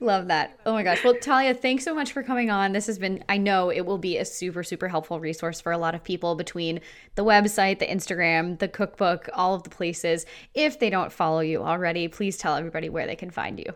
Love 0.00 0.28
that. 0.28 0.58
Oh 0.66 0.72
my 0.72 0.82
gosh. 0.82 1.02
Well, 1.02 1.14
Talia, 1.14 1.54
thanks 1.54 1.84
so 1.84 1.94
much 1.94 2.12
for 2.12 2.22
coming 2.22 2.50
on. 2.50 2.72
This 2.72 2.86
has 2.86 2.98
been, 2.98 3.24
I 3.28 3.38
know 3.38 3.70
it 3.70 3.86
will 3.86 3.98
be 3.98 4.18
a 4.18 4.24
super, 4.24 4.62
super 4.62 4.88
helpful 4.88 5.20
resource 5.20 5.60
for 5.60 5.72
a 5.72 5.78
lot 5.78 5.94
of 5.94 6.04
people 6.04 6.34
between 6.34 6.80
the 7.14 7.24
website, 7.24 7.78
the 7.78 7.86
Instagram, 7.86 8.58
the 8.58 8.68
cookbook, 8.68 9.28
all 9.32 9.54
of 9.54 9.62
the 9.62 9.70
places. 9.70 10.26
If 10.54 10.78
they 10.78 10.90
don't 10.90 11.12
follow 11.12 11.40
you 11.40 11.62
already, 11.62 12.08
please 12.08 12.36
tell 12.36 12.56
everybody 12.56 12.88
where 12.88 13.06
they 13.06 13.16
can 13.16 13.30
find 13.30 13.58
you. 13.58 13.72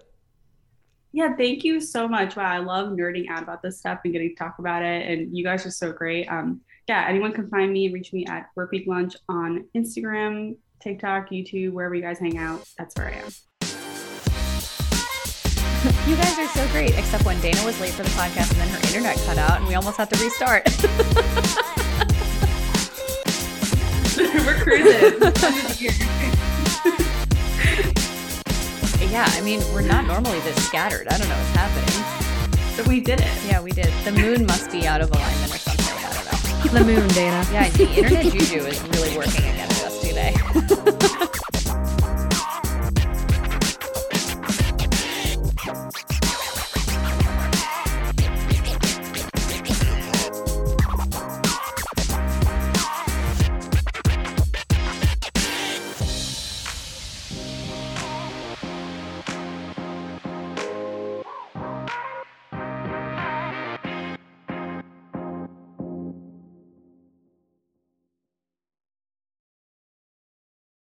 Yeah, 1.13 1.35
thank 1.37 1.65
you 1.65 1.81
so 1.81 2.07
much. 2.07 2.37
Wow, 2.37 2.45
I 2.45 2.59
love 2.59 2.91
nerding 2.91 3.29
out 3.31 3.43
about 3.43 3.63
this 3.63 3.79
stuff 3.79 4.01
and 4.05 4.13
getting 4.13 4.29
to 4.29 4.35
talk 4.37 4.59
about 4.59 4.83
it. 4.83 5.11
And 5.11 5.37
you 5.37 5.43
guys 5.43 5.67
are 5.67 5.71
so 5.71 5.91
great. 5.91 6.27
Um, 6.27 6.61
yeah, 6.87 7.05
anyone 7.09 7.33
can 7.33 7.49
find 7.49 7.73
me, 7.73 7.93
reach 7.93 8.13
me 8.13 8.27
at 8.27 8.47
Work 8.55 8.71
Week 8.71 8.87
Lunch 8.87 9.17
on 9.29 9.65
Instagram, 9.77 10.57
TikTok, 10.81 11.31
YouTube, 11.31 11.73
wherever 11.73 11.95
you 11.95 12.03
guys 12.03 12.19
hang 12.19 12.39
out. 12.39 12.65
That's 12.79 12.95
where 12.97 13.09
I 13.09 13.13
am. 13.13 13.31
You 16.11 16.17
guys 16.17 16.37
are 16.41 16.49
so 16.49 16.67
great, 16.73 16.99
except 16.99 17.25
when 17.25 17.41
Dana 17.41 17.65
was 17.65 17.81
late 17.81 17.93
for 17.93 18.03
the 18.03 18.11
podcast 18.11 18.51
and 18.51 18.59
then 18.61 18.69
her 18.69 18.81
internet 18.89 19.17
cut 19.27 19.39
out 19.39 19.59
and 19.59 19.69
we 19.69 19.77
almost 19.77 19.97
had 19.97 20.11
to 20.11 20.19
restart. 20.21 20.67
We're 24.19 24.59
cruising. 24.61 25.21
yeah, 29.09 29.25
I 29.29 29.41
mean, 29.43 29.61
we're 29.73 29.83
not 29.83 30.05
normally 30.07 30.41
this 30.41 30.57
scattered. 30.67 31.07
I 31.09 31.17
don't 31.17 31.29
know 31.29 31.37
what's 31.37 31.51
happening. 31.51 32.05
But 32.77 32.89
we 32.89 33.01
did 33.01 33.21
it. 33.21 33.31
Yeah, 33.47 33.61
we 33.63 33.71
did. 33.71 33.93
The 34.05 34.11
moon 34.13 34.47
must 34.47 34.73
be 34.73 34.89
out 34.89 35.01
of 35.01 35.11
alignment 35.13 35.55
or 35.55 35.59
something. 35.59 35.87
I 35.87 36.13
don't 36.13 36.25
know. 36.27 36.33
The 36.81 36.85
moon, 36.85 37.07
Dana. 37.09 37.45
Yeah, 37.53 37.69
the 37.71 37.89
internet 37.89 38.33
juju 38.33 38.67
is 38.67 38.83
really 38.83 39.17
working 39.17 39.45
against 39.45 39.85
us 39.85 40.01
today. 40.01 40.35